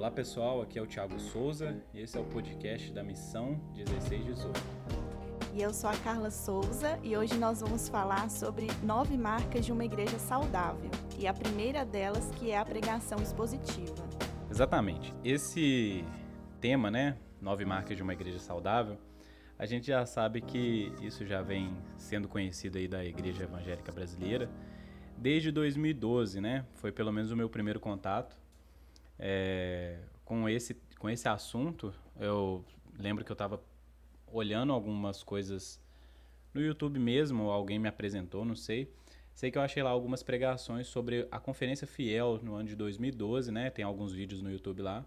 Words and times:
Olá 0.00 0.10
pessoal, 0.10 0.62
aqui 0.62 0.78
é 0.78 0.82
o 0.82 0.86
Thiago 0.86 1.20
Souza 1.20 1.76
e 1.92 2.00
esse 2.00 2.16
é 2.16 2.20
o 2.22 2.24
podcast 2.24 2.90
da 2.90 3.04
Missão 3.04 3.60
1618. 3.74 4.58
E 5.52 5.60
eu 5.60 5.74
sou 5.74 5.90
a 5.90 5.96
Carla 5.98 6.30
Souza 6.30 6.98
e 7.02 7.14
hoje 7.14 7.36
nós 7.36 7.60
vamos 7.60 7.86
falar 7.86 8.30
sobre 8.30 8.68
nove 8.82 9.18
marcas 9.18 9.66
de 9.66 9.70
uma 9.70 9.84
igreja 9.84 10.18
saudável. 10.18 10.90
E 11.18 11.26
a 11.26 11.34
primeira 11.34 11.84
delas 11.84 12.30
que 12.36 12.50
é 12.50 12.56
a 12.56 12.64
pregação 12.64 13.18
expositiva. 13.20 13.94
Exatamente. 14.50 15.12
Esse 15.22 16.02
tema, 16.62 16.90
né, 16.90 17.18
nove 17.38 17.66
marcas 17.66 17.94
de 17.94 18.02
uma 18.02 18.14
igreja 18.14 18.38
saudável, 18.38 18.96
a 19.58 19.66
gente 19.66 19.88
já 19.88 20.06
sabe 20.06 20.40
que 20.40 20.94
isso 21.02 21.26
já 21.26 21.42
vem 21.42 21.76
sendo 21.98 22.26
conhecido 22.26 22.78
aí 22.78 22.88
da 22.88 23.04
igreja 23.04 23.42
evangélica 23.42 23.92
brasileira 23.92 24.50
desde 25.14 25.52
2012, 25.52 26.40
né? 26.40 26.64
Foi 26.76 26.90
pelo 26.90 27.12
menos 27.12 27.30
o 27.30 27.36
meu 27.36 27.50
primeiro 27.50 27.78
contato 27.78 28.39
é, 29.20 29.98
com, 30.24 30.48
esse, 30.48 30.74
com 30.98 31.08
esse 31.08 31.28
assunto. 31.28 31.94
Eu 32.18 32.64
lembro 32.98 33.24
que 33.24 33.30
eu 33.30 33.34
estava 33.34 33.62
olhando 34.26 34.72
algumas 34.72 35.22
coisas 35.22 35.80
no 36.54 36.60
YouTube 36.60 36.98
mesmo, 36.98 37.50
alguém 37.50 37.78
me 37.78 37.88
apresentou, 37.88 38.44
não 38.44 38.56
sei. 38.56 38.92
Sei 39.32 39.50
que 39.50 39.58
eu 39.58 39.62
achei 39.62 39.82
lá 39.82 39.90
algumas 39.90 40.22
pregações 40.22 40.86
sobre 40.86 41.28
a 41.30 41.38
Conferência 41.38 41.86
Fiel 41.86 42.40
no 42.42 42.54
ano 42.54 42.68
de 42.68 42.76
2012, 42.76 43.52
né? 43.52 43.70
Tem 43.70 43.84
alguns 43.84 44.12
vídeos 44.12 44.42
no 44.42 44.50
YouTube 44.50 44.82
lá. 44.82 45.06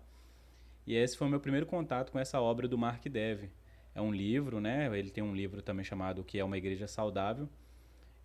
E 0.85 0.95
esse 0.95 1.17
foi 1.17 1.27
o 1.27 1.29
meu 1.29 1.39
primeiro 1.39 1.65
contato 1.65 2.11
com 2.11 2.19
essa 2.19 2.39
obra 2.39 2.67
do 2.67 2.77
Mark 2.77 3.03
Dev. 3.05 3.49
É 3.95 4.01
um 4.01 4.11
livro, 4.11 4.59
né? 4.59 4.97
Ele 4.97 5.09
tem 5.09 5.23
um 5.23 5.35
livro 5.35 5.61
também 5.61 5.83
chamado 5.83 6.21
O 6.21 6.23
que 6.23 6.39
é 6.39 6.43
uma 6.43 6.57
igreja 6.57 6.87
saudável. 6.87 7.49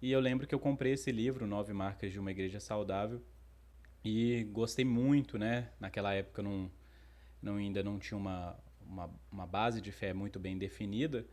E 0.00 0.12
eu 0.12 0.20
lembro 0.20 0.46
que 0.46 0.54
eu 0.54 0.60
comprei 0.60 0.92
esse 0.92 1.10
livro, 1.10 1.46
Nove 1.46 1.72
Marcas 1.72 2.12
de 2.12 2.20
uma 2.20 2.30
Igreja 2.30 2.60
Saudável, 2.60 3.20
e 4.08 4.44
gostei 4.44 4.84
muito, 4.84 5.38
né? 5.38 5.70
Naquela 5.78 6.14
época 6.14 6.42
não, 6.42 6.70
não 7.42 7.56
ainda 7.56 7.82
não 7.82 7.98
tinha 7.98 8.16
uma, 8.16 8.58
uma, 8.80 9.10
uma, 9.30 9.46
base 9.46 9.80
de 9.80 9.92
fé 9.92 10.14
muito 10.14 10.38
bem 10.38 10.56
definida, 10.56 11.26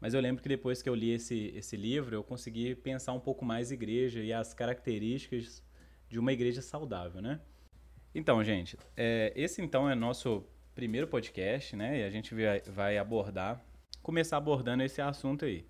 mas 0.00 0.12
eu 0.12 0.20
lembro 0.20 0.42
que 0.42 0.48
depois 0.48 0.82
que 0.82 0.88
eu 0.88 0.94
li 0.94 1.10
esse, 1.10 1.52
esse 1.54 1.76
livro, 1.76 2.14
eu 2.14 2.22
consegui 2.22 2.74
pensar 2.74 3.12
um 3.12 3.20
pouco 3.20 3.44
mais 3.44 3.70
igreja 3.70 4.20
e 4.20 4.32
as 4.32 4.52
características 4.52 5.62
de 6.08 6.18
uma 6.18 6.32
igreja 6.32 6.60
saudável, 6.60 7.22
né? 7.22 7.40
Então, 8.14 8.44
gente, 8.44 8.76
é, 8.94 9.32
esse 9.34 9.62
então 9.62 9.88
é 9.88 9.94
nosso 9.94 10.44
primeiro 10.74 11.06
podcast, 11.06 11.74
né? 11.74 12.00
E 12.00 12.04
a 12.04 12.10
gente 12.10 12.34
vai 12.66 12.98
abordar, 12.98 13.64
começar 14.02 14.36
abordando 14.36 14.82
esse 14.82 15.00
assunto 15.00 15.46
aí 15.46 15.66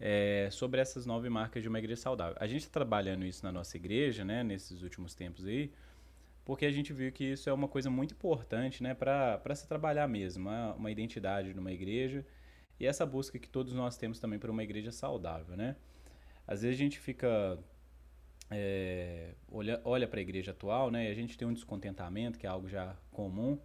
é, 0.00 0.48
sobre 0.50 0.80
essas 0.80 1.04
nove 1.04 1.28
marcas 1.28 1.62
de 1.62 1.68
uma 1.68 1.78
igreja 1.78 2.00
saudável. 2.00 2.36
A 2.40 2.46
gente 2.46 2.62
está 2.62 2.72
trabalhando 2.72 3.24
isso 3.26 3.44
na 3.44 3.52
nossa 3.52 3.76
igreja, 3.76 4.24
né, 4.24 4.42
nesses 4.42 4.82
últimos 4.82 5.14
tempos 5.14 5.46
aí, 5.46 5.70
porque 6.44 6.64
a 6.64 6.72
gente 6.72 6.92
viu 6.92 7.12
que 7.12 7.24
isso 7.24 7.50
é 7.50 7.52
uma 7.52 7.68
coisa 7.68 7.90
muito 7.90 8.14
importante, 8.14 8.82
né, 8.82 8.94
para 8.94 9.54
se 9.54 9.68
trabalhar 9.68 10.08
mesmo, 10.08 10.48
uma, 10.48 10.74
uma 10.74 10.90
identidade 10.90 11.52
numa 11.52 11.70
igreja 11.70 12.24
e 12.78 12.86
essa 12.86 13.04
busca 13.04 13.38
que 13.38 13.48
todos 13.48 13.74
nós 13.74 13.98
temos 13.98 14.18
também 14.18 14.38
para 14.38 14.50
uma 14.50 14.62
igreja 14.62 14.90
saudável, 14.90 15.56
né. 15.56 15.76
Às 16.46 16.62
vezes 16.62 16.76
a 16.76 16.82
gente 16.82 16.98
fica 16.98 17.58
é, 18.50 19.34
olha, 19.52 19.80
olha 19.84 20.08
para 20.08 20.18
a 20.18 20.22
igreja 20.22 20.52
atual, 20.52 20.90
né, 20.90 21.08
e 21.08 21.10
a 21.10 21.14
gente 21.14 21.36
tem 21.36 21.46
um 21.46 21.52
descontentamento, 21.52 22.38
que 22.38 22.46
é 22.46 22.48
algo 22.48 22.68
já 22.68 22.96
comum, 23.12 23.60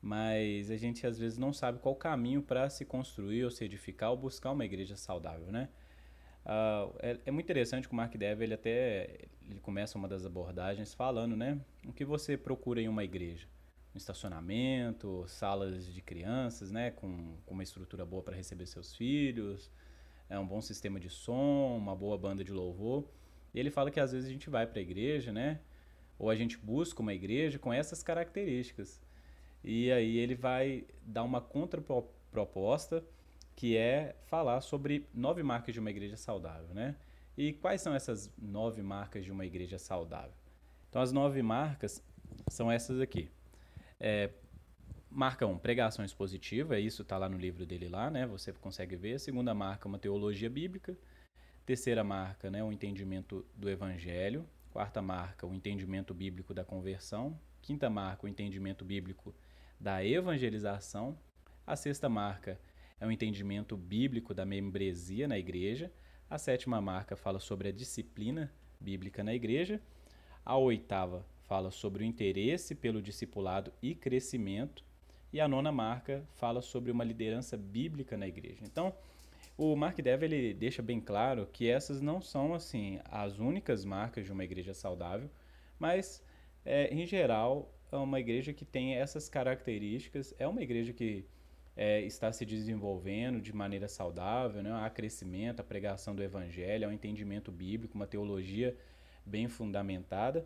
mas 0.00 0.70
a 0.70 0.76
gente 0.76 1.06
às 1.06 1.18
vezes 1.18 1.38
não 1.38 1.52
sabe 1.52 1.78
qual 1.78 1.94
caminho 1.94 2.42
para 2.42 2.70
se 2.70 2.84
construir 2.84 3.44
ou 3.44 3.50
se 3.50 3.64
edificar 3.64 4.10
ou 4.10 4.16
buscar 4.16 4.52
uma 4.52 4.64
igreja 4.64 4.96
saudável, 4.96 5.50
né? 5.50 5.68
Uh, 6.48 6.96
é, 7.00 7.18
é, 7.26 7.30
muito 7.30 7.44
interessante 7.44 7.86
que 7.86 7.92
o 7.92 7.96
Mark 7.96 8.14
Dev 8.16 8.40
ele 8.40 8.54
até 8.54 9.26
ele 9.50 9.60
começa 9.60 9.98
uma 9.98 10.08
das 10.08 10.24
abordagens 10.24 10.94
falando, 10.94 11.36
né, 11.36 11.60
o 11.86 11.92
que 11.92 12.06
você 12.06 12.38
procura 12.38 12.80
em 12.80 12.88
uma 12.88 13.04
igreja, 13.04 13.46
um 13.94 13.98
estacionamento, 13.98 15.24
salas 15.26 15.92
de 15.92 16.00
crianças, 16.00 16.70
né, 16.70 16.90
com, 16.90 17.36
com 17.44 17.52
uma 17.52 17.62
estrutura 17.62 18.04
boa 18.06 18.22
para 18.22 18.34
receber 18.34 18.66
seus 18.66 18.94
filhos, 18.94 19.70
é 20.28 20.38
um 20.38 20.46
bom 20.46 20.60
sistema 20.62 20.98
de 20.98 21.10
som, 21.10 21.76
uma 21.76 21.94
boa 21.94 22.16
banda 22.16 22.42
de 22.42 22.52
louvor. 22.52 23.06
E 23.52 23.60
ele 23.60 23.70
fala 23.70 23.90
que 23.90 24.00
às 24.00 24.12
vezes 24.12 24.28
a 24.28 24.32
gente 24.32 24.48
vai 24.48 24.66
para 24.66 24.78
a 24.78 24.82
igreja, 24.82 25.32
né, 25.32 25.60
ou 26.18 26.30
a 26.30 26.34
gente 26.34 26.56
busca 26.56 27.00
uma 27.02 27.12
igreja 27.12 27.58
com 27.58 27.72
essas 27.72 28.02
características. 28.02 29.00
E 29.62 29.90
aí 29.90 30.16
ele 30.18 30.34
vai 30.34 30.84
dar 31.02 31.24
uma 31.24 31.40
contraproposta 31.40 33.04
que 33.56 33.76
é 33.76 34.14
falar 34.26 34.60
sobre 34.60 35.06
nove 35.12 35.42
marcas 35.42 35.74
de 35.74 35.80
uma 35.80 35.90
igreja 35.90 36.16
saudável, 36.16 36.72
né? 36.74 36.94
E 37.36 37.52
quais 37.52 37.80
são 37.80 37.94
essas 37.94 38.32
nove 38.36 38.82
marcas 38.82 39.24
de 39.24 39.32
uma 39.32 39.44
igreja 39.44 39.78
saudável? 39.78 40.34
Então 40.88 41.02
as 41.02 41.12
nove 41.12 41.42
marcas 41.42 42.02
são 42.48 42.70
essas 42.70 43.00
aqui. 43.00 43.30
É, 44.00 44.30
marca 45.10 45.46
1, 45.46 45.50
um, 45.50 45.58
pregação 45.58 46.04
expositiva, 46.04 46.78
isso 46.78 47.02
está 47.02 47.18
lá 47.18 47.28
no 47.28 47.36
livro 47.36 47.66
dele 47.66 47.88
lá, 47.88 48.10
né? 48.10 48.26
Você 48.26 48.52
consegue 48.52 48.96
ver. 48.96 49.14
A 49.14 49.18
segunda 49.18 49.54
marca, 49.54 49.88
uma 49.88 49.98
teologia 49.98 50.48
bíblica. 50.48 50.96
Terceira 51.66 52.02
marca, 52.02 52.50
né, 52.50 52.64
o 52.64 52.72
entendimento 52.72 53.44
do 53.54 53.68
evangelho. 53.68 54.46
Quarta 54.70 55.02
marca, 55.02 55.46
o 55.46 55.54
entendimento 55.54 56.14
bíblico 56.14 56.54
da 56.54 56.64
conversão. 56.64 57.38
Quinta 57.60 57.90
marca, 57.90 58.24
o 58.24 58.28
entendimento 58.28 58.84
bíblico 58.84 59.34
da 59.80 60.04
evangelização. 60.04 61.16
A 61.66 61.76
sexta 61.76 62.08
marca 62.08 62.58
é 63.00 63.06
o 63.06 63.12
entendimento 63.12 63.76
bíblico 63.76 64.34
da 64.34 64.44
membresia 64.44 65.28
na 65.28 65.38
igreja. 65.38 65.92
A 66.28 66.38
sétima 66.38 66.80
marca 66.80 67.16
fala 67.16 67.38
sobre 67.38 67.68
a 67.68 67.72
disciplina 67.72 68.52
bíblica 68.80 69.22
na 69.22 69.34
igreja. 69.34 69.80
A 70.44 70.56
oitava 70.56 71.24
fala 71.42 71.70
sobre 71.70 72.02
o 72.02 72.06
interesse 72.06 72.74
pelo 72.74 73.00
discipulado 73.00 73.72
e 73.82 73.94
crescimento. 73.94 74.84
E 75.32 75.40
a 75.40 75.48
nona 75.48 75.70
marca 75.70 76.24
fala 76.36 76.62
sobre 76.62 76.90
uma 76.90 77.04
liderança 77.04 77.56
bíblica 77.56 78.16
na 78.16 78.26
igreja. 78.26 78.62
Então, 78.64 78.94
o 79.56 79.74
Mark 79.76 79.98
Dev 79.98 80.22
ele 80.22 80.54
deixa 80.54 80.80
bem 80.80 81.00
claro 81.00 81.46
que 81.52 81.68
essas 81.68 82.00
não 82.00 82.20
são 82.20 82.54
assim 82.54 83.00
as 83.04 83.38
únicas 83.38 83.84
marcas 83.84 84.24
de 84.24 84.32
uma 84.32 84.44
igreja 84.44 84.72
saudável, 84.72 85.28
mas 85.78 86.22
é, 86.64 86.92
em 86.94 87.04
geral 87.04 87.74
é 87.90 87.96
uma 87.96 88.20
igreja 88.20 88.52
que 88.52 88.64
tem 88.64 88.94
essas 88.94 89.28
características, 89.28 90.34
é 90.38 90.46
uma 90.46 90.62
igreja 90.62 90.92
que 90.92 91.24
é, 91.76 92.00
está 92.02 92.32
se 92.32 92.44
desenvolvendo 92.44 93.40
de 93.40 93.52
maneira 93.52 93.86
saudável, 93.88 94.62
né? 94.62 94.72
há 94.72 94.90
crescimento, 94.90 95.60
a 95.60 95.64
pregação 95.64 96.14
do 96.14 96.22
evangelho, 96.22 96.86
há 96.86 96.90
um 96.90 96.92
entendimento 96.92 97.52
bíblico, 97.52 97.94
uma 97.94 98.06
teologia 98.06 98.76
bem 99.24 99.48
fundamentada, 99.48 100.44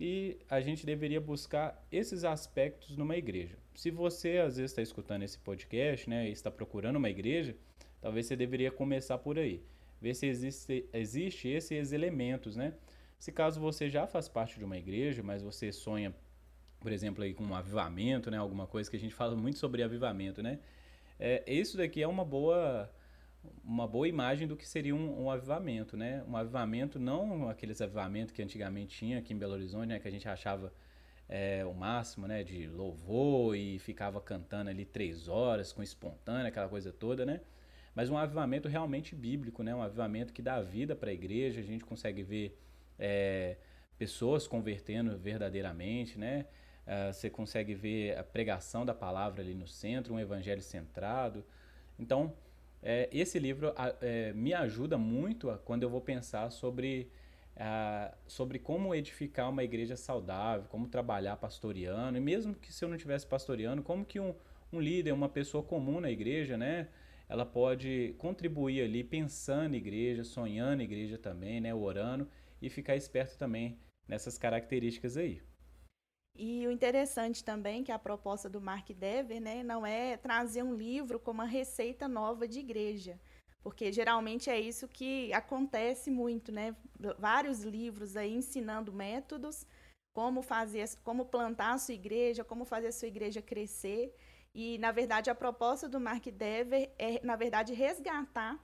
e 0.00 0.38
a 0.48 0.60
gente 0.62 0.86
deveria 0.86 1.20
buscar 1.20 1.86
esses 1.92 2.24
aspectos 2.24 2.96
numa 2.96 3.16
igreja. 3.16 3.58
Se 3.74 3.90
você 3.90 4.38
às 4.38 4.56
vezes 4.56 4.72
está 4.72 4.80
escutando 4.80 5.22
esse 5.22 5.38
podcast, 5.38 6.08
né, 6.08 6.28
e 6.28 6.32
está 6.32 6.50
procurando 6.50 6.96
uma 6.96 7.10
igreja, 7.10 7.54
talvez 8.00 8.24
você 8.24 8.34
deveria 8.34 8.70
começar 8.70 9.18
por 9.18 9.38
aí, 9.38 9.62
ver 10.00 10.14
se 10.14 10.26
existe, 10.26 10.88
existe 10.94 11.48
esses 11.48 11.92
elementos, 11.92 12.56
né? 12.56 12.72
Se 13.18 13.30
caso 13.30 13.60
você 13.60 13.90
já 13.90 14.06
faz 14.06 14.30
parte 14.30 14.58
de 14.58 14.64
uma 14.64 14.78
igreja, 14.78 15.22
mas 15.22 15.42
você 15.42 15.70
sonha 15.70 16.14
por 16.80 16.92
exemplo, 16.92 17.22
aí 17.22 17.34
com 17.34 17.44
um 17.44 17.54
avivamento, 17.54 18.30
né? 18.30 18.38
Alguma 18.38 18.66
coisa 18.66 18.90
que 18.90 18.96
a 18.96 19.00
gente 19.00 19.14
fala 19.14 19.36
muito 19.36 19.58
sobre 19.58 19.82
avivamento, 19.82 20.42
né? 20.42 20.58
É, 21.18 21.44
isso 21.46 21.76
daqui 21.76 22.02
é 22.02 22.08
uma 22.08 22.24
boa 22.24 22.90
uma 23.64 23.86
boa 23.86 24.06
imagem 24.06 24.46
do 24.46 24.56
que 24.56 24.68
seria 24.68 24.94
um, 24.94 25.24
um, 25.24 25.30
avivamento, 25.30 25.96
né? 25.96 26.22
Um 26.28 26.36
avivamento, 26.36 26.98
não 26.98 27.48
aqueles 27.48 27.80
avivamentos 27.80 28.32
que 28.32 28.42
antigamente 28.42 28.96
tinha 28.96 29.18
aqui 29.18 29.32
em 29.32 29.38
Belo 29.38 29.54
Horizonte, 29.54 29.88
né? 29.88 29.98
Que 29.98 30.08
a 30.08 30.10
gente 30.10 30.28
achava 30.28 30.72
é, 31.28 31.64
o 31.64 31.72
máximo, 31.72 32.26
né? 32.26 32.42
De 32.42 32.66
louvor 32.66 33.56
e 33.56 33.78
ficava 33.78 34.20
cantando 34.20 34.70
ali 34.70 34.84
três 34.84 35.28
horas 35.28 35.72
com 35.72 35.82
espontânea, 35.82 36.48
aquela 36.48 36.68
coisa 36.68 36.92
toda, 36.92 37.24
né? 37.24 37.40
Mas 37.94 38.08
um 38.08 38.16
avivamento 38.16 38.68
realmente 38.68 39.14
bíblico, 39.14 39.62
né? 39.62 39.74
Um 39.74 39.82
avivamento 39.82 40.32
que 40.32 40.42
dá 40.42 40.60
vida 40.60 40.94
para 40.94 41.10
a 41.10 41.12
igreja. 41.12 41.60
A 41.60 41.64
gente 41.64 41.84
consegue 41.84 42.22
ver 42.22 42.58
é, 42.98 43.56
pessoas 43.98 44.46
convertendo 44.46 45.16
verdadeiramente, 45.18 46.18
né? 46.18 46.46
Uh, 46.90 47.12
você 47.12 47.30
consegue 47.30 47.72
ver 47.72 48.18
a 48.18 48.24
pregação 48.24 48.84
da 48.84 48.92
palavra 48.92 49.40
ali 49.42 49.54
no 49.54 49.68
centro, 49.68 50.12
um 50.12 50.18
evangelho 50.18 50.60
centrado. 50.60 51.44
Então, 51.96 52.34
é, 52.82 53.08
esse 53.12 53.38
livro 53.38 53.72
é, 54.00 54.32
me 54.32 54.52
ajuda 54.52 54.98
muito 54.98 55.56
quando 55.64 55.84
eu 55.84 55.88
vou 55.88 56.00
pensar 56.00 56.50
sobre, 56.50 57.08
uh, 57.56 58.12
sobre 58.26 58.58
como 58.58 58.92
edificar 58.92 59.50
uma 59.50 59.62
igreja 59.62 59.96
saudável, 59.96 60.66
como 60.68 60.88
trabalhar 60.88 61.36
pastoreando, 61.36 62.18
e 62.18 62.20
mesmo 62.20 62.54
que 62.54 62.72
se 62.72 62.84
eu 62.84 62.88
não 62.88 62.96
tivesse 62.96 63.24
pastoreando, 63.26 63.82
como 63.82 64.04
que 64.04 64.18
um, 64.18 64.34
um 64.72 64.80
líder, 64.80 65.12
uma 65.12 65.28
pessoa 65.28 65.62
comum 65.62 66.00
na 66.00 66.10
igreja, 66.10 66.56
né, 66.56 66.88
ela 67.28 67.46
pode 67.46 68.14
contribuir 68.18 68.82
ali 68.82 69.04
pensando 69.04 69.76
igreja, 69.76 70.24
sonhando 70.24 70.82
igreja 70.82 71.16
também, 71.16 71.60
né, 71.60 71.72
orando, 71.72 72.26
e 72.60 72.68
ficar 72.68 72.96
esperto 72.96 73.38
também 73.38 73.78
nessas 74.08 74.36
características 74.36 75.16
aí. 75.16 75.40
E 76.42 76.66
o 76.66 76.70
interessante 76.70 77.44
também 77.44 77.84
que 77.84 77.92
a 77.92 77.98
proposta 77.98 78.48
do 78.48 78.62
Mark 78.62 78.88
Dever, 78.92 79.42
né, 79.42 79.62
não 79.62 79.84
é 79.84 80.16
trazer 80.16 80.62
um 80.62 80.74
livro 80.74 81.20
com 81.20 81.32
uma 81.32 81.44
receita 81.44 82.08
nova 82.08 82.48
de 82.48 82.60
igreja, 82.60 83.20
porque 83.62 83.92
geralmente 83.92 84.48
é 84.48 84.58
isso 84.58 84.88
que 84.88 85.30
acontece 85.34 86.10
muito, 86.10 86.50
né? 86.50 86.74
Vários 87.18 87.62
livros 87.62 88.16
aí 88.16 88.32
ensinando 88.32 88.90
métodos, 88.90 89.66
como 90.14 90.40
fazer, 90.40 90.88
como 91.04 91.26
plantar 91.26 91.74
a 91.74 91.78
sua 91.78 91.92
igreja, 91.92 92.42
como 92.42 92.64
fazer 92.64 92.86
a 92.86 92.92
sua 92.92 93.08
igreja 93.08 93.42
crescer. 93.42 94.16
E, 94.54 94.78
na 94.78 94.92
verdade, 94.92 95.28
a 95.28 95.34
proposta 95.34 95.86
do 95.86 96.00
Mark 96.00 96.24
Dever 96.24 96.90
é, 96.98 97.22
na 97.22 97.36
verdade, 97.36 97.74
resgatar 97.74 98.58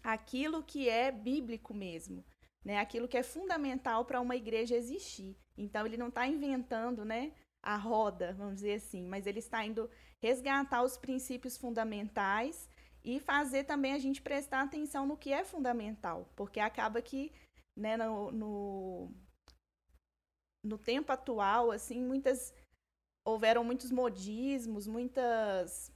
aquilo 0.00 0.62
que 0.62 0.88
é 0.88 1.10
bíblico 1.10 1.74
mesmo, 1.74 2.24
né? 2.64 2.78
Aquilo 2.78 3.08
que 3.08 3.16
é 3.16 3.22
fundamental 3.22 4.04
para 4.04 4.20
uma 4.20 4.36
igreja 4.36 4.74
existir. 4.76 5.36
Então, 5.56 5.86
ele 5.86 5.96
não 5.96 6.08
está 6.08 6.26
inventando, 6.26 7.04
né? 7.04 7.32
A 7.62 7.76
roda, 7.76 8.32
vamos 8.34 8.56
dizer 8.56 8.74
assim, 8.74 9.06
mas 9.06 9.26
ele 9.26 9.38
está 9.38 9.64
indo 9.64 9.88
resgatar 10.20 10.82
os 10.82 10.96
princípios 10.96 11.56
fundamentais 11.56 12.68
e 13.02 13.20
fazer 13.20 13.64
também 13.64 13.92
a 13.92 13.98
gente 13.98 14.22
prestar 14.22 14.62
atenção 14.62 15.06
no 15.06 15.16
que 15.16 15.32
é 15.32 15.44
fundamental, 15.44 16.30
porque 16.34 16.60
acaba 16.60 17.00
que, 17.02 17.32
né, 17.76 17.96
no, 17.96 18.30
no, 18.30 19.10
no 20.62 20.78
tempo 20.78 21.12
atual, 21.12 21.70
assim, 21.70 22.02
muitas 22.02 22.54
houveram 23.26 23.64
muitos 23.64 23.90
modismos, 23.90 24.86
muitas 24.86 25.92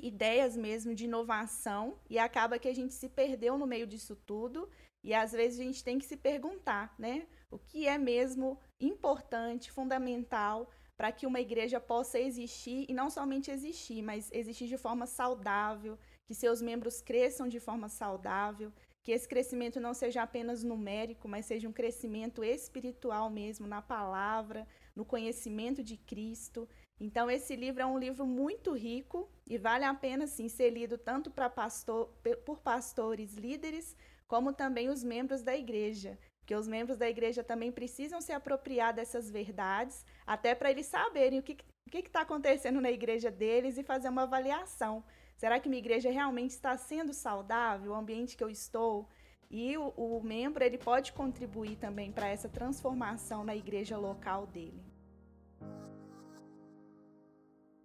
ideias 0.00 0.56
mesmo 0.56 0.94
de 0.94 1.04
inovação 1.04 1.98
e 2.08 2.18
acaba 2.18 2.58
que 2.58 2.68
a 2.68 2.74
gente 2.74 2.94
se 2.94 3.08
perdeu 3.08 3.58
no 3.58 3.66
meio 3.66 3.86
disso 3.86 4.14
tudo 4.14 4.68
e 5.02 5.14
às 5.14 5.32
vezes 5.32 5.60
a 5.60 5.62
gente 5.62 5.84
tem 5.84 5.98
que 5.98 6.04
se 6.04 6.16
perguntar, 6.16 6.94
né, 6.98 7.26
o 7.50 7.58
que 7.58 7.86
é 7.86 7.96
mesmo 7.96 8.58
importante, 8.80 9.70
fundamental 9.70 10.70
para 10.96 11.12
que 11.12 11.26
uma 11.26 11.40
igreja 11.40 11.78
possa 11.78 12.18
existir 12.18 12.84
e 12.88 12.92
não 12.92 13.08
somente 13.08 13.52
existir, 13.52 14.02
mas 14.02 14.28
existir 14.32 14.66
de 14.66 14.76
forma 14.76 15.06
saudável, 15.06 15.96
que 16.26 16.34
seus 16.34 16.60
membros 16.60 17.00
cresçam 17.00 17.46
de 17.48 17.60
forma 17.60 17.88
saudável, 17.88 18.72
que 19.04 19.12
esse 19.12 19.26
crescimento 19.28 19.80
não 19.80 19.94
seja 19.94 20.22
apenas 20.22 20.64
numérico, 20.64 21.28
mas 21.28 21.46
seja 21.46 21.68
um 21.68 21.72
crescimento 21.72 22.42
espiritual 22.42 23.30
mesmo 23.30 23.66
na 23.66 23.80
palavra, 23.80 24.66
no 24.94 25.04
conhecimento 25.04 25.84
de 25.84 25.96
Cristo. 25.96 26.68
Então, 27.00 27.30
esse 27.30 27.54
livro 27.54 27.80
é 27.80 27.86
um 27.86 27.98
livro 27.98 28.26
muito 28.26 28.72
rico 28.74 29.30
e 29.46 29.56
vale 29.56 29.84
a 29.84 29.94
pena 29.94 30.26
sim, 30.26 30.48
ser 30.48 30.70
lido 30.70 30.98
tanto 30.98 31.30
pastor, 31.30 32.12
por 32.44 32.58
pastores 32.58 33.34
líderes, 33.34 33.96
como 34.28 34.52
também 34.52 34.90
os 34.90 35.02
membros 35.02 35.42
da 35.42 35.56
igreja. 35.56 36.18
Porque 36.38 36.54
os 36.54 36.68
membros 36.68 36.96
da 36.96 37.08
igreja 37.08 37.42
também 37.42 37.72
precisam 37.72 38.20
se 38.20 38.32
apropriar 38.32 38.94
dessas 38.94 39.30
verdades, 39.30 40.04
até 40.26 40.54
para 40.54 40.70
eles 40.70 40.86
saberem 40.86 41.38
o 41.38 41.42
que 41.42 41.58
está 41.92 42.20
acontecendo 42.20 42.80
na 42.80 42.90
igreja 42.90 43.30
deles 43.30 43.76
e 43.76 43.82
fazer 43.82 44.08
uma 44.08 44.22
avaliação. 44.22 45.02
Será 45.36 45.58
que 45.58 45.68
minha 45.68 45.80
igreja 45.80 46.10
realmente 46.10 46.50
está 46.50 46.76
sendo 46.76 47.12
saudável, 47.12 47.92
o 47.92 47.94
ambiente 47.94 48.36
que 48.36 48.44
eu 48.44 48.50
estou? 48.50 49.08
E 49.50 49.76
o, 49.78 49.88
o 49.96 50.22
membro 50.22 50.62
ele 50.62 50.76
pode 50.76 51.12
contribuir 51.12 51.76
também 51.76 52.12
para 52.12 52.28
essa 52.28 52.48
transformação 52.48 53.44
na 53.44 53.56
igreja 53.56 53.96
local 53.96 54.46
dele. 54.46 54.82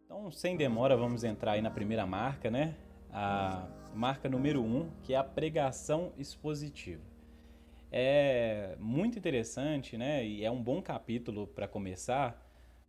Então, 0.05 0.29
sem 0.31 0.57
demora, 0.57 0.97
vamos 0.97 1.23
entrar 1.23 1.53
aí 1.53 1.61
na 1.61 1.71
primeira 1.71 2.05
marca, 2.05 2.51
né? 2.51 2.75
A 3.13 3.67
marca 3.93 4.27
número 4.27 4.63
um, 4.63 4.89
que 5.03 5.13
é 5.13 5.17
a 5.17 5.23
pregação 5.23 6.11
expositiva. 6.17 7.03
É 7.91 8.75
muito 8.79 9.19
interessante, 9.19 9.95
né? 9.95 10.25
E 10.25 10.43
é 10.43 10.49
um 10.49 10.61
bom 10.61 10.81
capítulo 10.81 11.45
para 11.45 11.67
começar. 11.67 12.41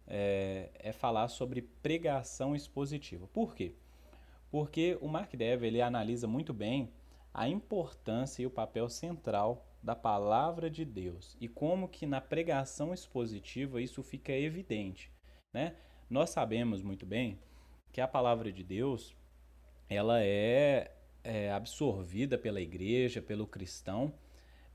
É, 0.06 0.70
é, 0.74 0.92
falar 0.92 1.28
sobre 1.28 1.62
pregação 1.62 2.54
expositiva. 2.54 3.26
Por 3.26 3.54
quê? 3.54 3.74
Porque 4.50 4.98
o 5.00 5.08
Mark 5.08 5.34
Dever 5.34 5.66
ele 5.66 5.80
analisa 5.80 6.28
muito 6.28 6.52
bem 6.52 6.92
a 7.32 7.48
importância 7.48 8.42
e 8.42 8.46
o 8.46 8.50
papel 8.50 8.90
central 8.90 9.66
da 9.82 9.96
palavra 9.96 10.70
de 10.70 10.84
Deus 10.84 11.36
e 11.40 11.48
como 11.48 11.88
que 11.88 12.06
na 12.06 12.20
pregação 12.20 12.94
expositiva 12.94 13.82
isso 13.82 14.02
fica 14.02 14.32
evidente, 14.32 15.10
né? 15.52 15.74
Nós 16.08 16.30
sabemos 16.30 16.82
muito 16.82 17.04
bem 17.04 17.38
que 17.92 18.00
a 18.00 18.08
palavra 18.08 18.52
de 18.52 18.62
Deus 18.62 19.16
ela 19.88 20.22
é, 20.22 20.92
é 21.22 21.50
absorvida 21.52 22.38
pela 22.38 22.60
igreja, 22.60 23.22
pelo 23.22 23.46
cristão, 23.46 24.14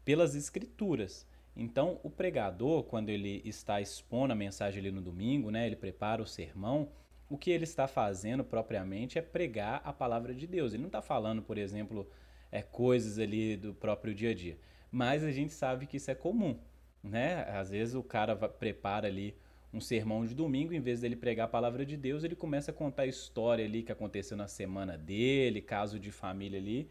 pelas 0.03 0.35
escrituras. 0.35 1.27
Então, 1.55 1.99
o 2.03 2.09
pregador, 2.09 2.83
quando 2.83 3.09
ele 3.09 3.41
está 3.43 3.81
expondo 3.81 4.33
a 4.33 4.35
mensagem 4.35 4.79
ali 4.79 4.91
no 4.91 5.01
domingo, 5.01 5.51
né, 5.51 5.65
ele 5.65 5.75
prepara 5.75 6.21
o 6.21 6.27
sermão, 6.27 6.89
o 7.29 7.37
que 7.37 7.51
ele 7.51 7.63
está 7.63 7.87
fazendo 7.87 8.43
propriamente 8.43 9.19
é 9.19 9.21
pregar 9.21 9.81
a 9.83 9.93
palavra 9.93 10.33
de 10.33 10.47
Deus. 10.47 10.73
Ele 10.73 10.81
não 10.81 10.87
está 10.87 11.01
falando, 11.01 11.41
por 11.41 11.57
exemplo, 11.57 12.09
é, 12.51 12.61
coisas 12.61 13.19
ali 13.19 13.55
do 13.55 13.73
próprio 13.73 14.15
dia 14.15 14.31
a 14.31 14.33
dia. 14.33 14.57
Mas 14.91 15.23
a 15.23 15.31
gente 15.31 15.53
sabe 15.53 15.85
que 15.85 15.97
isso 15.97 16.09
é 16.09 16.15
comum, 16.15 16.57
né? 17.03 17.43
Às 17.51 17.69
vezes 17.69 17.93
o 17.93 18.01
cara 18.01 18.35
prepara 18.35 19.07
ali 19.07 19.35
um 19.73 19.79
sermão 19.79 20.25
de 20.25 20.33
domingo, 20.33 20.73
em 20.73 20.79
vez 20.79 21.01
dele 21.01 21.15
pregar 21.15 21.45
a 21.45 21.49
palavra 21.49 21.85
de 21.85 21.95
Deus, 21.95 22.23
ele 22.23 22.35
começa 22.35 22.71
a 22.71 22.73
contar 22.73 23.03
a 23.03 23.07
história 23.07 23.63
ali 23.63 23.83
que 23.83 23.91
aconteceu 23.91 24.35
na 24.35 24.47
semana 24.47 24.97
dele, 24.97 25.61
caso 25.61 25.99
de 25.99 26.11
família 26.11 26.59
ali. 26.59 26.89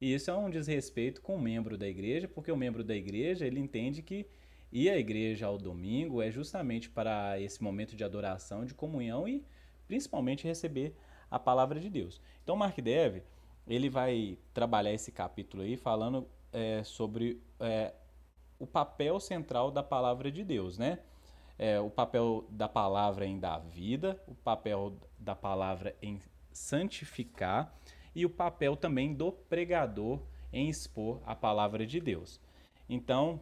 E 0.00 0.12
isso 0.12 0.30
é 0.30 0.34
um 0.34 0.50
desrespeito 0.50 1.20
com 1.22 1.36
o 1.36 1.40
membro 1.40 1.76
da 1.76 1.88
igreja, 1.88 2.28
porque 2.28 2.52
o 2.52 2.56
membro 2.56 2.84
da 2.84 2.94
igreja, 2.94 3.46
ele 3.46 3.58
entende 3.58 4.02
que 4.02 4.26
ir 4.70 4.90
à 4.90 4.98
igreja 4.98 5.46
ao 5.46 5.56
domingo 5.56 6.20
é 6.20 6.30
justamente 6.30 6.90
para 6.90 7.40
esse 7.40 7.62
momento 7.62 7.96
de 7.96 8.04
adoração, 8.04 8.64
de 8.64 8.74
comunhão 8.74 9.26
e 9.26 9.42
principalmente 9.86 10.46
receber 10.46 10.94
a 11.30 11.38
palavra 11.38 11.80
de 11.80 11.88
Deus. 11.88 12.20
Então, 12.42 12.54
Mark 12.54 12.78
Dev, 12.78 13.22
ele 13.66 13.88
vai 13.88 14.38
trabalhar 14.52 14.92
esse 14.92 15.10
capítulo 15.10 15.62
aí 15.62 15.76
falando 15.76 16.28
é, 16.52 16.82
sobre 16.84 17.40
é, 17.58 17.94
o 18.58 18.66
papel 18.66 19.18
central 19.18 19.70
da 19.70 19.82
palavra 19.82 20.30
de 20.30 20.44
Deus, 20.44 20.78
né? 20.78 21.00
É, 21.58 21.80
o 21.80 21.90
papel 21.90 22.46
da 22.50 22.68
palavra 22.68 23.26
em 23.26 23.38
dar 23.38 23.58
vida, 23.58 24.22
o 24.28 24.34
papel 24.34 24.96
da 25.18 25.34
palavra 25.34 25.96
em 26.00 26.20
santificar 26.52 27.74
e 28.14 28.24
o 28.24 28.30
papel 28.30 28.76
também 28.76 29.12
do 29.12 29.32
pregador 29.32 30.20
em 30.52 30.68
expor 30.68 31.20
a 31.26 31.34
palavra 31.34 31.86
de 31.86 32.00
Deus. 32.00 32.40
Então, 32.88 33.40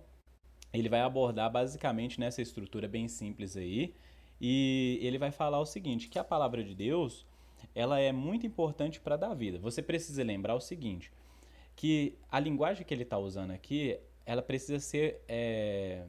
ele 0.73 0.89
vai 0.89 1.01
abordar 1.01 1.51
basicamente 1.51 2.19
nessa 2.19 2.43
estrutura 2.43 2.89
bem 2.89 3.09
simples 3.09 3.57
aí, 3.57 3.95
e 4.41 4.99
ele 5.03 5.19
vai 5.19 5.31
falar 5.31 5.61
o 5.61 5.67
seguinte, 5.67 6.09
que 6.09 6.19
a 6.19 6.25
palavra 6.25 6.63
de 6.63 6.75
Deus, 6.75 7.27
ela 7.75 7.99
é 8.01 8.13
muito 8.13 8.47
importante 8.47 9.01
para 9.01 9.17
dar 9.17 9.35
vida. 9.35 9.59
Você 9.59 9.83
precisa 9.83 10.23
lembrar 10.23 10.55
o 10.55 10.61
seguinte, 10.61 11.11
que 11.75 12.19
a 12.31 12.39
linguagem 12.39 12.85
que 12.85 12.93
ele 12.93 13.03
está 13.03 13.19
usando 13.19 13.53
aqui, 13.53 13.99
ela 14.25 14.43
precisa 14.43 14.79
ser 14.79 15.23
é, 15.29 16.05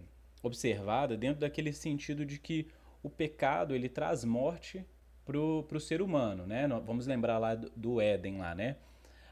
observada 0.47 1.15
dentro 1.15 1.41
daquele 1.41 1.71
sentido 1.71 2.25
de 2.25 2.39
que 2.39 2.67
o 3.03 3.09
pecado 3.09 3.75
ele 3.75 3.87
traz 3.87 4.23
morte 4.23 4.85
para 5.25 5.37
o 5.37 5.79
ser 5.79 6.01
humano, 6.01 6.47
né? 6.47 6.67
Vamos 6.85 7.05
lembrar 7.05 7.37
lá 7.37 7.53
do, 7.53 7.99
Éden 7.99 8.37
lá, 8.37 8.55
né? 8.55 8.77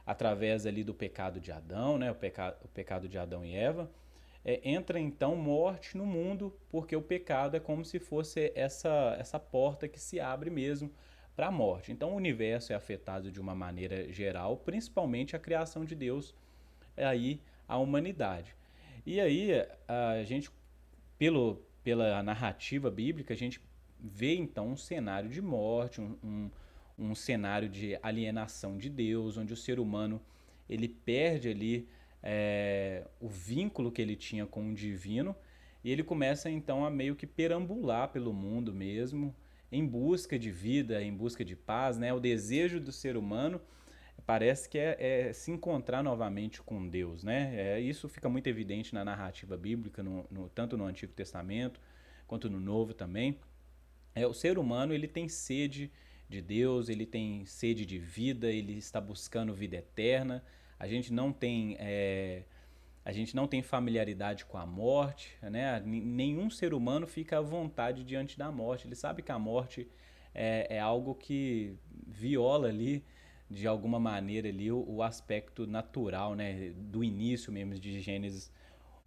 Através 0.05 0.65
ali 0.65 0.83
do 0.83 0.93
pecado 0.93 1.39
de 1.39 1.51
Adão, 1.51 1.97
né? 1.97 2.11
O, 2.11 2.15
peca, 2.15 2.57
o 2.63 2.67
pecado 2.67 3.07
de 3.07 3.17
Adão 3.17 3.45
e 3.45 3.55
Eva, 3.55 3.89
é, 4.43 4.61
entra 4.63 4.99
então 4.99 5.35
morte 5.35 5.97
no 5.97 6.05
mundo, 6.05 6.53
porque 6.69 6.95
o 6.95 7.01
pecado 7.01 7.55
é 7.55 7.59
como 7.59 7.83
se 7.83 7.97
fosse 7.97 8.51
essa, 8.55 9.15
essa 9.19 9.39
porta 9.39 9.87
que 9.87 9.99
se 9.99 10.19
abre 10.19 10.49
mesmo 10.49 10.91
para 11.35 11.47
a 11.47 11.51
morte. 11.51 11.91
Então 11.91 12.11
o 12.11 12.15
universo 12.15 12.71
é 12.71 12.75
afetado 12.75 13.31
de 13.31 13.39
uma 13.39 13.55
maneira 13.55 14.11
geral, 14.11 14.57
principalmente 14.57 15.35
a 15.35 15.39
criação 15.39 15.83
de 15.83 15.95
Deus, 15.95 16.35
é 16.95 17.05
aí 17.05 17.41
a 17.67 17.77
humanidade. 17.77 18.55
E 19.05 19.19
aí 19.19 19.51
a 19.87 20.23
gente, 20.23 20.49
pelo, 21.17 21.61
pela 21.83 22.21
narrativa 22.23 22.89
bíblica, 22.91 23.33
a 23.33 23.37
gente 23.37 23.61
vê 23.99 24.35
então 24.35 24.69
um 24.69 24.77
cenário 24.77 25.29
de 25.29 25.41
morte, 25.41 26.01
um, 26.01 26.15
um, 26.23 26.51
um 26.97 27.15
cenário 27.15 27.69
de 27.69 27.97
alienação 28.01 28.77
de 28.77 28.89
Deus, 28.89 29.37
onde 29.37 29.53
o 29.53 29.57
ser 29.57 29.79
humano 29.79 30.21
ele 30.69 30.87
perde 30.87 31.49
ali 31.49 31.87
é, 32.21 33.05
o 33.19 33.27
vínculo 33.27 33.91
que 33.91 34.01
ele 34.01 34.15
tinha 34.15 34.45
com 34.45 34.71
o 34.71 34.73
divino 34.73 35.35
e 35.83 35.91
ele 35.91 36.03
começa 36.03 36.49
então 36.49 36.83
a 36.83 36.89
meio 36.89 37.15
que 37.15 37.27
perambular 37.27 38.09
pelo 38.09 38.33
mundo 38.33 38.73
mesmo, 38.73 39.35
em 39.71 39.85
busca 39.85 40.37
de 40.37 40.49
vida, 40.49 41.03
em 41.03 41.13
busca 41.13 41.45
de 41.45 41.55
paz, 41.55 41.97
né? 41.97 42.11
O 42.11 42.19
desejo 42.19 42.79
do 42.79 42.91
ser 42.91 43.15
humano 43.15 43.61
parece 44.25 44.69
que 44.69 44.77
é, 44.77 44.97
é 44.99 45.33
se 45.33 45.51
encontrar 45.51 46.03
novamente 46.03 46.61
com 46.61 46.87
Deus, 46.87 47.23
né? 47.23 47.53
É, 47.55 47.79
isso 47.79 48.07
fica 48.09 48.29
muito 48.29 48.47
evidente 48.47 48.93
na 48.93 49.03
narrativa 49.03 49.57
bíblica, 49.57 50.03
no, 50.03 50.25
no, 50.29 50.49
tanto 50.49 50.77
no 50.77 50.85
Antigo 50.85 51.13
Testamento 51.13 51.79
quanto 52.27 52.49
no 52.49 52.59
Novo 52.59 52.93
também. 52.93 53.39
É, 54.13 54.25
o 54.25 54.33
ser 54.33 54.57
humano 54.57 54.93
ele 54.93 55.07
tem 55.07 55.27
sede 55.27 55.91
de 56.27 56.41
Deus, 56.41 56.89
ele 56.89 57.05
tem 57.05 57.45
sede 57.45 57.85
de 57.85 57.99
vida, 57.99 58.51
ele 58.51 58.77
está 58.77 58.99
buscando 58.99 59.53
vida 59.53 59.77
eterna. 59.77 60.43
A 60.79 60.87
gente 60.87 61.13
não 61.13 61.31
tem 61.31 61.75
é, 61.79 62.43
a 63.03 63.11
gente 63.11 63.35
não 63.35 63.47
tem 63.47 63.61
familiaridade 63.61 64.45
com 64.45 64.57
a 64.57 64.65
morte, 64.65 65.37
né? 65.41 65.79
Nenhum 65.85 66.49
ser 66.49 66.73
humano 66.73 67.05
fica 67.05 67.37
à 67.37 67.41
vontade 67.41 68.03
diante 68.03 68.37
da 68.37 68.51
morte. 68.51 68.87
Ele 68.87 68.95
sabe 68.95 69.21
que 69.21 69.31
a 69.31 69.37
morte 69.37 69.87
é, 70.33 70.65
é 70.71 70.79
algo 70.79 71.13
que 71.13 71.77
viola 72.07 72.67
ali 72.67 73.05
de 73.49 73.67
alguma 73.67 73.99
maneira 73.99 74.47
ali 74.47 74.71
o, 74.71 74.83
o, 74.87 75.03
aspecto 75.03 75.67
natural, 75.67 76.35
né, 76.35 76.71
do 76.75 77.03
início 77.03 77.51
mesmo 77.51 77.75
de 77.75 77.99
Gênesis 78.01 78.51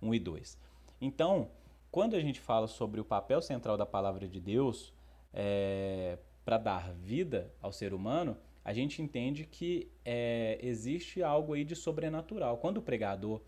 1 0.01 0.15
e 0.15 0.19
2. 0.19 0.59
Então, 1.01 1.51
quando 1.91 2.15
a 2.15 2.21
gente 2.21 2.41
fala 2.41 2.67
sobre 2.67 3.01
o 3.01 3.05
papel 3.05 3.41
central 3.43 3.77
da 3.77 3.87
palavra 3.87 4.29
de 4.29 4.41
Deus 4.41 4.93
é, 5.33 6.19
para 6.45 6.59
dar 6.59 6.93
vida 6.93 7.53
ao 7.61 7.73
ser 7.73 7.93
humano, 7.93 8.37
a 8.65 8.73
gente 8.73 9.01
entende 9.03 9.45
que 9.45 9.91
é, 10.05 10.59
existe 10.63 11.23
algo 11.23 11.55
aí 11.55 11.65
de 11.65 11.75
sobrenatural. 11.75 12.59
Quando 12.59 12.79
o 12.79 12.83
pregador 12.83 13.41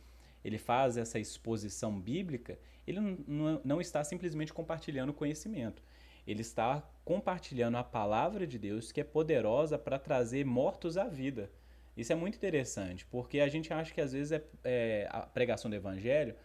ele 0.42 0.58
faz 0.58 0.96
essa 0.96 1.18
exposição 1.18 2.00
bíblica, 2.00 2.58
ele 2.86 3.00
não, 3.00 3.60
não 3.62 3.80
está 3.80 4.02
simplesmente 4.02 4.52
compartilhando 4.52 5.12
conhecimento. 5.12 5.82
Ele 6.30 6.42
está 6.42 6.88
compartilhando 7.04 7.76
a 7.76 7.82
palavra 7.82 8.46
de 8.46 8.56
Deus 8.56 8.92
que 8.92 9.00
é 9.00 9.04
poderosa 9.04 9.76
para 9.76 9.98
trazer 9.98 10.44
mortos 10.44 10.96
à 10.96 11.08
vida. 11.08 11.50
Isso 11.96 12.12
é 12.12 12.14
muito 12.14 12.36
interessante, 12.36 13.04
porque 13.06 13.40
a 13.40 13.48
gente 13.48 13.72
acha 13.72 13.92
que 13.92 14.00
às 14.00 14.12
vezes 14.12 14.30
é, 14.30 14.44
é, 14.62 15.08
a 15.10 15.22
pregação 15.22 15.68
do 15.68 15.74
evangelho 15.74 16.36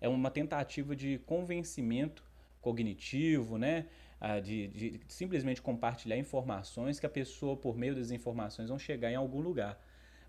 é 0.00 0.08
uma 0.08 0.30
tentativa 0.30 0.94
de 0.94 1.18
convencimento 1.26 2.24
cognitivo, 2.60 3.58
né? 3.58 3.86
Ah, 4.20 4.38
de, 4.38 4.68
de, 4.68 5.00
simplesmente 5.08 5.60
compartilhar 5.60 6.16
informações 6.16 7.00
que 7.00 7.06
a 7.06 7.10
pessoa, 7.10 7.56
por 7.56 7.76
meio 7.76 7.96
das 7.96 8.12
informações, 8.12 8.68
vão 8.68 8.78
chegar 8.78 9.10
em 9.10 9.16
algum 9.16 9.40
lugar. 9.40 9.76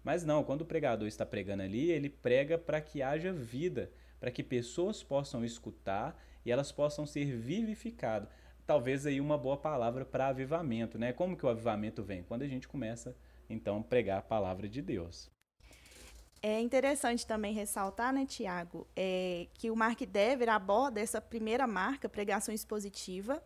Mas 0.04 0.26
não, 0.26 0.44
quando 0.44 0.62
o 0.62 0.66
pregador 0.66 1.08
está 1.08 1.24
pregando 1.24 1.62
ali, 1.62 1.92
ele 1.92 2.10
prega 2.10 2.58
para 2.58 2.82
que 2.82 3.04
haja 3.04 3.32
vida, 3.32 3.92
para 4.20 4.32
que 4.32 4.42
pessoas 4.42 5.04
possam 5.04 5.46
escutar 5.46 6.20
e 6.44 6.52
elas 6.52 6.72
possam 6.72 7.06
ser 7.06 7.26
vivificadas. 7.38 8.28
Talvez 8.66 9.06
aí 9.06 9.20
uma 9.20 9.38
boa 9.38 9.58
palavra 9.58 10.06
para 10.06 10.28
avivamento, 10.28 10.98
né? 10.98 11.12
Como 11.12 11.36
que 11.36 11.46
o 11.46 11.50
avivamento 11.50 12.02
vem? 12.04 12.24
Quando 12.24 12.44
a 12.44 12.48
gente 12.48 12.68
começa 12.68 13.16
então 13.50 13.82
pregar 13.84 14.20
a 14.20 14.22
palavra 14.22 14.68
de 14.68 14.82
Deus. 14.82 15.30
É 16.42 16.60
interessante 16.60 17.26
também 17.26 17.54
ressaltar, 17.54 18.12
né, 18.12 18.26
Tiago, 18.26 18.86
é, 18.98 19.48
que 19.54 19.72
o 19.72 19.76
Mark 19.76 20.02
Dever 20.02 20.50
aborda 20.50 21.00
essa 21.00 21.22
primeira 21.22 21.66
marca, 21.66 22.10
pregação 22.10 22.54
expositiva, 22.54 23.42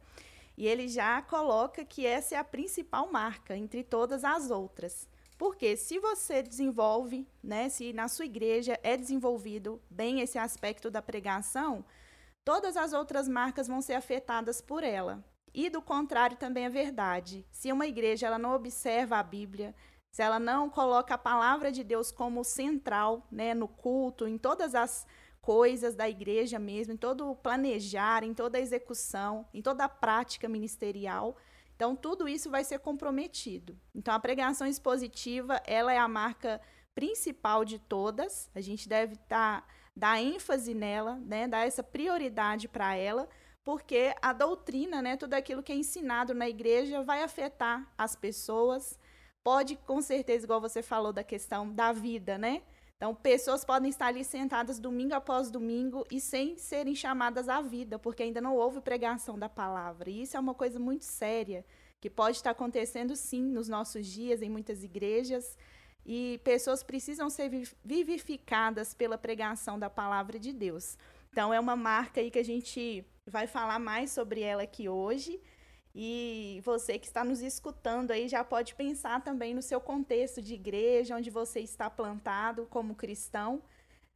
e 0.58 0.66
ele 0.66 0.88
já 0.88 1.22
coloca 1.22 1.86
que 1.86 2.08
essa 2.08 2.34
é 2.34 2.38
a 2.40 2.44
principal 2.44 3.12
marca 3.12 3.56
entre 3.56 3.84
todas 3.84 4.24
as 4.24 4.50
outras. 4.50 5.08
Porque 5.38 5.78
se 5.78 6.00
você 6.00 6.42
desenvolve, 6.42 7.28
né, 7.44 7.70
se 7.70 7.94
na 7.94 8.08
sua 8.08 8.26
igreja 8.26 8.80
é 8.82 8.98
desenvolvido 8.98 9.80
bem 9.88 10.22
esse 10.22 10.40
aspecto 10.40 10.90
da 10.90 11.00
pregação, 11.00 11.86
todas 12.48 12.78
as 12.78 12.94
outras 12.94 13.28
marcas 13.28 13.68
vão 13.68 13.82
ser 13.82 13.96
afetadas 13.96 14.62
por 14.62 14.82
ela. 14.82 15.22
E 15.54 15.70
do 15.70 15.82
contrário 15.82 16.38
também 16.38 16.64
é 16.64 16.70
verdade. 16.70 17.46
Se 17.52 17.74
uma 17.74 17.86
igreja 17.86 18.26
ela 18.26 18.40
não 18.40 18.56
observa 18.56 19.18
a 19.18 19.24
Bíblia, 19.24 19.76
se 20.10 20.22
ela 20.22 20.40
não 20.40 20.70
coloca 20.70 21.14
a 21.14 21.18
palavra 21.18 21.74
de 21.74 21.84
Deus 21.84 22.10
como 22.10 22.46
central, 22.46 23.28
né, 23.30 23.54
no 23.54 23.68
culto, 23.68 24.26
em 24.26 24.38
todas 24.38 24.76
as 24.76 25.06
coisas 25.42 25.94
da 25.94 26.08
igreja 26.08 26.58
mesmo, 26.58 26.94
em 26.94 26.98
todo 26.98 27.30
o 27.30 27.36
planejar, 27.36 28.24
em 28.24 28.34
toda 28.34 28.58
a 28.58 28.62
execução, 28.62 29.46
em 29.54 29.62
toda 29.62 29.84
a 29.84 29.90
prática 29.90 30.48
ministerial, 30.48 31.36
então 31.76 31.98
tudo 31.98 32.30
isso 32.30 32.50
vai 32.50 32.64
ser 32.64 32.80
comprometido. 32.80 33.78
Então 33.94 34.14
a 34.14 34.20
pregação 34.22 34.66
expositiva, 34.66 35.62
ela 35.68 35.92
é 35.92 35.98
a 35.98 36.08
marca 36.08 36.62
principal 36.96 37.66
de 37.66 37.78
todas. 37.78 38.50
A 38.56 38.62
gente 38.62 38.88
deve 38.88 39.18
tá, 39.28 39.68
dar 39.98 40.22
ênfase 40.22 40.76
nela, 40.76 41.16
né, 41.26 41.48
dar 41.48 41.66
essa 41.66 41.82
prioridade 41.82 42.68
para 42.68 42.96
ela, 42.96 43.28
porque 43.64 44.14
a 44.22 44.32
doutrina, 44.32 45.02
né, 45.02 45.18
tudo 45.18 45.34
aquilo 45.34 45.64
que 45.64 45.72
é 45.72 45.76
ensinado 45.76 46.34
na 46.34 46.48
igreja 46.48 47.02
vai 47.02 47.24
afetar 47.24 47.92
as 47.98 48.16
pessoas, 48.16 48.98
pode, 49.44 49.76
com 49.76 50.00
certeza, 50.02 50.46
igual 50.46 50.62
você 50.62 50.84
falou 50.84 51.12
da 51.12 51.24
questão 51.24 51.74
da 51.74 51.92
vida, 51.92 52.38
né? 52.38 52.62
Então, 52.96 53.14
pessoas 53.14 53.66
podem 53.66 53.90
estar 53.90 54.08
ali 54.08 54.24
sentadas 54.24 54.80
domingo 54.80 55.14
após 55.14 55.52
domingo 55.52 56.06
e 56.12 56.20
sem 56.20 56.58
serem 56.58 56.96
chamadas 56.96 57.48
à 57.48 57.62
vida, 57.62 58.00
porque 58.00 58.24
ainda 58.24 58.42
não 58.42 58.56
houve 58.56 58.82
pregação 58.82 59.38
da 59.38 59.48
palavra. 59.50 60.10
E 60.10 60.24
isso 60.24 60.36
é 60.36 60.40
uma 60.40 60.54
coisa 60.54 60.80
muito 60.80 61.06
séria, 61.06 61.66
que 62.00 62.10
pode 62.10 62.38
estar 62.38 62.52
acontecendo 62.52 63.16
sim 63.16 63.42
nos 63.44 63.68
nossos 63.68 64.06
dias, 64.06 64.42
em 64.42 64.50
muitas 64.50 64.84
igrejas. 64.84 65.58
E 66.08 66.40
pessoas 66.42 66.82
precisam 66.82 67.30
ser 67.30 67.52
vivificadas 67.84 68.94
pela 68.94 69.18
pregação 69.18 69.78
da 69.78 69.90
palavra 69.90 70.40
de 70.40 70.54
Deus. 70.54 70.98
Então, 71.30 71.54
é 71.54 71.60
uma 71.60 71.76
marca 71.76 72.22
aí 72.22 72.32
que 72.32 72.40
a 72.40 72.46
gente 72.46 73.06
vai 73.26 73.46
falar 73.46 73.78
mais 73.78 74.10
sobre 74.12 74.40
ela 74.42 74.64
aqui 74.64 74.88
hoje. 74.88 75.38
E 75.94 76.62
você 76.64 76.98
que 76.98 77.08
está 77.08 77.24
nos 77.24 77.42
escutando 77.42 78.12
aí 78.12 78.28
já 78.30 78.44
pode 78.44 78.74
pensar 78.76 79.22
também 79.22 79.54
no 79.54 79.62
seu 79.62 79.82
contexto 79.82 80.42
de 80.42 80.54
igreja, 80.54 81.18
onde 81.18 81.30
você 81.30 81.60
está 81.60 81.90
plantado 81.90 82.68
como 82.70 82.96
cristão, 82.96 83.62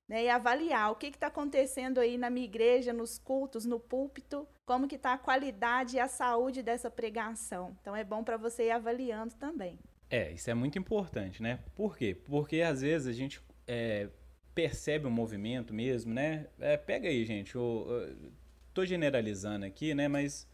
né? 0.08 0.26
E 0.26 0.30
avaliar 0.30 0.92
o 0.92 0.96
que 0.96 1.08
está 1.08 1.28
acontecendo 1.28 2.00
aí 2.00 2.18
na 2.18 2.30
minha 2.30 2.46
igreja, 2.46 2.94
nos 2.94 3.18
cultos, 3.18 3.66
no 3.66 3.80
púlpito, 3.80 4.48
como 4.66 4.88
que 4.88 4.96
está 4.96 5.14
a 5.14 5.18
qualidade 5.18 5.98
e 5.98 6.00
a 6.00 6.08
saúde 6.08 6.62
dessa 6.62 6.90
pregação. 6.90 7.76
Então 7.82 7.96
é 7.96 8.04
bom 8.04 8.24
para 8.24 8.38
você 8.38 8.68
ir 8.68 8.72
avaliando 8.72 9.34
também. 9.36 9.80
É, 10.12 10.30
isso 10.34 10.52
é 10.52 10.54
muito 10.54 10.78
importante, 10.78 11.42
né? 11.42 11.60
Por 11.74 11.98
quê? 11.98 12.14
Porque 12.14 12.62
às 12.62 12.82
vezes 12.82 13.08
a 13.08 13.14
gente 13.14 13.40
é, 13.66 14.10
percebe 14.54 15.08
um 15.08 15.12
movimento 15.12 15.74
mesmo, 15.74 16.14
né? 16.14 16.48
É, 16.60 16.76
pega 16.76 17.08
aí, 17.08 17.24
gente, 17.24 17.56
eu, 17.56 17.88
eu 17.90 18.32
tô 18.74 18.86
generalizando 18.86 19.66
aqui, 19.66 19.94
né? 19.94 20.10
Mas 20.10 20.46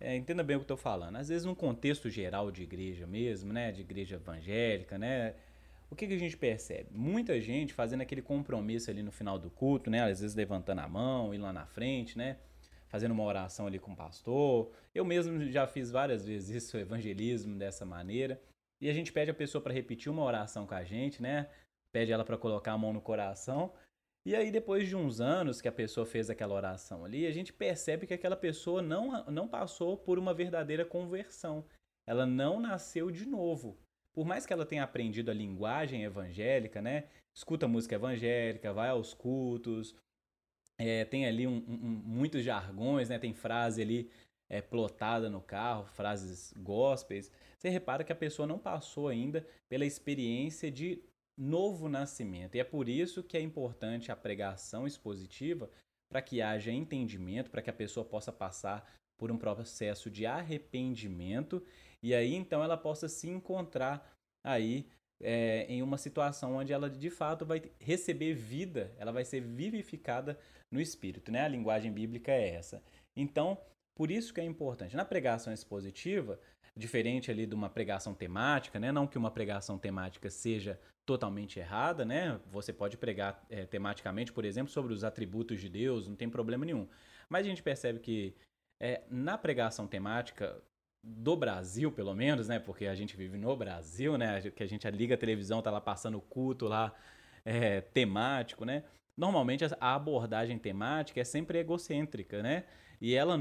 é, 0.00 0.16
entenda 0.16 0.42
bem 0.42 0.56
o 0.56 0.58
que 0.58 0.62
eu 0.62 0.74
estou 0.74 0.76
falando. 0.76 1.14
Às 1.14 1.28
vezes, 1.28 1.44
num 1.44 1.54
contexto 1.54 2.10
geral 2.10 2.50
de 2.50 2.64
igreja 2.64 3.06
mesmo, 3.06 3.52
né? 3.52 3.70
De 3.70 3.82
igreja 3.82 4.16
evangélica, 4.16 4.98
né? 4.98 5.34
O 5.88 5.94
que, 5.94 6.08
que 6.08 6.14
a 6.14 6.18
gente 6.18 6.36
percebe? 6.36 6.88
Muita 6.90 7.40
gente 7.40 7.72
fazendo 7.72 8.00
aquele 8.00 8.22
compromisso 8.22 8.90
ali 8.90 9.04
no 9.04 9.12
final 9.12 9.38
do 9.38 9.48
culto, 9.50 9.88
né? 9.88 10.02
Às 10.02 10.20
vezes 10.20 10.34
levantando 10.34 10.80
a 10.80 10.88
mão, 10.88 11.32
indo 11.32 11.44
lá 11.44 11.52
na 11.52 11.64
frente, 11.64 12.18
né? 12.18 12.38
Fazendo 12.88 13.12
uma 13.12 13.22
oração 13.22 13.68
ali 13.68 13.78
com 13.78 13.92
o 13.92 13.96
pastor. 13.96 14.68
Eu 14.92 15.04
mesmo 15.04 15.48
já 15.48 15.64
fiz 15.68 15.92
várias 15.92 16.26
vezes 16.26 16.64
isso, 16.64 16.76
evangelismo 16.78 17.56
dessa 17.56 17.86
maneira. 17.86 18.42
E 18.80 18.88
a 18.88 18.92
gente 18.92 19.12
pede 19.12 19.30
a 19.30 19.34
pessoa 19.34 19.62
para 19.62 19.72
repetir 19.72 20.10
uma 20.10 20.22
oração 20.22 20.66
com 20.66 20.74
a 20.74 20.84
gente, 20.84 21.22
né? 21.22 21.48
Pede 21.90 22.12
ela 22.12 22.24
para 22.24 22.36
colocar 22.36 22.72
a 22.72 22.78
mão 22.78 22.92
no 22.92 23.00
coração. 23.00 23.72
E 24.24 24.34
aí, 24.34 24.50
depois 24.50 24.88
de 24.88 24.96
uns 24.96 25.20
anos 25.20 25.60
que 25.60 25.68
a 25.68 25.72
pessoa 25.72 26.04
fez 26.04 26.28
aquela 26.28 26.54
oração 26.54 27.04
ali, 27.04 27.26
a 27.26 27.32
gente 27.32 27.52
percebe 27.52 28.06
que 28.06 28.14
aquela 28.14 28.36
pessoa 28.36 28.82
não, 28.82 29.24
não 29.26 29.46
passou 29.46 29.96
por 29.96 30.18
uma 30.18 30.34
verdadeira 30.34 30.84
conversão. 30.84 31.64
Ela 32.06 32.26
não 32.26 32.60
nasceu 32.60 33.10
de 33.10 33.24
novo. 33.24 33.78
Por 34.12 34.26
mais 34.26 34.44
que 34.44 34.52
ela 34.52 34.66
tenha 34.66 34.82
aprendido 34.82 35.30
a 35.30 35.34
linguagem 35.34 36.02
evangélica, 36.02 36.82
né? 36.82 37.04
Escuta 37.34 37.68
música 37.68 37.94
evangélica, 37.94 38.72
vai 38.72 38.88
aos 38.88 39.14
cultos, 39.14 39.94
é, 40.78 41.04
tem 41.04 41.26
ali 41.26 41.46
um, 41.46 41.56
um, 41.68 42.02
muitos 42.04 42.42
jargões, 42.42 43.08
né? 43.08 43.18
Tem 43.18 43.32
frase 43.32 43.80
ali 43.80 44.10
é, 44.48 44.60
plotada 44.60 45.28
no 45.28 45.40
carro, 45.40 45.86
frases 45.86 46.52
gospels. 46.58 47.30
Você 47.58 47.68
repara 47.68 48.04
que 48.04 48.12
a 48.12 48.16
pessoa 48.16 48.46
não 48.46 48.58
passou 48.58 49.08
ainda 49.08 49.46
pela 49.68 49.84
experiência 49.84 50.70
de 50.70 51.02
novo 51.36 51.88
nascimento. 51.88 52.54
E 52.54 52.60
é 52.60 52.64
por 52.64 52.88
isso 52.88 53.22
que 53.22 53.36
é 53.36 53.40
importante 53.40 54.10
a 54.10 54.16
pregação 54.16 54.86
expositiva 54.86 55.70
para 56.08 56.22
que 56.22 56.40
haja 56.40 56.70
entendimento, 56.70 57.50
para 57.50 57.60
que 57.60 57.70
a 57.70 57.74
pessoa 57.74 58.04
possa 58.04 58.32
passar 58.32 58.88
por 59.18 59.30
um 59.32 59.36
processo 59.36 60.10
de 60.10 60.26
arrependimento 60.26 61.62
e 62.02 62.14
aí 62.14 62.34
então 62.34 62.62
ela 62.62 62.76
possa 62.76 63.08
se 63.08 63.28
encontrar 63.28 64.14
aí 64.44 64.86
é, 65.20 65.66
em 65.68 65.82
uma 65.82 65.96
situação 65.96 66.56
onde 66.56 66.72
ela 66.72 66.90
de 66.90 67.10
fato 67.10 67.44
vai 67.44 67.62
receber 67.80 68.34
vida, 68.34 68.94
ela 68.98 69.12
vai 69.12 69.24
ser 69.24 69.40
vivificada 69.40 70.38
no 70.70 70.80
espírito, 70.80 71.32
né? 71.32 71.42
A 71.42 71.48
linguagem 71.48 71.90
bíblica 71.90 72.30
é 72.30 72.50
essa. 72.50 72.82
Então, 73.16 73.58
por 73.96 74.10
isso 74.10 74.32
que 74.32 74.40
é 74.40 74.44
importante. 74.44 74.94
Na 74.94 75.04
pregação 75.04 75.52
expositiva, 75.52 76.38
diferente 76.76 77.30
ali 77.30 77.46
de 77.46 77.54
uma 77.54 77.70
pregação 77.70 78.14
temática, 78.14 78.78
né? 78.78 78.92
Não 78.92 79.06
que 79.06 79.16
uma 79.16 79.30
pregação 79.30 79.78
temática 79.78 80.28
seja 80.28 80.78
totalmente 81.06 81.58
errada, 81.58 82.04
né? 82.04 82.38
Você 82.52 82.72
pode 82.72 82.98
pregar 82.98 83.42
é, 83.48 83.64
tematicamente, 83.64 84.32
por 84.32 84.44
exemplo, 84.44 84.70
sobre 84.70 84.92
os 84.92 85.02
atributos 85.02 85.60
de 85.60 85.70
Deus, 85.70 86.06
não 86.06 86.14
tem 86.14 86.28
problema 86.28 86.66
nenhum. 86.66 86.86
Mas 87.28 87.46
a 87.46 87.48
gente 87.48 87.62
percebe 87.62 87.98
que 87.98 88.34
é, 88.78 89.02
na 89.10 89.38
pregação 89.38 89.86
temática 89.86 90.62
do 91.02 91.34
Brasil, 91.34 91.90
pelo 91.90 92.14
menos, 92.14 92.48
né? 92.48 92.58
Porque 92.58 92.86
a 92.86 92.94
gente 92.94 93.16
vive 93.16 93.38
no 93.38 93.56
Brasil, 93.56 94.18
né? 94.18 94.42
Que 94.50 94.62
a 94.62 94.68
gente 94.68 94.88
liga 94.90 95.14
a 95.14 95.18
televisão, 95.18 95.62
tá 95.62 95.70
lá 95.70 95.80
passando 95.80 96.20
culto 96.20 96.66
lá 96.68 96.94
é, 97.46 97.80
temático, 97.80 98.66
né? 98.66 98.84
Normalmente 99.16 99.64
a 99.64 99.94
abordagem 99.94 100.58
temática 100.58 101.18
é 101.18 101.24
sempre 101.24 101.58
egocêntrica, 101.58 102.42
né? 102.42 102.64
E 103.00 103.14
ela 103.14 103.38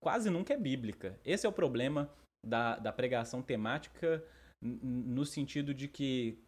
quase 0.00 0.30
nunca 0.30 0.54
é 0.54 0.56
bíblica. 0.56 1.18
Esse 1.24 1.46
é 1.46 1.48
o 1.48 1.52
problema 1.52 2.10
da, 2.46 2.76
da 2.76 2.92
pregação 2.92 3.42
temática 3.42 4.22
no 4.60 5.24
sentido 5.24 5.72
de 5.72 5.86
que 5.86 6.38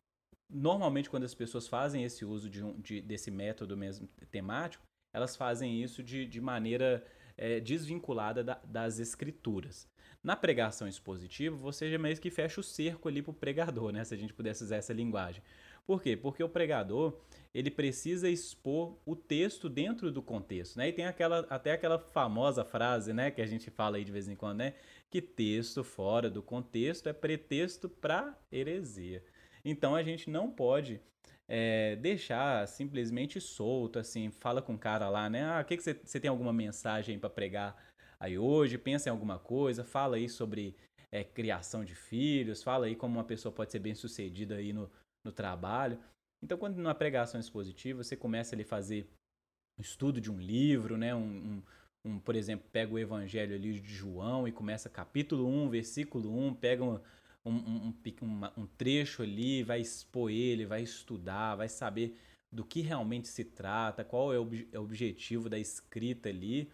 normalmente 0.48 1.08
quando 1.08 1.24
as 1.24 1.34
pessoas 1.34 1.68
fazem 1.68 2.02
esse 2.02 2.24
uso 2.24 2.50
de, 2.50 2.62
um, 2.62 2.80
de 2.80 3.00
desse 3.00 3.30
método 3.30 3.76
mesmo 3.76 4.08
temático, 4.30 4.84
elas 5.14 5.36
fazem 5.36 5.82
isso 5.82 6.02
de, 6.02 6.26
de 6.26 6.40
maneira 6.40 7.04
é, 7.36 7.60
desvinculada 7.60 8.42
da, 8.42 8.60
das 8.64 8.98
escrituras. 8.98 9.88
Na 10.22 10.36
pregação 10.36 10.86
expositiva, 10.86 11.56
você 11.56 11.90
já 11.90 11.98
meio 11.98 12.20
que 12.20 12.30
fecha 12.30 12.60
o 12.60 12.64
cerco 12.64 13.08
ali 13.08 13.22
para 13.22 13.30
o 13.30 13.34
pregador, 13.34 13.90
né? 13.90 14.04
Se 14.04 14.12
a 14.12 14.16
gente 14.18 14.34
pudesse 14.34 14.62
usar 14.62 14.76
essa 14.76 14.92
linguagem. 14.92 15.42
Por 15.86 16.02
quê? 16.02 16.16
Porque 16.16 16.42
o 16.42 16.48
pregador 16.48 17.18
ele 17.52 17.70
precisa 17.70 18.28
expor 18.28 18.96
o 19.04 19.16
texto 19.16 19.68
dentro 19.68 20.12
do 20.12 20.22
contexto, 20.22 20.76
né? 20.76 20.88
E 20.88 20.92
tem 20.92 21.06
aquela, 21.06 21.40
até 21.50 21.72
aquela 21.72 21.98
famosa 21.98 22.64
frase, 22.64 23.12
né, 23.12 23.30
que 23.30 23.42
a 23.42 23.46
gente 23.46 23.70
fala 23.70 23.96
aí 23.96 24.04
de 24.04 24.12
vez 24.12 24.28
em 24.28 24.36
quando, 24.36 24.58
né? 24.58 24.74
Que 25.10 25.20
texto 25.20 25.82
fora 25.82 26.30
do 26.30 26.42
contexto 26.42 27.08
é 27.08 27.12
pretexto 27.12 27.88
para 27.88 28.38
heresia. 28.52 29.24
Então 29.64 29.94
a 29.94 30.02
gente 30.02 30.30
não 30.30 30.50
pode 30.50 31.00
é, 31.48 31.96
deixar 31.96 32.66
simplesmente 32.68 33.40
solto, 33.40 33.98
assim, 33.98 34.30
fala 34.30 34.62
com 34.62 34.74
o 34.74 34.78
cara 34.78 35.08
lá, 35.08 35.28
né? 35.28 35.44
Ah, 35.44 35.64
que, 35.64 35.76
que 35.76 35.82
você, 35.82 35.94
você 35.94 36.20
tem 36.20 36.28
alguma 36.30 36.52
mensagem 36.52 37.18
para 37.18 37.28
pregar 37.28 37.76
aí 38.20 38.38
hoje? 38.38 38.78
Pensa 38.78 39.08
em 39.08 39.12
alguma 39.12 39.40
coisa, 39.40 39.82
fala 39.82 40.16
aí 40.16 40.28
sobre 40.28 40.76
é, 41.10 41.24
criação 41.24 41.84
de 41.84 41.96
filhos, 41.96 42.62
fala 42.62 42.86
aí 42.86 42.94
como 42.94 43.18
uma 43.18 43.24
pessoa 43.24 43.52
pode 43.52 43.72
ser 43.72 43.80
bem 43.80 43.96
sucedida 43.96 44.54
aí 44.54 44.72
no, 44.72 44.88
no 45.24 45.32
trabalho. 45.32 45.98
Então, 46.42 46.56
quando 46.56 46.76
numa 46.76 46.94
pregação 46.94 47.38
expositiva, 47.38 48.02
você 48.02 48.16
começa 48.16 48.54
ali 48.54 48.62
a 48.62 48.66
fazer 48.66 49.06
estudo 49.78 50.20
de 50.20 50.30
um 50.30 50.38
livro, 50.38 50.96
né? 50.96 51.14
Um, 51.14 51.20
um, 51.20 51.62
um, 52.04 52.18
por 52.18 52.34
exemplo, 52.34 52.68
pega 52.72 52.92
o 52.92 52.98
Evangelho 52.98 53.54
ali 53.54 53.78
de 53.78 53.92
João 53.92 54.48
e 54.48 54.52
começa 54.52 54.88
capítulo 54.88 55.46
1, 55.46 55.68
versículo 55.68 56.34
1, 56.46 56.54
pega 56.54 56.84
um, 56.84 57.00
um, 57.44 57.94
um, 58.56 58.66
trecho 58.78 59.22
ali, 59.22 59.62
vai 59.62 59.80
expor 59.80 60.30
ele, 60.30 60.66
vai 60.66 60.82
estudar, 60.82 61.56
vai 61.56 61.68
saber 61.68 62.18
do 62.52 62.64
que 62.64 62.80
realmente 62.80 63.28
se 63.28 63.44
trata, 63.44 64.04
qual 64.04 64.32
é 64.32 64.38
o, 64.38 64.48
é 64.72 64.78
o 64.78 64.82
objetivo 64.82 65.48
da 65.48 65.58
escrita 65.58 66.28
ali. 66.28 66.70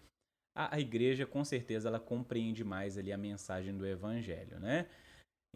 A, 0.55 0.75
a 0.75 0.79
igreja, 0.79 1.25
com 1.25 1.43
certeza, 1.43 1.87
ela 1.87 1.99
compreende 1.99 2.63
mais 2.63 2.97
ali 2.97 3.13
a 3.13 3.17
mensagem 3.17 3.77
do 3.77 3.85
Evangelho, 3.85 4.59
né? 4.59 4.87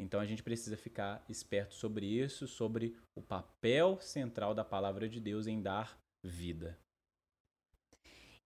Então 0.01 0.19
a 0.19 0.25
gente 0.25 0.41
precisa 0.41 0.75
ficar 0.75 1.23
esperto 1.29 1.75
sobre 1.75 2.05
isso, 2.05 2.47
sobre 2.47 2.97
o 3.15 3.21
papel 3.21 3.99
central 4.01 4.53
da 4.55 4.65
palavra 4.65 5.07
de 5.07 5.19
Deus 5.19 5.45
em 5.45 5.61
dar 5.61 5.97
vida. 6.23 6.77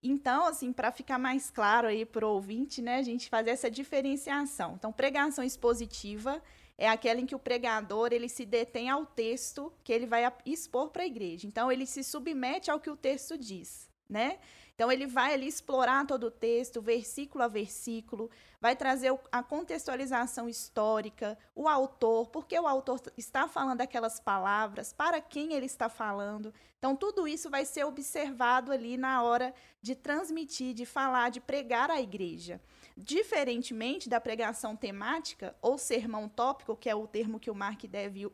Então, 0.04 0.46
assim, 0.46 0.72
para 0.72 0.92
ficar 0.92 1.18
mais 1.18 1.50
claro 1.50 1.88
aí 1.88 2.06
para 2.06 2.28
o 2.28 2.34
ouvinte, 2.34 2.82
né, 2.82 2.98
a 2.98 3.02
gente 3.02 3.28
fazer 3.28 3.50
essa 3.50 3.72
diferenciação. 3.72 4.76
Então, 4.76 4.92
pregação 4.92 5.44
expositiva 5.44 6.44
é 6.78 6.88
aquela 6.88 7.20
em 7.20 7.26
que 7.26 7.34
o 7.34 7.40
pregador 7.40 8.10
ele 8.12 8.30
se 8.30 8.46
detém 8.46 8.90
ao 8.90 9.06
texto 9.06 9.74
que 9.84 9.92
ele 9.92 10.06
vai 10.06 10.32
expor 10.46 10.90
para 10.90 11.04
a 11.04 11.08
igreja. 11.08 11.48
Então, 11.48 11.72
ele 11.72 11.88
se 11.88 12.04
submete 12.04 12.70
ao 12.70 12.80
que 12.80 12.90
o 12.90 12.96
texto 12.96 13.36
diz, 13.36 13.90
né? 14.08 14.38
Então, 14.75 14.91
ele 14.91 15.08
vai 15.08 15.34
ali 15.34 15.48
explorar 15.48 16.05
todo 16.05 16.27
o 16.27 16.32
texto, 16.32 16.82
versículo 16.82 17.46
a 17.46 17.48
versículo, 17.48 18.29
vai 18.60 18.75
trazer 18.75 19.17
a 19.32 19.41
contextualização 19.41 20.50
histórica, 20.50 21.38
o 21.55 21.70
autor, 21.70 22.27
por 22.27 22.46
que 22.46 22.60
o 22.60 22.67
autor 22.67 23.01
está 23.15 23.48
falando 23.48 23.79
aquelas 23.79 24.20
palavras, 24.20 24.91
para 24.91 25.22
quem 25.22 25.53
ele 25.53 25.65
está 25.65 25.88
falando. 25.88 26.53
Então, 26.77 26.94
tudo 26.94 27.25
isso 27.25 27.50
vai 27.50 27.63
ser 27.63 27.86
observado 27.86 28.70
ali 28.70 28.98
na 28.98 29.24
hora 29.24 29.53
de 29.82 29.96
transmitir, 29.96 30.74
de 30.74 30.86
falar, 30.86 31.29
de 31.29 31.39
pregar 31.39 31.89
à 31.89 32.01
igreja. 32.01 32.60
Diferentemente 32.98 34.10
da 34.10 34.20
pregação 34.20 34.75
temática 34.75 35.55
ou 35.62 35.77
sermão 35.77 36.27
tópico, 36.27 36.75
que 36.75 36.89
é 36.89 36.96
o 36.96 37.08
termo 37.08 37.39
que 37.39 37.50
o 37.50 37.55
Mark 37.55 37.82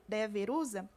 Dever 0.07 0.49
usa, 0.49 0.89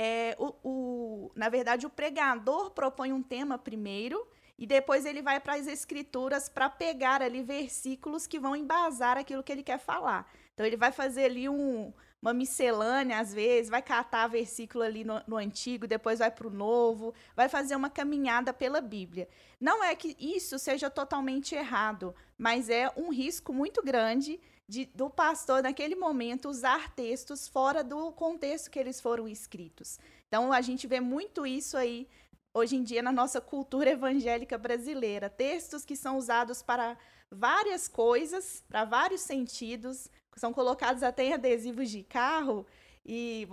é, 0.00 0.36
o, 0.38 0.54
o, 0.62 1.32
na 1.34 1.48
verdade, 1.48 1.84
o 1.84 1.90
pregador 1.90 2.70
propõe 2.70 3.12
um 3.12 3.20
tema 3.20 3.58
primeiro 3.58 4.24
e 4.56 4.64
depois 4.64 5.04
ele 5.04 5.20
vai 5.20 5.40
para 5.40 5.54
as 5.54 5.66
escrituras 5.66 6.48
para 6.48 6.70
pegar 6.70 7.20
ali 7.20 7.42
versículos 7.42 8.24
que 8.24 8.38
vão 8.38 8.54
embasar 8.54 9.18
aquilo 9.18 9.42
que 9.42 9.50
ele 9.50 9.64
quer 9.64 9.80
falar. 9.80 10.30
Então 10.54 10.64
ele 10.64 10.76
vai 10.76 10.92
fazer 10.92 11.24
ali 11.24 11.48
um, 11.48 11.92
uma 12.22 12.32
miscelânea, 12.32 13.18
às 13.18 13.34
vezes, 13.34 13.68
vai 13.68 13.82
catar 13.82 14.28
versículo 14.28 14.84
ali 14.84 15.02
no, 15.02 15.20
no 15.26 15.36
antigo, 15.36 15.84
depois 15.84 16.20
vai 16.20 16.30
para 16.30 16.46
o 16.46 16.50
novo, 16.50 17.12
vai 17.34 17.48
fazer 17.48 17.74
uma 17.74 17.90
caminhada 17.90 18.52
pela 18.52 18.80
Bíblia. 18.80 19.28
Não 19.60 19.82
é 19.82 19.96
que 19.96 20.16
isso 20.20 20.60
seja 20.60 20.88
totalmente 20.88 21.56
errado, 21.56 22.14
mas 22.38 22.70
é 22.70 22.88
um 22.96 23.12
risco 23.12 23.52
muito 23.52 23.82
grande 23.82 24.38
de, 24.68 24.84
do 24.94 25.08
pastor, 25.08 25.62
naquele 25.62 25.94
momento, 25.94 26.48
usar 26.48 26.94
textos 26.94 27.48
fora 27.48 27.82
do 27.82 28.12
contexto 28.12 28.70
que 28.70 28.78
eles 28.78 29.00
foram 29.00 29.26
escritos. 29.26 29.98
Então, 30.26 30.52
a 30.52 30.60
gente 30.60 30.86
vê 30.86 31.00
muito 31.00 31.46
isso 31.46 31.76
aí 31.76 32.06
hoje 32.52 32.76
em 32.76 32.82
dia 32.82 33.02
na 33.02 33.12
nossa 33.12 33.40
cultura 33.40 33.90
evangélica 33.90 34.58
brasileira. 34.58 35.30
Textos 35.30 35.84
que 35.84 35.96
são 35.96 36.18
usados 36.18 36.62
para 36.62 36.98
várias 37.30 37.88
coisas, 37.88 38.62
para 38.68 38.84
vários 38.84 39.22
sentidos, 39.22 40.10
são 40.36 40.52
colocados 40.52 41.02
até 41.02 41.24
em 41.24 41.32
adesivos 41.32 41.90
de 41.90 42.02
carro 42.02 42.66
e, 43.04 43.48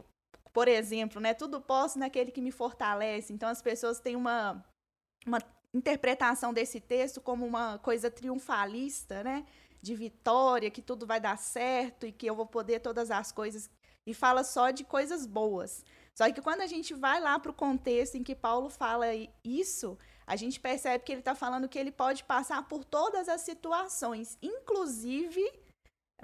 por 0.54 0.68
exemplo, 0.68 1.20
né, 1.20 1.34
tudo 1.34 1.60
posso 1.60 1.98
naquele 1.98 2.32
que 2.32 2.42
me 2.42 2.52
fortalece. 2.52 3.34
Então, 3.34 3.50
as 3.50 3.62
pessoas 3.62 4.00
têm 4.00 4.16
uma, 4.16 4.64
uma 5.26 5.40
interpretação 5.74 6.54
desse 6.54 6.80
texto 6.80 7.20
como 7.20 7.46
uma 7.46 7.80
coisa 7.80 8.12
triunfalista, 8.12 9.24
né? 9.24 9.46
De 9.86 9.94
vitória, 9.94 10.72
que 10.72 10.82
tudo 10.82 11.06
vai 11.06 11.20
dar 11.20 11.38
certo 11.38 12.08
e 12.08 12.12
que 12.12 12.26
eu 12.26 12.36
vou 12.36 12.48
poder 12.48 12.80
todas 12.80 13.12
as 13.12 13.32
coisas. 13.32 13.70
E 14.06 14.14
fala 14.14 14.44
só 14.44 14.72
de 14.72 14.84
coisas 14.84 15.26
boas. 15.26 15.86
Só 16.14 16.32
que 16.32 16.42
quando 16.42 16.62
a 16.62 16.68
gente 16.68 16.94
vai 16.94 17.20
lá 17.20 17.38
para 17.38 17.52
o 17.52 17.54
contexto 17.54 18.16
em 18.16 18.24
que 18.24 18.36
Paulo 18.36 18.70
fala 18.70 19.06
isso, 19.44 19.98
a 20.26 20.36
gente 20.36 20.60
percebe 20.60 21.04
que 21.04 21.12
ele 21.12 21.22
está 21.22 21.36
falando 21.36 21.70
que 21.70 21.78
ele 21.78 21.92
pode 21.92 22.24
passar 22.24 22.68
por 22.68 22.84
todas 22.84 23.30
as 23.30 23.42
situações, 23.42 24.38
inclusive 24.42 25.44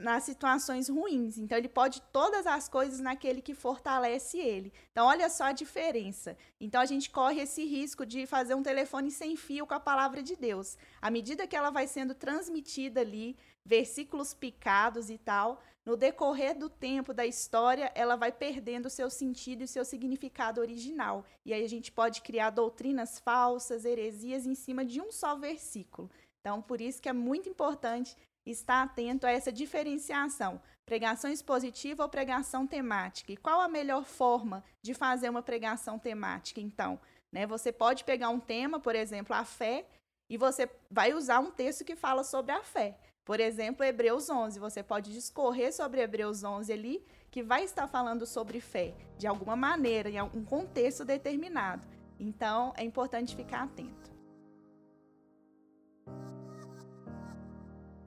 nas 0.01 0.23
situações 0.23 0.89
ruins. 0.89 1.37
Então, 1.37 1.57
ele 1.57 1.69
pode 1.69 2.01
todas 2.11 2.45
as 2.45 2.67
coisas 2.67 2.99
naquele 2.99 3.41
que 3.41 3.53
fortalece 3.53 4.37
ele. 4.37 4.73
Então, 4.91 5.07
olha 5.07 5.29
só 5.29 5.45
a 5.45 5.51
diferença. 5.51 6.37
Então, 6.59 6.81
a 6.81 6.85
gente 6.85 7.09
corre 7.09 7.41
esse 7.41 7.63
risco 7.65 8.05
de 8.05 8.25
fazer 8.25 8.55
um 8.55 8.63
telefone 8.63 9.11
sem 9.11 9.35
fio 9.35 9.65
com 9.65 9.73
a 9.73 9.79
palavra 9.79 10.21
de 10.21 10.35
Deus. 10.35 10.77
À 11.01 11.09
medida 11.09 11.47
que 11.47 11.55
ela 11.55 11.69
vai 11.69 11.87
sendo 11.87 12.13
transmitida 12.13 13.01
ali, 13.01 13.37
versículos 13.63 14.33
picados 14.33 15.09
e 15.09 15.17
tal, 15.17 15.61
no 15.85 15.97
decorrer 15.97 16.57
do 16.57 16.69
tempo 16.69 17.13
da 17.13 17.25
história, 17.25 17.91
ela 17.95 18.15
vai 18.15 18.31
perdendo 18.31 18.89
seu 18.89 19.09
sentido 19.09 19.63
e 19.63 19.67
seu 19.67 19.83
significado 19.83 20.61
original. 20.61 21.25
E 21.45 21.53
aí 21.53 21.63
a 21.63 21.69
gente 21.69 21.91
pode 21.91 22.21
criar 22.21 22.51
doutrinas 22.51 23.19
falsas, 23.19 23.83
heresias 23.83 24.45
em 24.45 24.53
cima 24.53 24.85
de 24.85 25.01
um 25.01 25.11
só 25.11 25.35
versículo. 25.35 26.09
Então, 26.39 26.61
por 26.61 26.81
isso 26.81 27.01
que 27.01 27.09
é 27.09 27.13
muito 27.13 27.47
importante 27.47 28.15
estar 28.45 28.83
atento 28.83 29.25
a 29.25 29.31
essa 29.31 29.51
diferenciação. 29.51 30.61
Pregação 30.85 31.31
expositiva 31.31 32.03
ou 32.03 32.09
pregação 32.09 32.65
temática? 32.65 33.31
E 33.31 33.37
qual 33.37 33.61
a 33.61 33.67
melhor 33.67 34.03
forma 34.03 34.63
de 34.81 34.93
fazer 34.93 35.29
uma 35.29 35.41
pregação 35.41 35.99
temática, 35.99 36.59
então? 36.59 36.99
Né, 37.31 37.45
você 37.45 37.71
pode 37.71 38.03
pegar 38.03 38.29
um 38.29 38.39
tema, 38.39 38.79
por 38.79 38.95
exemplo, 38.95 39.35
a 39.35 39.45
fé, 39.45 39.85
e 40.29 40.37
você 40.37 40.69
vai 40.89 41.13
usar 41.13 41.39
um 41.39 41.51
texto 41.51 41.85
que 41.85 41.95
fala 41.95 42.23
sobre 42.23 42.51
a 42.51 42.63
fé. 42.63 42.97
Por 43.23 43.39
exemplo, 43.39 43.85
Hebreus 43.85 44.29
11. 44.29 44.59
Você 44.59 44.83
pode 44.83 45.13
discorrer 45.13 45.73
sobre 45.73 46.01
Hebreus 46.01 46.43
11 46.43 46.73
ali, 46.73 47.05
que 47.29 47.43
vai 47.43 47.63
estar 47.63 47.87
falando 47.87 48.25
sobre 48.25 48.59
fé, 48.59 48.93
de 49.17 49.27
alguma 49.27 49.55
maneira, 49.55 50.09
em 50.09 50.17
algum 50.17 50.43
contexto 50.43 51.05
determinado. 51.05 51.87
Então, 52.19 52.73
é 52.75 52.83
importante 52.83 53.35
ficar 53.35 53.63
atento. 53.63 54.10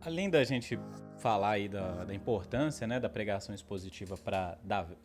Além 0.05 0.29
da 0.29 0.45
gente 0.45 0.79
falar 1.19 1.53
aí 1.53 1.67
da, 1.67 2.05
da 2.05 2.15
importância 2.15 2.87
né, 2.87 3.01
da 3.01 3.09
pregação 3.09 3.55
expositiva 3.55 4.19
para 4.19 4.59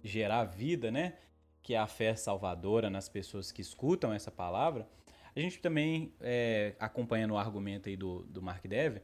gerar 0.03 0.43
vida, 0.43 0.91
né, 0.91 1.17
que 1.63 1.73
é 1.73 1.77
a 1.77 1.88
fé 1.88 2.13
salvadora 2.15 2.89
nas 2.89 3.07
pessoas 3.07 3.49
que 3.49 3.62
escutam 3.62 4.12
essa 4.12 4.29
palavra, 4.29 4.85
a 5.33 5.39
gente 5.39 5.59
também, 5.59 6.13
é, 6.19 6.75
acompanhando 6.77 7.31
o 7.31 7.38
argumento 7.38 7.88
aí 7.88 7.95
do, 7.95 8.23
do 8.23 8.41
Mark 8.41 8.67
Dever, 8.67 9.01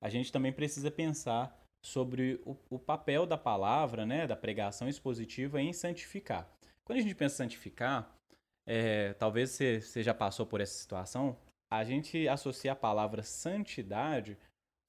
a 0.00 0.08
gente 0.08 0.30
também 0.30 0.52
precisa 0.52 0.92
pensar 0.92 1.58
sobre 1.84 2.40
o, 2.46 2.56
o, 2.70 2.78
papel 2.78 3.26
da 3.26 3.36
palavra, 3.36 4.06
né, 4.06 4.28
da 4.28 4.36
pregação 4.36 4.88
expositiva 4.88 5.60
em 5.60 5.72
santificar. 5.72 6.48
Quando 6.84 7.00
a 7.00 7.02
gente 7.02 7.16
pensa 7.16 7.34
em 7.34 7.38
santificar, 7.38 8.16
é, 8.64 9.12
talvez 9.14 9.50
você, 9.50 9.80
você 9.80 10.04
já 10.04 10.14
passou 10.14 10.46
por 10.46 10.60
essa 10.60 10.74
situação, 10.74 11.36
a 11.68 11.82
gente 11.82 12.28
associa 12.28 12.72
a 12.72 12.76
palavra 12.76 13.24
santidade 13.24 14.38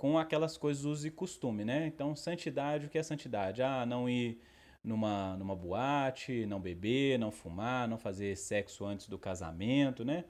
com 0.03 0.17
aquelas 0.17 0.57
coisas 0.57 0.83
uso 0.83 1.07
e 1.07 1.09
costume, 1.09 1.63
né? 1.63 1.87
Então, 1.87 2.13
santidade, 2.13 2.87
o 2.87 2.89
que 2.89 2.97
é 2.97 3.03
santidade? 3.03 3.63
Ah, 3.63 3.85
não 3.85 4.09
ir 4.09 4.37
numa, 4.83 5.37
numa 5.37 5.55
boate, 5.55 6.45
não 6.45 6.59
beber, 6.59 7.17
não 7.17 7.31
fumar, 7.31 7.87
não 7.87 7.97
fazer 7.97 8.35
sexo 8.35 8.83
antes 8.83 9.07
do 9.07 9.17
casamento, 9.17 10.03
né? 10.03 10.25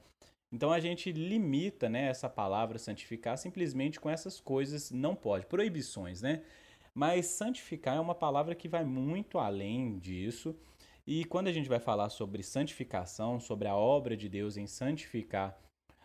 Então 0.52 0.72
a 0.72 0.80
gente 0.80 1.12
limita 1.12 1.90
né, 1.90 2.08
essa 2.08 2.30
palavra 2.30 2.78
santificar 2.78 3.36
simplesmente 3.36 4.00
com 4.00 4.12
essas 4.12 4.40
coisas, 4.40 4.92
não 4.92 5.16
pode, 5.16 5.48
proibições, 5.48 6.22
né? 6.22 6.44
Mas 6.94 7.26
santificar 7.26 7.98
é 7.98 8.00
uma 8.00 8.14
palavra 8.14 8.54
que 8.54 8.68
vai 8.68 8.86
muito 8.86 9.40
além 9.40 9.98
disso. 9.98 10.56
E 11.08 11.26
quando 11.26 11.48
a 11.48 11.52
gente 11.52 11.68
vai 11.68 11.80
falar 11.80 12.10
sobre 12.10 12.44
santificação, 12.44 13.40
sobre 13.40 13.68
a 13.68 13.76
obra 13.76 14.16
de 14.16 14.30
Deus 14.30 14.56
em 14.56 14.68
santificar 14.68 15.58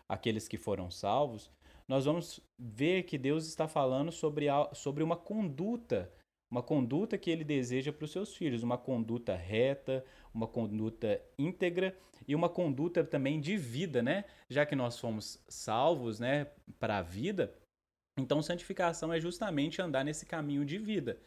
aqueles 0.09 0.49
que 0.49 0.57
foram 0.57 0.91
salvos, 0.91 1.51
nós 1.89 2.05
vamos 2.05 2.41
ver 2.59 3.05
que 3.05 3.17
Deus 3.17 3.47
está 3.47 3.67
falando 3.67 4.13
sobre, 4.13 4.47
sobre 4.75 5.03
uma 5.03 5.17
conduta, 5.17 6.13
uma 6.51 6.63
conduta 6.63 7.17
que 7.17 7.31
ele 7.31 7.45
deseja 7.45 7.93
para 7.93 8.05
os 8.05 8.13
seus 8.13 8.37
filhos, 8.37 8.63
uma 8.63 8.77
conduta 8.77 9.35
reta, 9.35 10.05
uma 10.35 10.47
conduta 10.47 11.21
íntegra 11.39 11.97
e 12.27 12.35
uma 12.35 12.49
conduta 12.49 13.03
também 13.03 13.41
de 13.41 13.57
vida, 13.57 14.03
né? 14.03 14.25
Já 14.51 14.67
que 14.67 14.77
nós 14.77 14.99
fomos 14.99 15.43
salvos, 15.49 16.21
né, 16.21 16.49
para 16.79 16.99
a 16.99 17.03
vida, 17.03 17.55
então 18.19 18.43
santificação 18.43 19.13
é 19.13 19.21
justamente 19.21 19.81
andar 19.81 20.05
nesse 20.05 20.27
caminho 20.27 20.65
de 20.65 20.77
vida. 20.77 21.19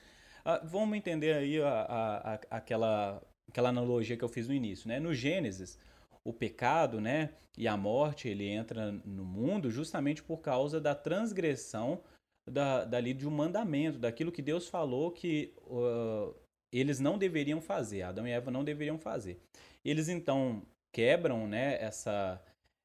Ah, 0.46 0.62
vamos 0.64 0.98
entender 0.98 1.34
aí 1.34 1.62
a, 1.62 1.70
a, 1.70 2.34
a, 2.34 2.40
aquela, 2.52 3.22
aquela 3.50 3.70
analogia 3.70 4.18
que 4.18 4.24
eu 4.24 4.30
fiz 4.30 4.48
no 4.48 4.54
início, 4.54 4.88
né? 4.88 5.00
No 5.00 5.14
Gênesis, 5.14 5.80
o 6.24 6.34
pecado, 6.34 7.02
né, 7.02 7.32
e 7.58 7.68
a 7.68 7.76
morte, 7.76 8.28
ele 8.28 8.48
entra 8.48 8.92
no 9.06 9.26
mundo 9.26 9.70
justamente 9.70 10.24
por 10.24 10.38
causa 10.38 10.80
da 10.80 10.96
transgressão 10.96 12.02
da, 12.50 12.86
dali 12.86 13.14
de 13.14 13.28
um 13.28 13.32
mandamento, 13.32 14.00
daquilo 14.00 14.32
que 14.32 14.42
Deus 14.42 14.68
falou 14.68 15.12
que 15.12 15.54
uh, 15.68 16.34
eles 16.72 17.00
não 17.00 17.18
deveriam 17.18 17.62
fazer, 17.62 18.04
Adão 18.04 18.28
e 18.28 18.32
Eva 18.32 18.50
não 18.50 18.64
deveriam 18.64 18.98
fazer. 18.98 19.42
Eles 19.84 20.10
então 20.10 20.64
quebram, 20.92 21.48
né, 21.48 21.82
essa 21.82 22.42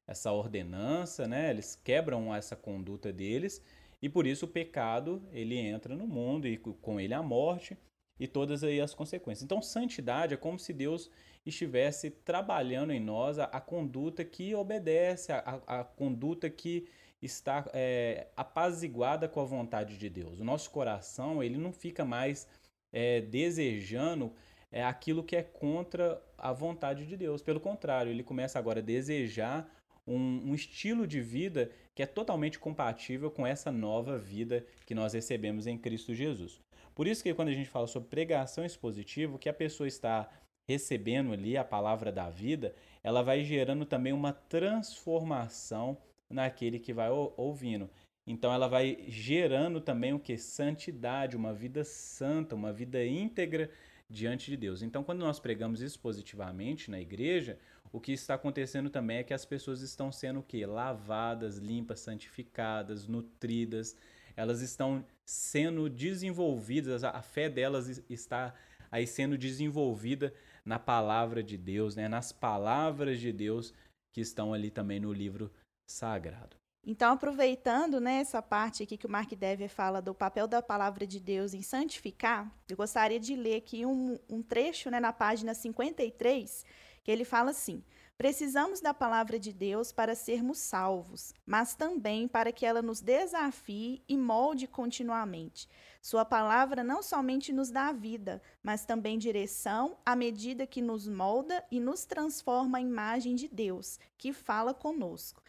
essa 0.07 0.31
ordenança, 0.31 1.27
né? 1.27 1.49
Eles 1.49 1.75
quebram 1.75 2.33
essa 2.33 2.55
conduta 2.55 3.11
deles 3.11 3.61
e 4.01 4.07
por 4.07 4.25
isso 4.25 4.45
o 4.45 4.47
pecado 4.47 5.21
ele 5.33 5.57
entra 5.57 5.95
no 5.95 6.07
mundo 6.07 6.47
e 6.47 6.57
com 6.57 6.99
ele 6.99 7.13
a 7.13 7.21
morte 7.21 7.77
e 8.19 8.27
todas 8.27 8.63
aí 8.63 8.81
as 8.81 8.93
consequências. 8.93 9.43
Então 9.43 9.61
santidade 9.61 10.33
é 10.33 10.37
como 10.37 10.57
se 10.57 10.73
Deus 10.73 11.09
estivesse 11.45 12.09
trabalhando 12.09 12.91
em 12.91 12.99
nós 12.99 13.39
a, 13.39 13.45
a 13.45 13.61
conduta 13.61 14.23
que 14.25 14.53
obedece, 14.55 15.31
a, 15.31 15.61
a 15.67 15.83
conduta 15.83 16.49
que 16.49 16.87
está 17.21 17.67
é, 17.73 18.27
apaziguada 18.35 19.27
com 19.27 19.39
a 19.41 19.45
vontade 19.45 19.97
de 19.97 20.09
Deus. 20.09 20.39
O 20.39 20.43
nosso 20.43 20.69
coração 20.69 21.41
ele 21.41 21.57
não 21.57 21.71
fica 21.71 22.05
mais 22.05 22.47
é, 22.91 23.21
desejando 23.21 24.33
é, 24.71 24.83
aquilo 24.83 25.23
que 25.23 25.35
é 25.35 25.43
contra 25.43 26.21
a 26.37 26.51
vontade 26.51 27.05
de 27.05 27.17
Deus. 27.17 27.41
Pelo 27.41 27.59
contrário, 27.59 28.11
ele 28.11 28.23
começa 28.23 28.59
agora 28.59 28.79
a 28.79 28.83
desejar 28.83 29.69
um, 30.05 30.51
um, 30.51 30.55
estilo 30.55 31.05
de 31.05 31.21
vida 31.21 31.71
que 31.93 32.01
é 32.01 32.05
totalmente 32.05 32.59
compatível 32.59 33.29
com 33.29 33.45
essa 33.45 33.71
nova 33.71 34.17
vida 34.17 34.65
que 34.85 34.95
nós 34.95 35.13
recebemos 35.13 35.67
em 35.67 35.77
Cristo 35.77 36.13
Jesus. 36.13 36.61
Por 36.97 37.05
isso 37.07 37.21
que 37.21 37.31
quando 37.31 37.49
a 37.49 37.53
gente 37.53 37.69
fala 37.69 37.85
sobre 37.85 38.09
pregação 38.09 38.65
expositiva, 38.65 39.37
que 39.37 39.47
a 39.47 39.53
pessoa 39.53 39.87
está 39.87 40.27
recebendo 40.67 41.31
ali 41.31 41.55
a 41.55 41.63
palavra 41.63 42.11
da 42.11 42.27
vida, 42.27 42.73
ela 43.03 43.21
vai 43.21 43.43
gerando 43.43 43.85
também 43.85 44.11
uma 44.11 44.33
transformação 44.33 45.95
naquele 46.27 46.79
que 46.79 46.91
vai 46.91 47.11
ouvindo. 47.11 47.87
Então 48.25 48.51
ela 48.51 48.67
vai 48.67 49.05
gerando 49.07 49.79
também 49.79 50.11
o 50.11 50.19
que? 50.19 50.39
Santidade, 50.39 51.37
uma 51.37 51.53
vida 51.53 51.83
santa, 51.83 52.55
uma 52.55 52.73
vida 52.73 53.05
íntegra 53.05 53.69
diante 54.09 54.49
de 54.49 54.57
Deus. 54.57 54.81
Então 54.81 55.03
quando 55.03 55.19
nós 55.19 55.39
pregamos 55.39 55.83
isso 55.83 55.99
positivamente 55.99 56.89
na 56.89 56.99
igreja, 56.99 57.59
o 57.91 58.01
que 58.01 58.11
está 58.11 58.33
acontecendo 58.33 58.89
também 58.89 59.17
é 59.17 59.23
que 59.23 59.35
as 59.35 59.45
pessoas 59.45 59.81
estão 59.81 60.11
sendo 60.11 60.41
o? 60.41 60.65
Lavadas, 60.65 61.59
limpas, 61.59 61.99
santificadas, 61.99 63.05
nutridas. 63.05 63.95
Elas 64.37 64.61
estão 64.61 65.03
sendo 65.25 65.89
desenvolvidas, 65.89 67.03
a 67.03 67.21
fé 67.21 67.49
delas 67.49 68.01
está 68.09 68.53
aí 68.89 69.05
sendo 69.05 69.37
desenvolvida 69.37 70.33
na 70.63 70.79
palavra 70.79 71.43
de 71.43 71.57
Deus, 71.57 71.95
né? 71.95 72.07
nas 72.07 72.31
palavras 72.31 73.19
de 73.19 73.33
Deus 73.33 73.73
que 74.13 74.21
estão 74.21 74.53
ali 74.53 74.69
também 74.69 74.99
no 74.99 75.11
livro 75.11 75.51
sagrado. 75.89 76.55
Então, 76.89 77.11
aproveitando 77.11 77.99
né, 77.99 78.19
essa 78.21 78.41
parte 78.41 78.83
aqui 78.83 78.95
que 78.95 79.05
o 79.05 79.09
Mark 79.09 79.29
Dever 79.33 79.69
fala 79.69 80.01
do 80.01 80.15
papel 80.15 80.47
da 80.47 80.61
palavra 80.61 81.05
de 81.05 81.19
Deus 81.19 81.53
em 81.53 81.61
santificar, 81.61 82.49
eu 82.69 82.77
gostaria 82.77 83.19
de 83.19 83.35
ler 83.35 83.57
aqui 83.57 83.85
um, 83.85 84.17
um 84.29 84.41
trecho 84.41 84.89
né, 84.89 84.97
na 84.97 85.11
página 85.11 85.53
53, 85.53 86.65
que 87.03 87.11
ele 87.11 87.25
fala 87.25 87.51
assim: 87.51 87.83
Precisamos 88.17 88.81
da 88.81 88.95
palavra 88.95 89.37
de 89.37 89.53
Deus 89.53 89.91
para 89.91 90.15
sermos 90.15 90.57
salvos, 90.57 91.35
mas 91.45 91.75
também 91.75 92.27
para 92.27 92.51
que 92.51 92.65
ela 92.65 92.81
nos 92.81 92.99
desafie 92.99 94.01
e 94.09 94.17
molde 94.17 94.65
continuamente. 94.65 95.69
Sua 96.01 96.25
palavra 96.25 96.83
não 96.83 97.03
somente 97.03 97.53
nos 97.53 97.69
dá 97.69 97.91
vida, 97.91 98.41
mas 98.63 98.85
também 98.85 99.19
direção 99.19 99.99
à 100.03 100.15
medida 100.15 100.65
que 100.65 100.81
nos 100.81 101.07
molda 101.07 101.63
e 101.69 101.79
nos 101.79 102.05
transforma 102.05 102.79
à 102.79 102.81
imagem 102.81 103.35
de 103.35 103.47
Deus, 103.47 103.99
que 104.17 104.33
fala 104.33 104.73
conosco. 104.73 105.43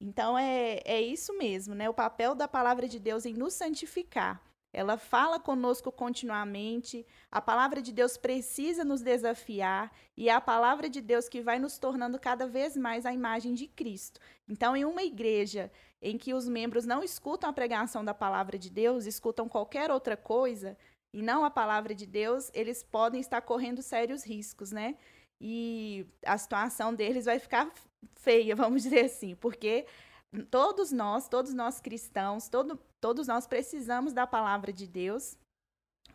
Então 0.00 0.38
é, 0.38 0.80
é 0.84 1.02
isso 1.02 1.36
mesmo, 1.36 1.74
né? 1.74 1.90
O 1.90 1.94
papel 1.94 2.36
da 2.36 2.46
palavra 2.46 2.86
de 2.86 3.00
Deus 3.00 3.26
em 3.26 3.34
nos 3.34 3.54
santificar 3.54 4.40
ela 4.72 4.96
fala 4.96 5.38
conosco 5.38 5.92
continuamente. 5.92 7.06
A 7.30 7.40
palavra 7.40 7.82
de 7.82 7.92
Deus 7.92 8.16
precisa 8.16 8.84
nos 8.84 9.02
desafiar 9.02 9.92
e 10.16 10.28
é 10.28 10.32
a 10.32 10.40
palavra 10.40 10.88
de 10.88 11.00
Deus 11.00 11.28
que 11.28 11.42
vai 11.42 11.58
nos 11.58 11.78
tornando 11.78 12.18
cada 12.18 12.46
vez 12.46 12.76
mais 12.76 13.04
a 13.04 13.12
imagem 13.12 13.52
de 13.52 13.66
Cristo. 13.66 14.18
Então, 14.48 14.74
em 14.74 14.84
uma 14.84 15.02
igreja 15.02 15.70
em 16.00 16.16
que 16.16 16.32
os 16.32 16.48
membros 16.48 16.86
não 16.86 17.02
escutam 17.02 17.50
a 17.50 17.52
pregação 17.52 18.04
da 18.04 18.14
palavra 18.14 18.58
de 18.58 18.70
Deus, 18.70 19.04
escutam 19.04 19.48
qualquer 19.48 19.90
outra 19.90 20.16
coisa 20.16 20.76
e 21.12 21.20
não 21.20 21.44
a 21.44 21.50
palavra 21.50 21.94
de 21.94 22.06
Deus, 22.06 22.50
eles 22.54 22.82
podem 22.82 23.20
estar 23.20 23.42
correndo 23.42 23.82
sérios 23.82 24.24
riscos, 24.24 24.72
né? 24.72 24.96
E 25.38 26.06
a 26.24 26.38
situação 26.38 26.94
deles 26.94 27.26
vai 27.26 27.38
ficar 27.38 27.70
feia, 28.14 28.56
vamos 28.56 28.84
dizer 28.84 29.04
assim, 29.04 29.34
porque 29.34 29.86
todos 30.50 30.92
nós, 30.92 31.28
todos 31.28 31.52
nós 31.52 31.80
cristãos, 31.80 32.48
todo, 32.48 32.78
todos 33.00 33.26
nós 33.26 33.46
precisamos 33.46 34.12
da 34.12 34.26
palavra 34.26 34.72
de 34.72 34.86
Deus 34.86 35.36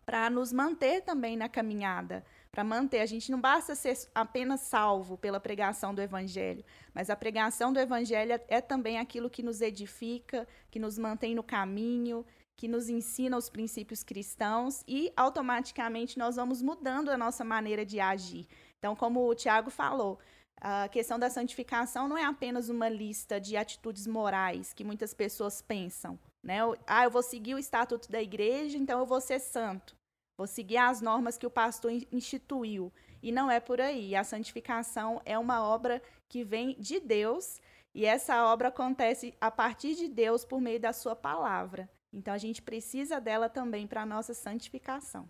para 0.05 0.29
nos 0.29 0.53
manter 0.53 1.01
também 1.01 1.35
na 1.35 1.49
caminhada, 1.49 2.23
para 2.49 2.63
manter. 2.63 3.01
A 3.01 3.05
gente 3.05 3.29
não 3.29 3.41
basta 3.41 3.75
ser 3.75 3.97
apenas 4.15 4.61
salvo 4.61 5.17
pela 5.17 5.39
pregação 5.39 5.93
do 5.93 6.01
evangelho, 6.01 6.63
mas 6.93 7.09
a 7.09 7.15
pregação 7.15 7.73
do 7.73 7.79
evangelho 7.79 8.31
é, 8.31 8.43
é 8.47 8.61
também 8.61 8.97
aquilo 8.97 9.29
que 9.29 9.43
nos 9.43 9.61
edifica, 9.61 10.47
que 10.71 10.79
nos 10.79 10.97
mantém 10.97 11.35
no 11.35 11.43
caminho, 11.43 12.25
que 12.55 12.67
nos 12.67 12.89
ensina 12.89 13.37
os 13.37 13.49
princípios 13.49 14.03
cristãos 14.03 14.83
e 14.87 15.11
automaticamente 15.15 16.17
nós 16.17 16.37
vamos 16.37 16.61
mudando 16.61 17.09
a 17.09 17.17
nossa 17.17 17.43
maneira 17.43 17.85
de 17.85 17.99
agir. 17.99 18.47
Então, 18.79 18.95
como 18.95 19.27
o 19.27 19.35
Tiago 19.35 19.69
falou, 19.69 20.19
a 20.59 20.87
questão 20.87 21.19
da 21.19 21.29
santificação 21.29 22.07
não 22.07 22.17
é 22.17 22.23
apenas 22.23 22.69
uma 22.69 22.89
lista 22.89 23.39
de 23.39 23.55
atitudes 23.55 24.07
morais 24.07 24.73
que 24.73 24.83
muitas 24.83 25.13
pessoas 25.13 25.61
pensam. 25.61 26.17
Né? 26.43 26.59
Ah, 26.85 27.03
eu 27.03 27.11
vou 27.11 27.21
seguir 27.21 27.55
o 27.55 27.59
estatuto 27.59 28.11
da 28.11 28.21
igreja, 28.21 28.77
então 28.77 28.99
eu 28.99 29.05
vou 29.05 29.21
ser 29.21 29.39
santo. 29.39 29.95
Vou 30.37 30.47
seguir 30.47 30.77
as 30.77 31.01
normas 31.01 31.37
que 31.37 31.45
o 31.45 31.51
pastor 31.51 31.91
instituiu. 32.11 32.91
E 33.21 33.31
não 33.31 33.49
é 33.49 33.59
por 33.59 33.81
aí. 33.81 34.15
A 34.15 34.23
santificação 34.23 35.21
é 35.25 35.37
uma 35.37 35.63
obra 35.63 36.01
que 36.29 36.43
vem 36.43 36.75
de 36.79 36.99
Deus 36.99 37.59
e 37.93 38.05
essa 38.05 38.45
obra 38.45 38.67
acontece 38.67 39.33
a 39.41 39.49
partir 39.49 39.95
de 39.95 40.07
Deus 40.07 40.45
por 40.45 40.61
meio 40.61 40.79
da 40.79 40.93
sua 40.93 41.15
palavra. 41.15 41.89
Então 42.13 42.33
a 42.33 42.37
gente 42.37 42.61
precisa 42.61 43.19
dela 43.19 43.49
também 43.49 43.87
para 43.87 44.03
a 44.03 44.05
nossa 44.05 44.33
santificação. 44.33 45.27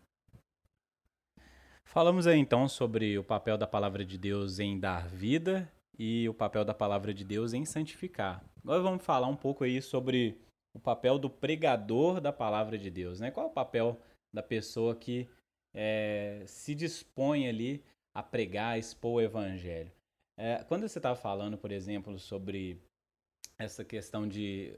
Falamos 1.88 2.28
aí 2.28 2.38
então 2.38 2.68
sobre 2.68 3.18
o 3.18 3.24
papel 3.24 3.58
da 3.58 3.66
palavra 3.66 4.04
de 4.04 4.18
Deus 4.18 4.60
em 4.60 4.78
dar 4.78 5.08
vida 5.08 5.72
e 5.98 6.28
o 6.28 6.34
papel 6.34 6.66
da 6.66 6.74
palavra 6.74 7.14
de 7.14 7.24
Deus 7.24 7.54
em 7.54 7.64
santificar. 7.64 8.44
Agora 8.62 8.82
vamos 8.82 9.04
falar 9.04 9.28
um 9.28 9.36
pouco 9.38 9.64
aí 9.64 9.82
sobre 9.82 10.38
o 10.76 10.80
papel 10.80 11.18
do 11.18 11.30
pregador 11.30 12.20
da 12.20 12.34
palavra 12.34 12.78
de 12.78 12.90
Deus, 12.90 13.22
né? 13.22 13.32
Qual 13.32 13.48
é 13.48 13.50
o 13.50 13.54
papel 13.54 13.98
da 14.34 14.44
pessoa 14.44 14.96
que 14.96 15.30
é, 15.74 16.44
se 16.46 16.76
dispõe 16.76 17.48
ali 17.48 17.82
a 18.14 18.22
pregar, 18.22 18.74
a 18.74 18.78
expor 18.78 19.14
o 19.14 19.22
evangelho? 19.22 19.92
É, 20.38 20.64
quando 20.66 20.88
você 20.88 21.00
estava 21.00 21.16
falando, 21.16 21.58
por 21.58 21.72
exemplo, 21.72 22.20
sobre 22.20 22.80
essa 23.58 23.84
questão 23.84 24.28
de 24.28 24.76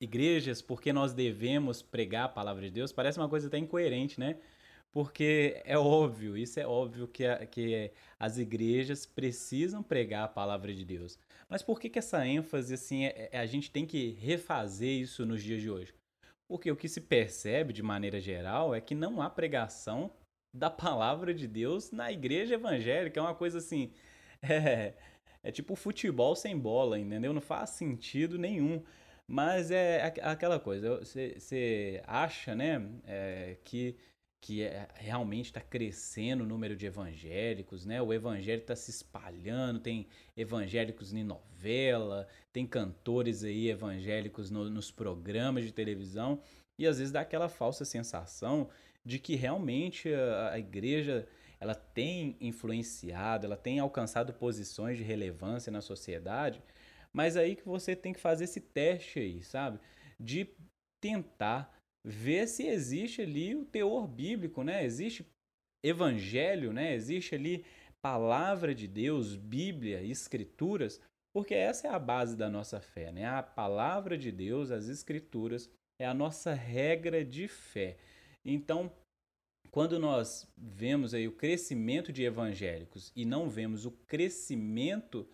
igrejas, 0.00 0.62
porque 0.62 0.92
nós 0.92 1.12
devemos 1.12 1.82
pregar 1.82 2.26
a 2.26 2.28
palavra 2.28 2.62
de 2.62 2.70
Deus, 2.70 2.92
parece 2.92 3.18
uma 3.18 3.28
coisa 3.28 3.48
até 3.48 3.58
incoerente, 3.58 4.18
né? 4.18 4.38
Porque 4.94 5.60
é 5.64 5.76
óbvio, 5.76 6.36
isso 6.36 6.60
é 6.60 6.64
óbvio 6.64 7.08
que, 7.08 7.26
a, 7.26 7.44
que 7.44 7.90
as 8.16 8.38
igrejas 8.38 9.04
precisam 9.04 9.82
pregar 9.82 10.22
a 10.22 10.28
palavra 10.28 10.72
de 10.72 10.84
Deus. 10.84 11.18
Mas 11.48 11.62
por 11.62 11.80
que, 11.80 11.90
que 11.90 11.98
essa 11.98 12.24
ênfase, 12.24 12.74
assim, 12.74 13.06
é, 13.06 13.28
é, 13.32 13.38
a 13.40 13.44
gente 13.44 13.72
tem 13.72 13.84
que 13.84 14.12
refazer 14.20 14.88
isso 14.88 15.26
nos 15.26 15.42
dias 15.42 15.60
de 15.60 15.68
hoje? 15.68 15.92
Porque 16.46 16.70
o 16.70 16.76
que 16.76 16.88
se 16.88 17.00
percebe 17.00 17.72
de 17.72 17.82
maneira 17.82 18.20
geral 18.20 18.72
é 18.72 18.80
que 18.80 18.94
não 18.94 19.20
há 19.20 19.28
pregação 19.28 20.12
da 20.54 20.70
palavra 20.70 21.34
de 21.34 21.48
Deus 21.48 21.90
na 21.90 22.12
igreja 22.12 22.54
evangélica. 22.54 23.18
É 23.18 23.22
uma 23.22 23.34
coisa 23.34 23.58
assim. 23.58 23.92
É, 24.46 24.92
é 25.42 25.50
tipo 25.50 25.74
futebol 25.74 26.36
sem 26.36 26.58
bola, 26.58 26.98
entendeu? 26.98 27.32
Não 27.32 27.40
faz 27.40 27.70
sentido 27.70 28.36
nenhum. 28.36 28.82
Mas 29.26 29.70
é 29.70 30.04
aquela 30.20 30.60
coisa. 30.60 30.98
Você 30.98 32.02
acha, 32.06 32.54
né, 32.54 32.86
é, 33.06 33.56
que 33.64 33.96
que 34.44 34.62
é, 34.62 34.86
realmente 34.96 35.46
está 35.46 35.60
crescendo 35.62 36.44
o 36.44 36.46
número 36.46 36.76
de 36.76 36.84
evangélicos, 36.84 37.86
né? 37.86 38.02
O 38.02 38.12
evangelho 38.12 38.60
está 38.60 38.76
se 38.76 38.90
espalhando, 38.90 39.80
tem 39.80 40.06
evangélicos 40.36 41.14
em 41.14 41.24
novela, 41.24 42.28
tem 42.52 42.66
cantores 42.66 43.42
aí 43.42 43.70
evangélicos 43.70 44.50
no, 44.50 44.68
nos 44.68 44.90
programas 44.90 45.64
de 45.64 45.72
televisão, 45.72 46.42
e 46.78 46.86
às 46.86 46.98
vezes 46.98 47.10
dá 47.10 47.22
aquela 47.22 47.48
falsa 47.48 47.86
sensação 47.86 48.68
de 49.02 49.18
que 49.18 49.34
realmente 49.34 50.12
a, 50.12 50.50
a 50.52 50.58
igreja 50.58 51.26
ela 51.58 51.74
tem 51.74 52.36
influenciado, 52.38 53.46
ela 53.46 53.56
tem 53.56 53.78
alcançado 53.78 54.34
posições 54.34 54.98
de 54.98 55.02
relevância 55.02 55.72
na 55.72 55.80
sociedade, 55.80 56.62
mas 57.14 57.38
aí 57.38 57.56
que 57.56 57.64
você 57.64 57.96
tem 57.96 58.12
que 58.12 58.20
fazer 58.20 58.44
esse 58.44 58.60
teste 58.60 59.20
aí, 59.20 59.42
sabe? 59.42 59.80
De 60.20 60.46
tentar 61.00 61.73
ver 62.04 62.46
se 62.46 62.66
existe 62.66 63.22
ali 63.22 63.54
o 63.54 63.64
teor 63.64 64.06
bíblico, 64.06 64.62
né? 64.62 64.84
Existe 64.84 65.26
evangelho, 65.82 66.72
né? 66.72 66.94
Existe 66.94 67.34
ali 67.34 67.64
palavra 68.02 68.74
de 68.74 68.86
Deus, 68.86 69.34
Bíblia, 69.34 70.02
escrituras, 70.02 71.00
porque 71.32 71.54
essa 71.54 71.88
é 71.88 71.90
a 71.90 71.98
base 71.98 72.36
da 72.36 72.50
nossa 72.50 72.78
fé, 72.80 73.10
né? 73.10 73.24
A 73.24 73.42
palavra 73.42 74.18
de 74.18 74.30
Deus, 74.30 74.70
as 74.70 74.88
escrituras 74.88 75.70
é 75.98 76.06
a 76.06 76.12
nossa 76.12 76.52
regra 76.52 77.24
de 77.24 77.48
fé. 77.48 77.96
Então, 78.44 78.92
quando 79.70 79.98
nós 79.98 80.46
vemos 80.56 81.14
aí 81.14 81.26
o 81.26 81.32
crescimento 81.32 82.12
de 82.12 82.22
evangélicos 82.22 83.10
e 83.16 83.24
não 83.24 83.48
vemos 83.48 83.86
o 83.86 83.90
crescimento 83.90 85.26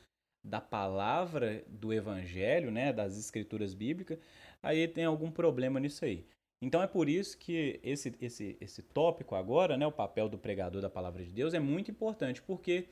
da 0.42 0.60
palavra 0.60 1.64
do 1.68 1.92
evangelho, 1.92 2.70
né, 2.70 2.92
das 2.92 3.18
escrituras 3.18 3.74
bíblicas, 3.74 4.18
aí 4.62 4.88
tem 4.88 5.04
algum 5.04 5.30
problema 5.30 5.78
nisso 5.78 6.04
aí. 6.04 6.24
Então 6.62 6.82
é 6.82 6.86
por 6.86 7.08
isso 7.08 7.38
que 7.38 7.80
esse, 7.82 8.14
esse, 8.20 8.56
esse 8.60 8.82
tópico 8.82 9.34
agora, 9.34 9.78
né, 9.78 9.86
o 9.86 9.92
papel 9.92 10.28
do 10.28 10.38
pregador 10.38 10.82
da 10.82 10.90
palavra 10.90 11.24
de 11.24 11.30
Deus, 11.30 11.54
é 11.54 11.60
muito 11.60 11.90
importante, 11.90 12.42
porque 12.42 12.88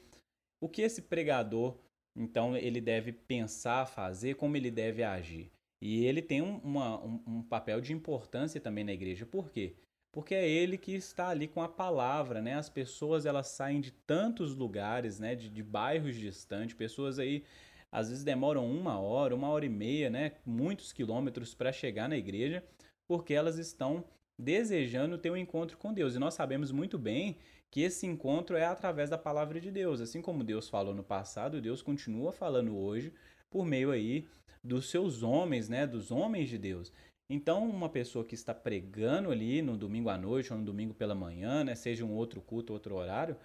o 0.60 0.68
que 0.68 0.82
esse 0.82 1.02
pregador, 1.02 1.76
então, 2.16 2.56
ele 2.56 2.80
deve 2.80 3.12
pensar, 3.12 3.86
fazer, 3.86 4.34
como 4.34 4.56
ele 4.56 4.70
deve 4.70 5.04
agir. 5.04 5.52
E 5.80 6.04
ele 6.04 6.20
tem 6.20 6.42
um, 6.42 6.58
uma, 6.58 6.98
um, 7.04 7.22
um 7.26 7.42
papel 7.42 7.80
de 7.80 7.92
importância 7.92 8.60
também 8.60 8.82
na 8.82 8.92
igreja. 8.92 9.24
Por 9.24 9.50
quê? 9.50 9.76
Porque 10.12 10.34
é 10.34 10.48
ele 10.48 10.76
que 10.76 10.92
está 10.92 11.28
ali 11.28 11.46
com 11.46 11.62
a 11.62 11.68
palavra, 11.68 12.42
né? 12.42 12.54
As 12.54 12.68
pessoas 12.68 13.26
elas 13.26 13.48
saem 13.48 13.80
de 13.80 13.92
tantos 13.92 14.56
lugares, 14.56 15.20
né? 15.20 15.36
De, 15.36 15.48
de 15.48 15.62
bairros 15.62 16.16
distantes, 16.16 16.74
pessoas 16.74 17.18
aí 17.18 17.44
às 17.92 18.08
vezes 18.08 18.24
demoram 18.24 18.68
uma 18.68 18.98
hora, 18.98 19.34
uma 19.34 19.48
hora 19.48 19.64
e 19.64 19.68
meia, 19.68 20.10
né? 20.10 20.32
Muitos 20.44 20.92
quilômetros 20.92 21.54
para 21.54 21.70
chegar 21.70 22.08
na 22.08 22.16
igreja 22.16 22.64
porque 23.08 23.34
elas 23.34 23.58
estão 23.58 24.04
desejando 24.38 25.18
ter 25.18 25.30
um 25.30 25.36
encontro 25.36 25.76
com 25.76 25.92
Deus. 25.92 26.14
E 26.14 26.18
nós 26.18 26.34
sabemos 26.34 26.70
muito 26.70 26.98
bem 26.98 27.38
que 27.70 27.80
esse 27.80 28.06
encontro 28.06 28.56
é 28.56 28.64
através 28.64 29.10
da 29.10 29.18
palavra 29.18 29.60
de 29.60 29.70
Deus. 29.70 30.00
Assim 30.00 30.22
como 30.22 30.44
Deus 30.44 30.68
falou 30.68 30.94
no 30.94 31.02
passado, 31.02 31.60
Deus 31.60 31.82
continua 31.82 32.30
falando 32.30 32.76
hoje 32.76 33.12
por 33.50 33.64
meio 33.64 33.90
aí 33.90 34.28
dos 34.62 34.90
seus 34.90 35.22
homens, 35.22 35.68
né, 35.68 35.86
dos 35.86 36.10
homens 36.10 36.48
de 36.48 36.58
Deus. 36.58 36.92
Então, 37.30 37.68
uma 37.68 37.88
pessoa 37.88 38.24
que 38.24 38.34
está 38.34 38.54
pregando 38.54 39.30
ali 39.30 39.60
no 39.60 39.76
domingo 39.76 40.08
à 40.08 40.16
noite 40.16 40.52
ou 40.52 40.58
no 40.58 40.64
domingo 40.64 40.94
pela 40.94 41.14
manhã, 41.14 41.64
né, 41.64 41.74
seja 41.74 42.04
um 42.04 42.14
outro 42.14 42.40
culto, 42.40 42.72
outro 42.72 42.94
horário, 42.94 43.36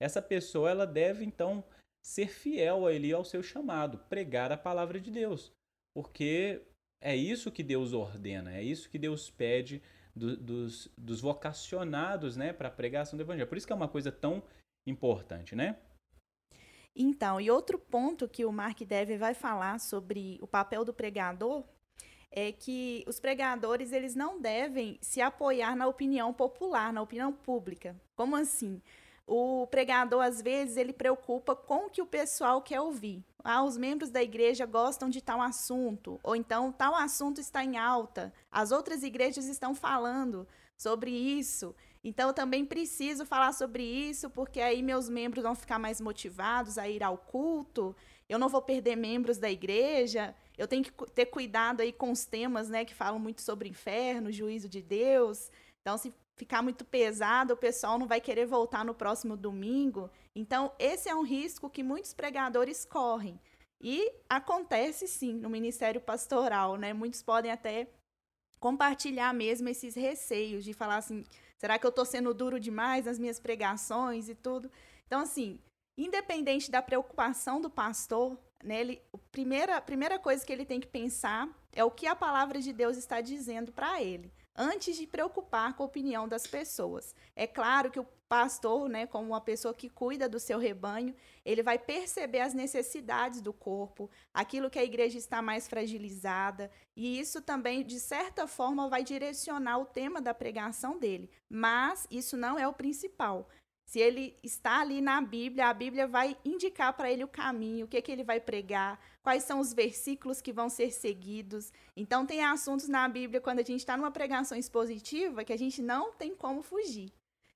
essa 0.00 0.22
pessoa 0.22 0.70
ela 0.70 0.86
deve 0.86 1.24
então 1.24 1.64
ser 2.02 2.28
fiel 2.28 2.86
ali 2.86 3.12
ao 3.12 3.24
seu 3.24 3.42
chamado, 3.42 3.98
pregar 4.08 4.52
a 4.52 4.56
palavra 4.56 5.00
de 5.00 5.10
Deus. 5.10 5.52
Porque 5.92 6.62
é 7.00 7.14
isso 7.14 7.50
que 7.50 7.62
Deus 7.62 7.92
ordena, 7.92 8.56
é 8.56 8.62
isso 8.62 8.88
que 8.88 8.98
Deus 8.98 9.30
pede 9.30 9.82
do, 10.14 10.36
dos, 10.36 10.88
dos 10.96 11.20
vocacionados 11.20 12.36
né, 12.36 12.52
para 12.52 12.68
a 12.68 12.70
pregação 12.70 13.16
do 13.16 13.22
Evangelho. 13.22 13.48
Por 13.48 13.58
isso 13.58 13.66
que 13.66 13.72
é 13.72 13.76
uma 13.76 13.88
coisa 13.88 14.10
tão 14.10 14.42
importante, 14.86 15.54
né? 15.54 15.76
Então, 16.94 17.38
e 17.38 17.50
outro 17.50 17.78
ponto 17.78 18.26
que 18.26 18.46
o 18.46 18.52
Mark 18.52 18.80
Dever 18.80 19.18
vai 19.18 19.34
falar 19.34 19.78
sobre 19.78 20.38
o 20.40 20.46
papel 20.46 20.82
do 20.82 20.94
pregador 20.94 21.62
é 22.30 22.50
que 22.50 23.04
os 23.06 23.20
pregadores 23.20 23.92
eles 23.92 24.14
não 24.14 24.40
devem 24.40 24.98
se 25.02 25.20
apoiar 25.20 25.76
na 25.76 25.86
opinião 25.86 26.32
popular, 26.32 26.92
na 26.92 27.02
opinião 27.02 27.32
pública. 27.32 27.94
Como 28.14 28.34
assim? 28.34 28.80
O 29.26 29.66
pregador 29.66 30.22
às 30.22 30.40
vezes 30.40 30.76
ele 30.76 30.92
preocupa 30.92 31.54
com 31.54 31.86
o 31.86 31.90
que 31.90 32.00
o 32.00 32.06
pessoal 32.06 32.62
quer 32.62 32.80
ouvir 32.80 33.22
ah, 33.46 33.62
os 33.62 33.76
membros 33.76 34.10
da 34.10 34.22
igreja 34.22 34.66
gostam 34.66 35.08
de 35.08 35.20
tal 35.20 35.40
assunto, 35.40 36.20
ou 36.22 36.34
então 36.34 36.72
tal 36.72 36.94
assunto 36.94 37.40
está 37.40 37.64
em 37.64 37.76
alta, 37.76 38.32
as 38.50 38.72
outras 38.72 39.02
igrejas 39.02 39.46
estão 39.46 39.74
falando 39.74 40.46
sobre 40.76 41.10
isso, 41.10 41.74
então 42.04 42.28
eu 42.28 42.34
também 42.34 42.64
preciso 42.64 43.24
falar 43.24 43.52
sobre 43.52 43.82
isso, 43.82 44.28
porque 44.30 44.60
aí 44.60 44.82
meus 44.82 45.08
membros 45.08 45.42
vão 45.42 45.54
ficar 45.54 45.78
mais 45.78 46.00
motivados 46.00 46.76
a 46.78 46.88
ir 46.88 47.02
ao 47.02 47.16
culto, 47.16 47.96
eu 48.28 48.38
não 48.38 48.48
vou 48.48 48.60
perder 48.60 48.96
membros 48.96 49.38
da 49.38 49.50
igreja, 49.50 50.34
eu 50.58 50.66
tenho 50.66 50.82
que 50.82 50.92
ter 51.12 51.26
cuidado 51.26 51.80
aí 51.80 51.92
com 51.92 52.10
os 52.10 52.24
temas, 52.24 52.68
né, 52.68 52.84
que 52.84 52.94
falam 52.94 53.18
muito 53.18 53.42
sobre 53.42 53.68
inferno, 53.68 54.32
juízo 54.32 54.68
de 54.68 54.82
Deus. 54.82 55.50
Então, 55.80 55.96
se 55.96 56.12
ficar 56.36 56.62
muito 56.62 56.84
pesado, 56.84 57.54
o 57.54 57.56
pessoal 57.56 57.98
não 57.98 58.06
vai 58.06 58.20
querer 58.20 58.46
voltar 58.46 58.84
no 58.84 58.94
próximo 58.94 59.36
domingo. 59.36 60.10
Então, 60.38 60.70
esse 60.78 61.08
é 61.08 61.14
um 61.14 61.22
risco 61.22 61.70
que 61.70 61.82
muitos 61.82 62.12
pregadores 62.12 62.84
correm. 62.84 63.40
E 63.80 64.12
acontece 64.28 65.08
sim 65.08 65.32
no 65.32 65.48
ministério 65.48 65.98
pastoral, 65.98 66.76
né? 66.76 66.92
Muitos 66.92 67.22
podem 67.22 67.50
até 67.50 67.88
compartilhar 68.60 69.32
mesmo 69.32 69.66
esses 69.70 69.94
receios 69.94 70.62
de 70.62 70.74
falar 70.74 70.98
assim: 70.98 71.24
será 71.56 71.78
que 71.78 71.86
eu 71.86 71.90
estou 71.90 72.04
sendo 72.04 72.34
duro 72.34 72.60
demais 72.60 73.06
nas 73.06 73.18
minhas 73.18 73.40
pregações 73.40 74.28
e 74.28 74.34
tudo? 74.34 74.70
Então, 75.06 75.20
assim, 75.20 75.58
independente 75.96 76.70
da 76.70 76.82
preocupação 76.82 77.58
do 77.58 77.70
pastor, 77.70 78.38
né, 78.62 78.80
ele, 78.82 79.02
a 79.14 79.18
primeira, 79.32 79.76
a 79.78 79.80
primeira 79.80 80.18
coisa 80.18 80.44
que 80.44 80.52
ele 80.52 80.66
tem 80.66 80.80
que 80.80 80.86
pensar 80.86 81.48
é 81.72 81.82
o 81.82 81.90
que 81.90 82.06
a 82.06 82.14
palavra 82.14 82.60
de 82.60 82.74
Deus 82.74 82.98
está 82.98 83.22
dizendo 83.22 83.72
para 83.72 84.02
ele 84.02 84.30
antes 84.56 84.96
de 84.96 85.06
preocupar 85.06 85.74
com 85.74 85.82
a 85.82 85.86
opinião 85.86 86.26
das 86.26 86.46
pessoas. 86.46 87.14
É 87.34 87.46
claro 87.46 87.90
que 87.90 88.00
o 88.00 88.06
pastor, 88.28 88.88
né, 88.88 89.06
como 89.06 89.28
uma 89.28 89.40
pessoa 89.40 89.72
que 89.72 89.88
cuida 89.88 90.28
do 90.28 90.40
seu 90.40 90.58
rebanho, 90.58 91.14
ele 91.44 91.62
vai 91.62 91.78
perceber 91.78 92.40
as 92.40 92.54
necessidades 92.54 93.40
do 93.40 93.52
corpo, 93.52 94.10
aquilo 94.34 94.70
que 94.70 94.78
a 94.78 94.84
igreja 94.84 95.16
está 95.16 95.40
mais 95.40 95.68
fragilizada, 95.68 96.70
e 96.96 97.20
isso 97.20 97.40
também, 97.40 97.84
de 97.84 98.00
certa 98.00 98.46
forma, 98.46 98.88
vai 98.88 99.04
direcionar 99.04 99.78
o 99.78 99.86
tema 99.86 100.20
da 100.20 100.34
pregação 100.34 100.98
dele. 100.98 101.30
Mas 101.48 102.06
isso 102.10 102.36
não 102.36 102.58
é 102.58 102.66
o 102.66 102.72
principal. 102.72 103.48
Se 103.86 104.00
ele 104.00 104.36
está 104.42 104.80
ali 104.80 105.00
na 105.00 105.20
Bíblia, 105.20 105.68
a 105.68 105.74
Bíblia 105.74 106.08
vai 106.08 106.36
indicar 106.44 106.92
para 106.92 107.10
ele 107.10 107.22
o 107.22 107.28
caminho, 107.28 107.86
o 107.86 107.88
que, 107.88 108.02
que 108.02 108.10
ele 108.10 108.24
vai 108.24 108.40
pregar, 108.40 108.98
quais 109.22 109.44
são 109.44 109.60
os 109.60 109.72
versículos 109.72 110.40
que 110.40 110.52
vão 110.52 110.68
ser 110.68 110.90
seguidos. 110.90 111.72
Então, 111.96 112.26
tem 112.26 112.44
assuntos 112.44 112.88
na 112.88 113.08
Bíblia, 113.08 113.40
quando 113.40 113.60
a 113.60 113.62
gente 113.62 113.78
está 113.78 113.96
numa 113.96 114.10
pregação 114.10 114.58
expositiva, 114.58 115.44
que 115.44 115.52
a 115.52 115.56
gente 115.56 115.80
não 115.80 116.12
tem 116.12 116.34
como 116.34 116.62
fugir. 116.62 117.12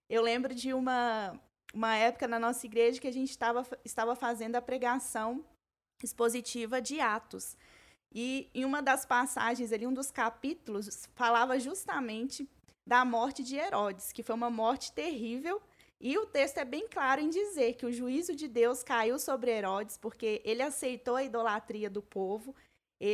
Eu 0.08 0.22
lembro 0.22 0.54
de 0.54 0.72
uma, 0.72 1.36
uma 1.74 1.96
época 1.96 2.28
na 2.28 2.38
nossa 2.38 2.64
igreja 2.64 3.00
que 3.00 3.08
a 3.08 3.12
gente 3.12 3.30
estava, 3.30 3.66
estava 3.84 4.14
fazendo 4.14 4.54
a 4.54 4.62
pregação 4.62 5.44
expositiva 6.00 6.80
de 6.80 7.00
Atos. 7.00 7.56
E 8.12 8.48
em 8.54 8.64
uma 8.64 8.80
das 8.80 9.04
passagens 9.04 9.72
ali, 9.72 9.84
um 9.84 9.92
dos 9.92 10.12
capítulos, 10.12 11.08
falava 11.16 11.58
justamente 11.58 12.48
da 12.86 13.04
morte 13.04 13.42
de 13.42 13.56
Herodes, 13.56 14.12
que 14.12 14.22
foi 14.22 14.34
uma 14.36 14.50
morte 14.50 14.92
terrível 14.92 15.60
e 16.00 16.16
o 16.16 16.24
texto 16.24 16.58
é 16.58 16.64
bem 16.64 16.88
claro 16.88 17.20
em 17.20 17.28
dizer 17.28 17.74
que 17.74 17.84
o 17.84 17.92
juízo 17.92 18.34
de 18.34 18.48
Deus 18.48 18.82
caiu 18.82 19.18
sobre 19.18 19.50
Herodes 19.50 19.98
porque 19.98 20.40
ele 20.44 20.62
aceitou 20.62 21.16
a 21.16 21.22
idolatria 21.22 21.90
do 21.90 22.00
povo. 22.00 22.54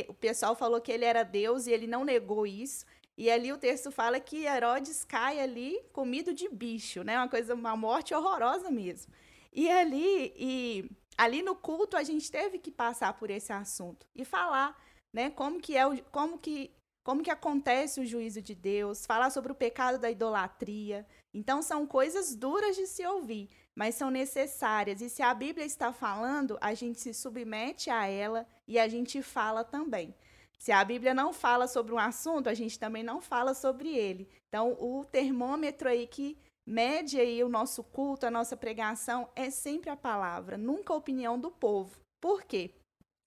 o 0.07 0.13
pessoal 0.13 0.55
falou 0.55 0.79
que 0.79 0.91
ele 0.91 1.03
era 1.03 1.23
Deus 1.23 1.67
e 1.67 1.71
ele 1.71 1.85
não 1.85 2.05
negou 2.05 2.47
isso. 2.47 2.85
E 3.17 3.29
ali 3.29 3.51
o 3.51 3.57
texto 3.57 3.91
fala 3.91 4.19
que 4.19 4.45
Herodes 4.45 5.03
cai 5.03 5.39
ali 5.39 5.77
comido 5.91 6.33
de 6.33 6.47
bicho, 6.47 7.03
né? 7.03 7.17
Uma 7.17 7.27
coisa, 7.27 7.55
uma 7.55 7.75
morte 7.75 8.13
horrorosa 8.13 8.69
mesmo. 8.71 9.11
E 9.51 9.69
ali, 9.69 10.33
e 10.37 10.89
ali 11.17 11.41
no 11.41 11.55
culto 11.55 11.97
a 11.97 12.03
gente 12.03 12.31
teve 12.31 12.59
que 12.59 12.71
passar 12.71 13.13
por 13.17 13.29
esse 13.29 13.51
assunto 13.51 14.05
e 14.15 14.23
falar, 14.23 14.79
né? 15.11 15.29
Como 15.31 15.59
que 15.59 15.75
é 15.75 15.85
o, 15.85 16.01
como 16.05 16.37
que 16.37 16.71
como 17.03 17.23
que 17.23 17.31
acontece 17.31 18.01
o 18.01 18.05
juízo 18.05 18.41
de 18.41 18.53
Deus, 18.53 19.05
falar 19.05 19.29
sobre 19.29 19.49
o 19.49 19.55
pecado 19.55 19.97
da 19.97 20.11
idolatria. 20.11 21.07
Então 21.33 21.61
são 21.61 21.85
coisas 21.85 22.35
duras 22.35 22.75
de 22.75 22.87
se 22.87 23.05
ouvir, 23.05 23.49
mas 23.75 23.95
são 23.95 24.09
necessárias. 24.09 25.01
E 25.01 25.09
se 25.09 25.21
a 25.21 25.33
Bíblia 25.33 25.65
está 25.65 25.93
falando, 25.93 26.57
a 26.59 26.73
gente 26.73 26.99
se 26.99 27.13
submete 27.13 27.89
a 27.89 28.07
ela 28.07 28.47
e 28.67 28.79
a 28.79 28.87
gente 28.87 29.21
fala 29.21 29.63
também. 29.63 30.15
Se 30.57 30.71
a 30.71 30.83
Bíblia 30.83 31.13
não 31.13 31.31
fala 31.31 31.67
sobre 31.67 31.93
um 31.93 31.99
assunto, 31.99 32.49
a 32.49 32.53
gente 32.53 32.79
também 32.79 33.03
não 33.03 33.21
fala 33.21 33.53
sobre 33.53 33.95
ele. 33.95 34.27
Então, 34.47 34.75
o 34.79 35.05
termômetro 35.05 35.87
aí 35.87 36.07
que 36.07 36.37
mede 36.65 37.19
aí 37.19 37.43
o 37.43 37.49
nosso 37.49 37.83
culto, 37.83 38.25
a 38.25 38.31
nossa 38.31 38.57
pregação, 38.57 39.29
é 39.35 39.49
sempre 39.49 39.89
a 39.89 39.95
palavra, 39.95 40.57
nunca 40.57 40.91
a 40.93 40.97
opinião 40.97 41.39
do 41.39 41.51
povo. 41.51 41.99
Por 42.19 42.43
quê? 42.43 42.73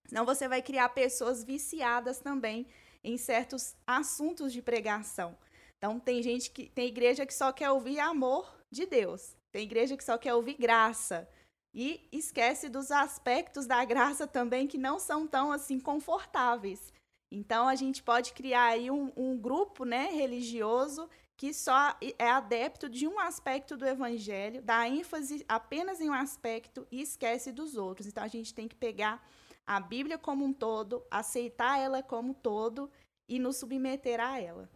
Senão 0.06 0.26
você 0.26 0.48
vai 0.48 0.60
criar 0.60 0.88
pessoas 0.88 1.44
viciadas 1.44 2.18
também 2.18 2.66
em 3.02 3.16
certos 3.16 3.76
assuntos 3.86 4.52
de 4.52 4.60
pregação. 4.60 5.38
Então 5.80 5.98
tem 5.98 6.22
gente 6.22 6.50
que 6.50 6.68
tem 6.68 6.88
igreja 6.88 7.24
que 7.24 7.32
só 7.32 7.50
quer 7.50 7.70
ouvir 7.70 7.98
amor 7.98 8.46
de 8.70 8.84
Deus. 8.84 9.34
Tem 9.50 9.62
igreja 9.62 9.96
que 9.96 10.04
só 10.04 10.18
quer 10.18 10.34
ouvir 10.34 10.54
graça 10.54 11.26
e 11.72 12.06
esquece 12.12 12.68
dos 12.68 12.90
aspectos 12.90 13.66
da 13.66 13.82
graça 13.82 14.26
também 14.26 14.66
que 14.66 14.76
não 14.76 14.98
são 14.98 15.26
tão 15.26 15.50
assim 15.50 15.80
confortáveis. 15.80 16.92
Então 17.32 17.66
a 17.66 17.74
gente 17.74 18.02
pode 18.02 18.34
criar 18.34 18.66
aí 18.66 18.90
um, 18.90 19.10
um 19.16 19.38
grupo, 19.38 19.86
né, 19.86 20.10
religioso 20.12 21.08
que 21.34 21.54
só 21.54 21.96
é 22.18 22.28
adepto 22.28 22.86
de 22.86 23.08
um 23.08 23.18
aspecto 23.18 23.74
do 23.74 23.86
evangelho, 23.86 24.60
dá 24.60 24.86
ênfase 24.86 25.42
apenas 25.48 25.98
em 25.98 26.10
um 26.10 26.12
aspecto 26.12 26.86
e 26.90 27.00
esquece 27.00 27.50
dos 27.50 27.76
outros. 27.76 28.06
Então 28.06 28.22
a 28.22 28.28
gente 28.28 28.52
tem 28.52 28.68
que 28.68 28.76
pegar 28.76 29.26
a 29.66 29.80
Bíblia 29.80 30.18
como 30.18 30.44
um 30.44 30.52
todo, 30.52 31.02
aceitar 31.10 31.78
ela 31.78 32.02
como 32.02 32.32
um 32.32 32.34
todo 32.34 32.90
e 33.26 33.38
nos 33.38 33.56
submeter 33.56 34.20
a 34.20 34.38
ela. 34.38 34.68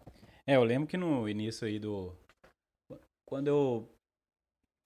É, 0.47 0.57
eu 0.57 0.65
lembro 0.65 0.87
que 0.87 0.97
no 0.97 1.29
início 1.29 1.67
aí 1.67 1.79
do. 1.79 2.15
Quando 3.27 3.49
eu 3.49 3.89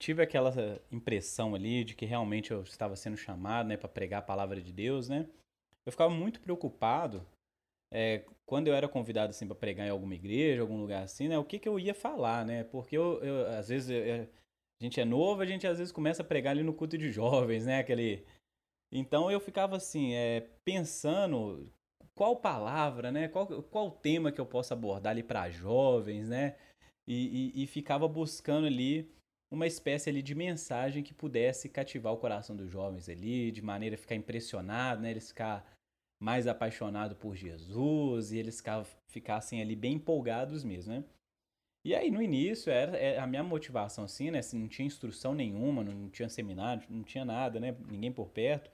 tive 0.01 0.23
aquela 0.23 0.53
impressão 0.91 1.53
ali 1.53 1.83
de 1.83 1.93
que 1.93 2.05
realmente 2.05 2.51
eu 2.51 2.63
estava 2.63 2.95
sendo 2.95 3.17
chamado, 3.17 3.67
né, 3.67 3.75
para 3.75 3.89
pregar 3.89 4.19
a 4.19 4.25
palavra 4.25 4.61
de 4.61 4.71
Deus, 4.71 5.09
né? 5.09 5.27
Eu 5.85 5.91
ficava 5.91 6.09
muito 6.09 6.39
preocupado 6.39 7.25
é, 7.91 8.23
quando 8.45 8.67
eu 8.67 8.73
era 8.73 8.87
convidado 8.87 9.31
assim 9.31 9.45
para 9.45 9.55
pregar 9.55 9.87
em 9.87 9.89
alguma 9.89 10.15
igreja, 10.15 10.61
algum 10.61 10.79
lugar 10.79 11.03
assim, 11.03 11.27
né? 11.27 11.37
O 11.37 11.43
que 11.43 11.59
que 11.59 11.67
eu 11.67 11.77
ia 11.77 11.93
falar, 11.93 12.45
né? 12.45 12.63
Porque 12.63 12.97
eu, 12.97 13.21
eu 13.23 13.47
às 13.47 13.67
vezes 13.67 13.89
eu, 13.89 14.23
a 14.81 14.83
gente 14.83 14.99
é 15.01 15.05
novo, 15.05 15.41
a 15.41 15.45
gente 15.45 15.67
às 15.67 15.77
vezes 15.77 15.91
começa 15.91 16.21
a 16.21 16.25
pregar 16.25 16.51
ali 16.51 16.63
no 16.63 16.73
culto 16.73 16.97
de 16.97 17.11
jovens, 17.11 17.65
né? 17.65 17.79
Aquele 17.79 18.25
então 18.91 19.29
eu 19.29 19.39
ficava 19.39 19.75
assim, 19.75 20.13
é, 20.13 20.41
pensando 20.63 21.69
qual 22.15 22.35
palavra, 22.35 23.11
né? 23.11 23.27
Qual, 23.27 23.47
qual 23.63 23.91
tema 23.91 24.31
que 24.31 24.41
eu 24.41 24.45
posso 24.45 24.73
abordar 24.73 25.11
ali 25.11 25.23
para 25.23 25.49
jovens, 25.49 26.27
né? 26.29 26.55
E, 27.07 27.53
e, 27.55 27.63
e, 27.63 27.67
ficava 27.67 28.07
buscando 28.07 28.67
ali 28.67 29.09
uma 29.51 29.65
espécie 29.65 30.09
ali 30.09 30.21
de 30.21 30.35
mensagem 30.35 31.01
que 31.01 31.13
pudesse 31.13 31.67
cativar 31.67 32.13
o 32.13 32.17
coração 32.17 32.55
dos 32.55 32.69
jovens 32.69 33.09
ali, 33.09 33.51
de 33.51 33.61
maneira 33.61 33.95
a 33.95 33.97
ficar 33.97 34.15
impressionado, 34.15 35.01
né? 35.01 35.11
Eles 35.11 35.29
ficar 35.29 35.65
mais 36.21 36.45
apaixonados 36.45 37.17
por 37.17 37.35
Jesus 37.35 38.31
e 38.31 38.37
eles 38.37 38.61
ficassem 39.07 39.61
ali 39.61 39.75
bem 39.75 39.93
empolgados 39.93 40.63
mesmo, 40.63 40.93
né? 40.93 41.03
E 41.85 41.95
aí 41.95 42.11
no 42.11 42.21
início 42.21 42.71
era, 42.71 42.97
era 42.97 43.15
é, 43.15 43.19
a 43.19 43.25
minha 43.25 43.43
motivação 43.43 44.03
assim, 44.03 44.29
né? 44.29 44.39
Assim, 44.39 44.59
não 44.59 44.67
tinha 44.67 44.85
instrução 44.85 45.33
nenhuma, 45.33 45.83
não 45.83 46.09
tinha 46.09 46.27
seminário, 46.27 46.83
não 46.89 47.03
tinha 47.03 47.23
nada, 47.23 47.59
né? 47.59 47.75
Ninguém 47.89 48.11
por 48.11 48.29
perto. 48.29 48.69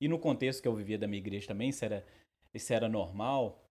E 0.00 0.08
no 0.08 0.18
contexto 0.18 0.60
que 0.60 0.68
eu 0.68 0.74
vivia 0.74 0.98
da 0.98 1.06
minha 1.06 1.18
igreja 1.20 1.46
também, 1.46 1.70
isso 1.70 1.84
era 1.84 2.04
isso 2.58 2.72
era 2.72 2.88
normal. 2.88 3.64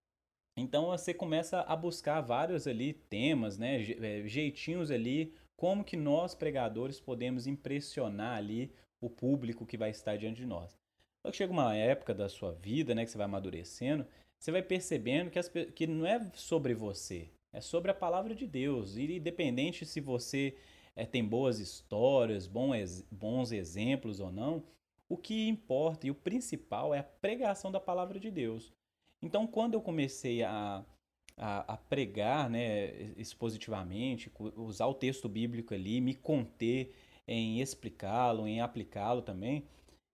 Então 0.56 0.86
você 0.86 1.14
começa 1.14 1.60
a 1.60 1.76
buscar 1.76 2.20
vários 2.20 2.66
ali 2.66 2.92
temas, 2.92 3.56
né, 3.56 3.80
é, 3.82 4.26
jeitinhos 4.26 4.90
ali, 4.90 5.32
como 5.56 5.84
que 5.84 5.96
nós 5.96 6.34
pregadores 6.34 7.00
podemos 7.00 7.46
impressionar 7.46 8.36
ali 8.36 8.72
o 9.00 9.08
público 9.08 9.64
que 9.64 9.76
vai 9.76 9.90
estar 9.90 10.16
diante 10.16 10.40
de 10.40 10.46
nós. 10.46 10.76
Só 11.22 11.30
que 11.30 11.36
chega 11.36 11.52
uma 11.52 11.74
época 11.76 12.12
da 12.12 12.28
sua 12.28 12.52
vida, 12.52 12.94
né, 12.94 13.04
que 13.04 13.10
você 13.10 13.18
vai 13.18 13.26
amadurecendo, 13.26 14.06
você 14.38 14.50
vai 14.50 14.62
percebendo 14.62 15.30
que, 15.30 15.38
as, 15.38 15.48
que 15.48 15.86
não 15.86 16.06
é 16.06 16.30
sobre 16.34 16.74
você, 16.74 17.28
é 17.52 17.60
sobre 17.60 17.90
a 17.90 17.94
palavra 17.94 18.34
de 18.34 18.46
Deus. 18.46 18.96
E 18.96 19.16
independente 19.16 19.84
se 19.84 20.00
você 20.00 20.56
é, 20.94 21.04
tem 21.04 21.24
boas 21.24 21.60
histórias, 21.60 22.48
bons 22.48 23.52
exemplos 23.52 24.20
ou 24.20 24.32
não, 24.32 24.64
o 25.08 25.16
que 25.16 25.48
importa 25.48 26.06
e 26.06 26.10
o 26.10 26.14
principal 26.14 26.94
é 26.94 26.98
a 26.98 27.04
pregação 27.04 27.72
da 27.72 27.80
palavra 27.80 28.20
de 28.20 28.30
Deus. 28.30 28.72
Então, 29.22 29.46
quando 29.46 29.74
eu 29.74 29.80
comecei 29.80 30.42
a, 30.42 30.84
a, 31.36 31.74
a 31.74 31.76
pregar 31.76 32.48
né, 32.48 33.12
expositivamente, 33.16 34.30
usar 34.56 34.86
o 34.86 34.94
texto 34.94 35.28
bíblico 35.28 35.74
ali, 35.74 36.00
me 36.00 36.14
conter 36.14 36.94
em 37.26 37.60
explicá-lo, 37.60 38.46
em 38.46 38.60
aplicá-lo 38.60 39.22
também, 39.22 39.64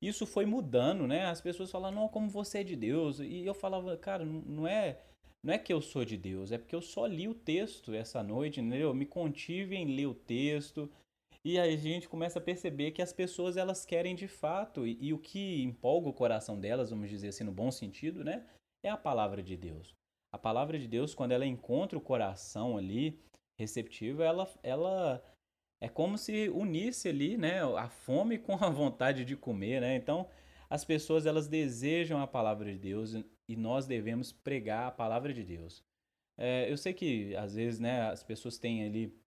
isso 0.03 0.27
foi 0.27 0.45
mudando, 0.45 1.07
né? 1.07 1.27
As 1.27 1.41
pessoas 1.41 1.71
falavam, 1.71 2.03
não, 2.03 2.09
como 2.09 2.29
você 2.29 2.59
é 2.59 2.65
de 2.65 2.77
Deus. 2.77 3.21
E 3.21 3.45
eu 3.45 3.55
falava, 3.55 3.97
cara, 3.97 4.25
não 4.25 4.67
é, 4.67 5.01
não 5.43 5.55
é 5.55 5.59
que 5.59 5.73
eu 5.73 5.81
sou 5.81 6.05
de 6.05 6.17
Deus, 6.17 6.53
é 6.53 6.59
porque 6.59 6.75
eu 6.75 6.83
só 6.83 7.07
li 7.07 7.29
o 7.29 7.35
texto 7.35 7.95
essa 7.95 8.23
noite, 8.23 8.61
entendeu? 8.61 8.89
Eu 8.89 8.95
me 8.95 9.07
contive 9.07 9.77
em 9.77 9.95
ler 9.95 10.07
o 10.07 10.15
texto, 10.15 10.91
e 11.45 11.59
aí 11.59 11.75
a 11.75 11.77
gente 11.77 12.09
começa 12.09 12.39
a 12.39 12.43
perceber 12.43 12.91
que 12.93 13.03
as 13.03 13.13
pessoas 13.13 13.57
elas 13.57 13.85
querem 13.85 14.15
de 14.15 14.27
fato, 14.27 14.87
e, 14.87 14.99
e, 15.01 15.13
o 15.13 15.19
que 15.19 15.63
empolga 15.63 16.09
o 16.09 16.13
coração 16.13 16.59
delas, 16.59 16.91
vamos 16.91 17.11
dizer 17.11 17.29
assim, 17.29 17.45
no 17.45 17.53
bom 17.53 17.71
sentido, 17.71 18.25
né? 18.25 18.45
É 18.85 18.91
a 18.91 18.99
palavra 18.99 19.43
de 19.43 19.57
Deus. 19.57 19.97
A 20.31 20.37
palavra 20.37 20.79
de 20.79 20.87
Deus, 20.87 21.15
quando 21.15 21.33
ela 21.33 21.47
encontra 21.47 21.97
o 21.97 22.03
coração 22.03 22.77
ali 22.77 23.19
receptivo, 23.59 24.23
ela, 24.23 24.47
ela 24.63 25.25
é 25.81 25.89
como 25.89 26.19
se 26.19 26.51
unisse 26.51 27.09
ali, 27.09 27.39
né? 27.39 27.63
A 27.79 27.89
fome 27.89 28.39
com 28.39 28.53
a 28.63 28.69
vontade 28.69 29.25
de 29.25 29.35
comer, 29.37 29.81
né? 29.81 29.97
Então, 29.97 30.29
as 30.69 30.85
pessoas 30.85 31.25
elas 31.25 31.49
desejam 31.49 32.21
a 32.21 32.27
palavra 32.27 32.71
de 32.71 32.79
Deus 32.79 33.15
e 33.49 33.57
nós 33.57 33.87
devemos 33.87 34.33
pregar 34.33 34.89
a 34.89 34.91
palavra 34.91 35.33
de 35.33 35.43
Deus. 35.43 35.83
É, 36.37 36.71
eu 36.71 36.77
sei 36.77 36.93
que 36.93 37.35
às 37.37 37.55
vezes, 37.55 37.81
né? 37.81 38.03
As 38.11 38.23
pessoas 38.23 38.59
têm 38.59 38.85
ali 38.85 39.19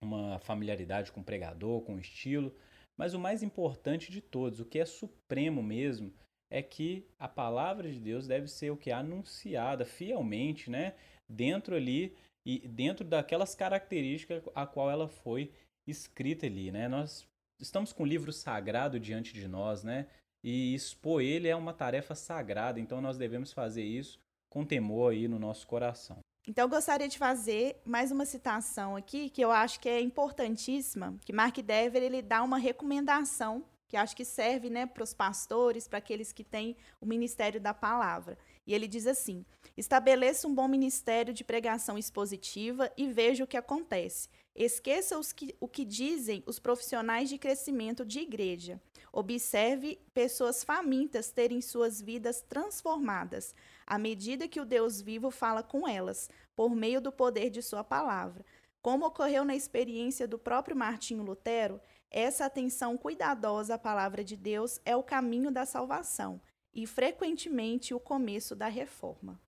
uma 0.00 0.38
familiaridade 0.38 1.10
com 1.10 1.22
o 1.22 1.24
pregador, 1.24 1.82
com 1.82 1.96
o 1.96 2.00
estilo, 2.00 2.54
mas 2.96 3.14
o 3.14 3.18
mais 3.18 3.42
importante 3.42 4.12
de 4.12 4.20
todos, 4.20 4.60
o 4.60 4.64
que 4.64 4.78
é 4.78 4.84
supremo 4.84 5.60
mesmo, 5.60 6.14
é 6.52 6.60
que 6.60 7.08
a 7.18 7.26
palavra 7.26 7.90
de 7.90 7.98
Deus 7.98 8.26
deve 8.26 8.46
ser 8.46 8.70
o 8.70 8.76
que 8.76 8.90
é 8.90 8.92
anunciada 8.92 9.86
fielmente, 9.86 10.70
né, 10.70 10.94
dentro 11.26 11.74
ali 11.74 12.14
e 12.44 12.68
dentro 12.68 13.06
daquelas 13.06 13.54
características 13.54 14.42
a 14.54 14.66
qual 14.66 14.90
ela 14.90 15.08
foi 15.08 15.50
escrita 15.86 16.44
ali, 16.44 16.70
né? 16.70 16.88
Nós 16.88 17.26
estamos 17.58 17.92
com 17.92 18.02
o 18.02 18.06
livro 18.06 18.32
sagrado 18.32 19.00
diante 19.00 19.32
de 19.32 19.48
nós, 19.48 19.82
né? 19.82 20.06
E 20.44 20.74
expor 20.74 21.22
ele 21.22 21.48
é 21.48 21.56
uma 21.56 21.72
tarefa 21.72 22.14
sagrada, 22.14 22.78
então 22.78 23.00
nós 23.00 23.16
devemos 23.16 23.52
fazer 23.52 23.84
isso 23.84 24.20
com 24.50 24.64
temor 24.64 25.12
aí 25.12 25.26
no 25.26 25.38
nosso 25.38 25.66
coração. 25.66 26.18
Então, 26.46 26.64
eu 26.64 26.68
gostaria 26.68 27.08
de 27.08 27.16
fazer 27.16 27.80
mais 27.84 28.10
uma 28.10 28.26
citação 28.26 28.96
aqui, 28.96 29.30
que 29.30 29.40
eu 29.40 29.52
acho 29.52 29.78
que 29.78 29.88
é 29.88 30.00
importantíssima, 30.00 31.16
que 31.24 31.32
Mark 31.32 31.56
Dever 31.58 32.02
ele 32.02 32.20
dá 32.20 32.42
uma 32.42 32.58
recomendação, 32.58 33.64
que 33.92 33.96
acho 33.98 34.16
que 34.16 34.24
serve 34.24 34.70
né, 34.70 34.86
para 34.86 35.04
os 35.04 35.12
pastores, 35.12 35.86
para 35.86 35.98
aqueles 35.98 36.32
que 36.32 36.42
têm 36.42 36.74
o 36.98 37.04
ministério 37.04 37.60
da 37.60 37.74
palavra. 37.74 38.38
E 38.66 38.72
ele 38.72 38.88
diz 38.88 39.06
assim: 39.06 39.44
estabeleça 39.76 40.48
um 40.48 40.54
bom 40.54 40.66
ministério 40.66 41.34
de 41.34 41.44
pregação 41.44 41.98
expositiva 41.98 42.90
e 42.96 43.06
veja 43.12 43.44
o 43.44 43.46
que 43.46 43.54
acontece. 43.54 44.30
Esqueça 44.56 45.20
que, 45.36 45.54
o 45.60 45.68
que 45.68 45.84
dizem 45.84 46.42
os 46.46 46.58
profissionais 46.58 47.28
de 47.28 47.36
crescimento 47.36 48.02
de 48.02 48.20
igreja. 48.20 48.80
Observe 49.12 50.00
pessoas 50.14 50.64
famintas 50.64 51.30
terem 51.30 51.60
suas 51.60 52.00
vidas 52.00 52.40
transformadas, 52.40 53.54
à 53.86 53.98
medida 53.98 54.48
que 54.48 54.60
o 54.60 54.64
Deus 54.64 55.02
vivo 55.02 55.30
fala 55.30 55.62
com 55.62 55.86
elas, 55.86 56.30
por 56.56 56.74
meio 56.74 56.98
do 56.98 57.12
poder 57.12 57.50
de 57.50 57.60
sua 57.60 57.84
palavra. 57.84 58.42
Como 58.80 59.06
ocorreu 59.06 59.44
na 59.44 59.54
experiência 59.54 60.26
do 60.26 60.38
próprio 60.38 60.74
Martinho 60.74 61.22
Lutero, 61.22 61.78
essa 62.12 62.44
atenção 62.44 62.96
cuidadosa 62.96 63.74
à 63.74 63.78
palavra 63.78 64.22
de 64.22 64.36
Deus 64.36 64.78
é 64.84 64.94
o 64.94 65.02
caminho 65.02 65.50
da 65.50 65.64
salvação 65.64 66.40
e 66.74 66.86
frequentemente 66.86 67.94
o 67.94 68.00
começo 68.00 68.54
da 68.54 68.68
reforma. 68.68 69.40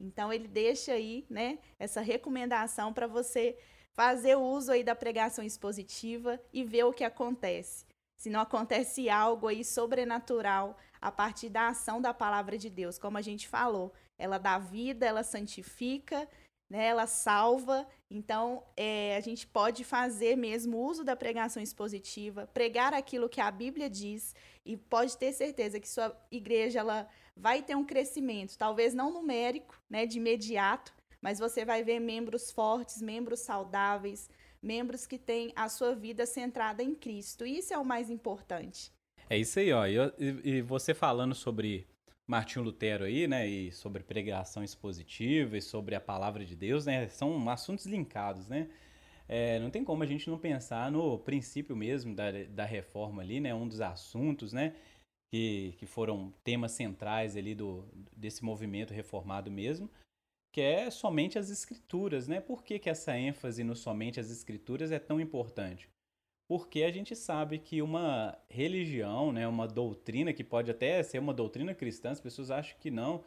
Então 0.00 0.32
ele 0.32 0.48
deixa 0.48 0.92
aí, 0.92 1.26
né, 1.28 1.58
essa 1.78 2.00
recomendação 2.00 2.92
para 2.92 3.06
você 3.06 3.58
fazer 3.92 4.36
uso 4.36 4.72
aí 4.72 4.82
da 4.82 4.94
pregação 4.94 5.44
expositiva 5.44 6.40
e 6.52 6.64
ver 6.64 6.84
o 6.84 6.92
que 6.92 7.04
acontece. 7.04 7.86
Se 8.16 8.30
não 8.30 8.40
acontece 8.40 9.08
algo 9.10 9.46
aí 9.46 9.64
sobrenatural 9.64 10.76
a 11.00 11.12
partir 11.12 11.50
da 11.50 11.68
ação 11.68 12.00
da 12.00 12.14
palavra 12.14 12.56
de 12.56 12.70
Deus, 12.70 12.98
como 12.98 13.18
a 13.18 13.22
gente 13.22 13.46
falou, 13.46 13.92
ela 14.18 14.38
dá 14.38 14.58
vida, 14.58 15.04
ela 15.04 15.22
santifica, 15.22 16.26
né, 16.68 16.86
ela 16.86 17.06
salva. 17.06 17.86
Então, 18.10 18.62
é, 18.76 19.16
a 19.16 19.20
gente 19.20 19.46
pode 19.46 19.84
fazer 19.84 20.36
mesmo 20.36 20.78
uso 20.78 21.04
da 21.04 21.16
pregação 21.16 21.62
expositiva, 21.62 22.46
pregar 22.52 22.92
aquilo 22.92 23.28
que 23.28 23.40
a 23.40 23.50
Bíblia 23.50 23.88
diz 23.88 24.34
e 24.64 24.76
pode 24.76 25.16
ter 25.16 25.32
certeza 25.32 25.80
que 25.80 25.88
sua 25.88 26.16
igreja 26.30 26.80
ela 26.80 27.08
vai 27.36 27.62
ter 27.62 27.76
um 27.76 27.84
crescimento, 27.84 28.56
talvez 28.56 28.94
não 28.94 29.12
numérico, 29.12 29.80
né, 29.88 30.06
de 30.06 30.18
imediato, 30.18 30.94
mas 31.20 31.38
você 31.38 31.64
vai 31.64 31.82
ver 31.82 32.00
membros 32.00 32.50
fortes, 32.50 33.02
membros 33.02 33.40
saudáveis, 33.40 34.28
membros 34.62 35.06
que 35.06 35.18
têm 35.18 35.52
a 35.54 35.68
sua 35.68 35.94
vida 35.94 36.26
centrada 36.26 36.82
em 36.82 36.94
Cristo. 36.94 37.46
Isso 37.46 37.72
é 37.72 37.78
o 37.78 37.84
mais 37.84 38.10
importante. 38.10 38.92
É 39.28 39.36
isso 39.36 39.58
aí, 39.58 39.72
ó. 39.72 39.86
E, 39.86 40.56
e 40.58 40.62
você 40.62 40.94
falando 40.94 41.34
sobre 41.34 41.86
Martinho 42.26 42.64
Lutero 42.64 43.04
aí, 43.04 43.28
né, 43.28 43.46
e 43.46 43.70
sobre 43.72 44.02
pregação 44.02 44.64
expositiva 44.64 45.56
e 45.56 45.62
sobre 45.62 45.94
a 45.94 46.00
palavra 46.00 46.44
de 46.44 46.56
Deus, 46.56 46.86
né, 46.86 47.08
são 47.08 47.48
assuntos 47.48 47.86
linkados, 47.86 48.48
né? 48.48 48.68
É, 49.28 49.58
não 49.58 49.70
tem 49.70 49.84
como 49.84 50.02
a 50.02 50.06
gente 50.06 50.30
não 50.30 50.38
pensar 50.38 50.90
no 50.90 51.18
princípio 51.18 51.74
mesmo 51.74 52.14
da, 52.14 52.30
da 52.48 52.64
reforma 52.64 53.22
ali, 53.22 53.40
né, 53.40 53.54
um 53.54 53.66
dos 53.66 53.80
assuntos, 53.80 54.52
né, 54.52 54.74
que, 55.32 55.74
que 55.78 55.86
foram 55.86 56.32
temas 56.44 56.72
centrais 56.72 57.36
ali 57.36 57.54
do, 57.54 57.84
desse 58.16 58.44
movimento 58.44 58.92
reformado 58.92 59.50
mesmo, 59.50 59.90
que 60.52 60.60
é 60.60 60.90
somente 60.90 61.38
as 61.38 61.50
escrituras, 61.50 62.26
né? 62.26 62.40
Por 62.40 62.64
que, 62.64 62.78
que 62.78 62.88
essa 62.88 63.14
ênfase 63.18 63.62
no 63.62 63.76
somente 63.76 64.18
as 64.18 64.30
escrituras 64.30 64.90
é 64.90 64.98
tão 64.98 65.20
importante? 65.20 65.86
Porque 66.48 66.84
a 66.84 66.90
gente 66.90 67.16
sabe 67.16 67.58
que 67.58 67.82
uma 67.82 68.38
religião, 68.48 69.32
né, 69.32 69.48
uma 69.48 69.66
doutrina 69.66 70.32
que 70.32 70.44
pode 70.44 70.70
até 70.70 71.02
ser 71.02 71.18
uma 71.18 71.34
doutrina 71.34 71.74
cristã, 71.74 72.10
as 72.10 72.20
pessoas 72.20 72.50
acham 72.50 72.78
que 72.78 72.90
não, 72.90 73.24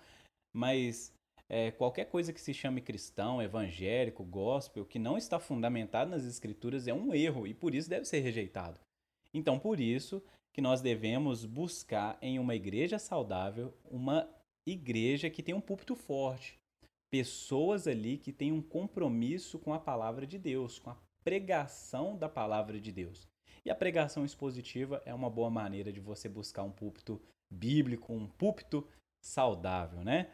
mas 0.53 1.13
é, 1.49 1.71
qualquer 1.71 2.05
coisa 2.05 2.31
que 2.31 2.39
se 2.39 2.53
chame 2.53 2.79
cristão, 2.79 3.41
evangélico, 3.41 4.23
gospel, 4.23 4.85
que 4.85 4.99
não 4.99 5.17
está 5.17 5.39
fundamentado 5.39 6.11
nas 6.11 6.23
escrituras 6.23 6.87
é 6.87 6.93
um 6.93 7.13
erro 7.13 7.45
e 7.45 7.53
por 7.53 7.75
isso 7.75 7.89
deve 7.89 8.05
ser 8.05 8.19
rejeitado. 8.19 8.79
Então, 9.33 9.59
por 9.59 9.79
isso 9.79 10.23
que 10.53 10.61
nós 10.61 10.81
devemos 10.81 11.45
buscar 11.45 12.17
em 12.21 12.39
uma 12.39 12.55
igreja 12.55 12.97
saudável 12.97 13.73
uma 13.89 14.29
igreja 14.65 15.29
que 15.29 15.43
tem 15.43 15.55
um 15.55 15.61
púlpito 15.61 15.95
forte, 15.95 16.59
pessoas 17.09 17.87
ali 17.87 18.17
que 18.17 18.31
têm 18.31 18.51
um 18.51 18.61
compromisso 18.61 19.57
com 19.57 19.73
a 19.73 19.79
palavra 19.79 20.27
de 20.27 20.37
Deus, 20.37 20.77
com 20.77 20.91
a 20.91 20.97
pregação 21.29 22.17
da 22.17 22.27
palavra 22.27 22.79
de 22.79 22.91
Deus. 22.91 23.29
E 23.63 23.69
a 23.69 23.75
pregação 23.75 24.25
expositiva 24.25 24.99
é 25.05 25.13
uma 25.13 25.29
boa 25.29 25.51
maneira 25.51 25.93
de 25.93 25.99
você 25.99 26.27
buscar 26.27 26.63
um 26.63 26.71
púlpito 26.71 27.21
bíblico, 27.47 28.11
um 28.11 28.27
púlpito 28.27 28.87
saudável, 29.23 30.03
né? 30.03 30.31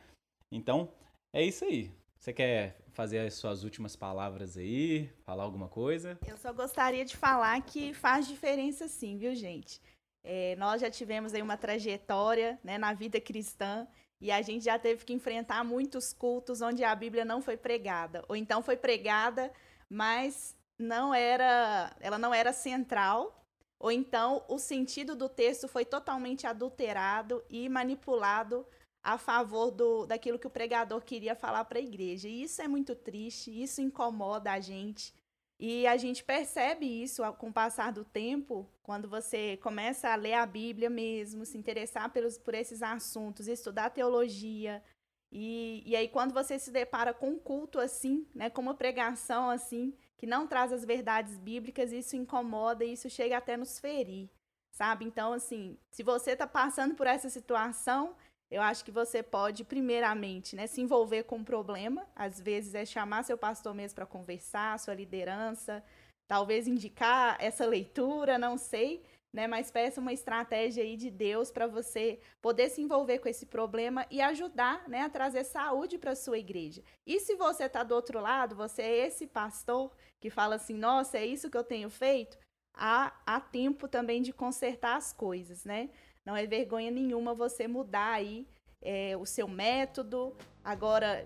Então, 0.50 0.90
é 1.34 1.44
isso 1.44 1.66
aí. 1.66 1.92
Você 2.18 2.32
quer 2.32 2.78
fazer 2.94 3.20
as 3.20 3.34
suas 3.34 3.66
últimas 3.66 3.98
palavras 3.98 4.56
aí, 4.56 5.12
falar 5.26 5.44
alguma 5.44 5.68
coisa? 5.68 6.18
Eu 6.26 6.38
só 6.38 6.54
gostaria 6.54 7.04
de 7.04 7.18
falar 7.18 7.62
que 7.64 7.94
faz 7.94 8.26
diferença 8.26 8.88
sim, 8.88 9.18
viu, 9.18 9.36
gente? 9.36 9.82
É, 10.24 10.56
nós 10.56 10.80
já 10.80 10.90
tivemos 10.90 11.34
aí 11.34 11.42
uma 11.42 11.58
trajetória 11.58 12.58
né, 12.64 12.78
na 12.78 12.94
vida 12.94 13.20
cristã 13.20 13.86
e 14.22 14.32
a 14.32 14.42
gente 14.42 14.64
já 14.64 14.80
teve 14.80 15.04
que 15.04 15.12
enfrentar 15.12 15.62
muitos 15.66 16.14
cultos 16.14 16.62
onde 16.62 16.86
a 16.86 16.96
Bíblia 16.96 17.26
não 17.26 17.42
foi 17.42 17.58
pregada, 17.58 18.24
ou 18.30 18.36
então 18.38 18.64
foi 18.64 18.78
pregada, 18.78 19.52
mas 19.90 20.55
não 20.78 21.14
era, 21.14 21.96
ela 22.00 22.18
não 22.18 22.34
era 22.34 22.54
central, 22.54 23.46
ou 23.80 23.92
então 23.92 24.44
o 24.48 24.58
sentido 24.58 25.16
do 25.16 25.30
texto 25.30 25.68
foi 25.68 25.86
totalmente 25.86 26.48
adulterado 26.48 27.44
e 27.50 27.68
manipulado 27.70 28.66
a 29.04 29.18
favor 29.18 29.70
do, 29.70 30.06
daquilo 30.06 30.40
que 30.40 30.48
o 30.48 30.50
pregador 30.50 31.02
queria 31.02 31.36
falar 31.36 31.64
para 31.66 31.78
a 31.78 31.82
igreja. 31.82 32.28
E 32.28 32.44
isso 32.44 32.62
é 32.62 32.68
muito 32.68 32.96
triste, 32.96 33.52
isso 33.52 33.82
incomoda 33.82 34.52
a 34.52 34.60
gente. 34.60 35.14
E 35.60 35.88
a 35.88 35.96
gente 35.96 36.24
percebe 36.24 36.86
isso 36.86 37.22
com 37.34 37.50
o 37.50 37.54
passar 37.54 37.92
do 37.92 38.04
tempo, 38.04 38.68
quando 38.84 39.08
você 39.08 39.58
começa 39.58 40.10
a 40.10 40.16
ler 40.16 40.34
a 40.34 40.46
Bíblia 40.46 40.90
mesmo, 40.90 41.46
se 41.46 41.58
interessar 41.58 42.12
pelos, 42.12 42.38
por 42.38 42.54
esses 42.54 42.82
assuntos, 42.82 43.48
estudar 43.48 43.92
teologia. 43.92 44.84
E, 45.32 45.84
e 45.86 45.96
aí, 45.96 46.10
quando 46.10 46.34
você 46.34 46.60
se 46.60 46.72
depara 46.72 47.14
com 47.14 47.30
um 47.30 47.40
culto 47.40 47.80
assim, 47.80 48.28
né, 48.34 48.50
com 48.50 48.62
uma 48.62 48.74
pregação 48.74 49.50
assim, 49.50 49.94
que 50.18 50.26
não 50.26 50.48
traz 50.48 50.72
as 50.72 50.86
verdades 50.86 51.38
bíblicas, 51.38 51.92
isso 51.92 52.16
incomoda 52.16 52.84
e 52.84 52.94
isso 52.94 53.10
chega 53.10 53.38
até 53.38 53.58
nos 53.58 53.80
ferir, 53.80 54.30
sabe? 54.72 55.06
Então, 55.06 55.34
assim, 55.34 55.78
se 55.92 56.04
você 56.04 56.32
está 56.32 56.48
passando 56.48 56.96
por 56.96 57.08
essa 57.08 57.30
situação, 57.30 58.16
eu 58.50 58.62
acho 58.62 58.86
que 58.86 58.92
você 58.92 59.24
pode, 59.24 59.64
primeiramente, 59.64 60.56
né, 60.56 60.68
se 60.68 60.82
envolver 60.82 61.24
com 61.24 61.38
o 61.38 61.46
problema. 61.46 62.08
Às 62.16 62.40
vezes 62.40 62.76
é 62.76 62.86
chamar 62.86 63.24
seu 63.24 63.38
pastor 63.38 63.74
mesmo 63.74 63.96
para 63.96 64.06
conversar, 64.06 64.80
sua 64.80 64.94
liderança, 64.94 65.84
talvez 66.28 66.68
indicar 66.68 67.38
essa 67.40 67.66
leitura, 67.66 68.38
não 68.38 68.58
sei, 68.58 69.04
né, 69.36 69.48
mas 69.48 69.70
peça 69.70 70.00
uma 70.00 70.14
estratégia 70.14 70.82
aí 70.82 70.96
de 70.96 71.12
Deus 71.12 71.52
para 71.52 71.68
você 71.68 72.22
poder 72.42 72.70
se 72.70 72.82
envolver 72.82 73.20
com 73.20 73.28
esse 73.28 73.46
problema 73.46 74.08
e 74.10 74.22
ajudar, 74.22 74.88
né, 74.88 75.02
a 75.02 75.10
trazer 75.10 75.44
saúde 75.44 75.98
para 75.98 76.16
sua 76.16 76.38
igreja. 76.38 76.82
E 77.06 77.20
se 77.20 77.36
você 77.36 77.66
está 77.66 77.84
do 77.84 77.94
outro 77.94 78.22
lado, 78.22 78.56
você 78.56 78.82
é 78.82 79.08
esse 79.08 79.28
pastor 79.28 79.92
que 80.22 80.30
fala 80.30 80.56
assim, 80.56 80.74
nossa, 80.74 81.18
é 81.18 81.26
isso 81.26 81.50
que 81.50 81.58
eu 81.58 81.66
tenho 81.66 81.90
feito, 81.90 82.38
há, 82.74 83.14
há 83.26 83.42
tempo 83.42 83.90
também 83.90 84.22
de 84.22 84.32
consertar 84.32 84.96
as 84.96 85.12
coisas, 85.12 85.66
né? 85.66 85.90
Não 86.26 86.34
é 86.38 86.46
vergonha 86.48 86.90
nenhuma 86.90 87.34
você 87.34 87.68
mudar 87.68 88.14
aí 88.14 88.48
é, 88.82 89.18
o 89.18 89.26
seu 89.26 89.50
método, 89.50 90.34
agora 90.64 91.26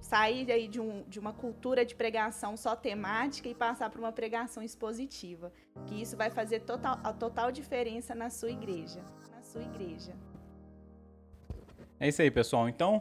sair 0.00 0.50
aí 0.50 0.66
de, 0.66 0.80
um, 0.80 1.02
de 1.02 1.20
uma 1.20 1.34
cultura 1.34 1.84
de 1.84 1.94
pregação 1.94 2.56
só 2.56 2.74
temática 2.74 3.50
e 3.50 3.54
passar 3.54 3.90
para 3.90 4.00
uma 4.00 4.12
pregação 4.12 4.62
expositiva, 4.62 5.52
que 5.86 6.00
isso 6.00 6.16
vai 6.16 6.30
fazer 6.30 6.60
total, 6.60 6.98
a 7.02 7.12
total 7.12 7.50
diferença 7.50 8.14
na 8.14 8.30
sua 8.30 8.50
igreja, 8.50 9.02
na 9.30 9.42
sua 9.42 9.62
igreja. 9.62 10.12
É 11.98 12.08
isso 12.08 12.20
aí, 12.22 12.30
pessoal. 12.30 12.68
Então, 12.68 13.00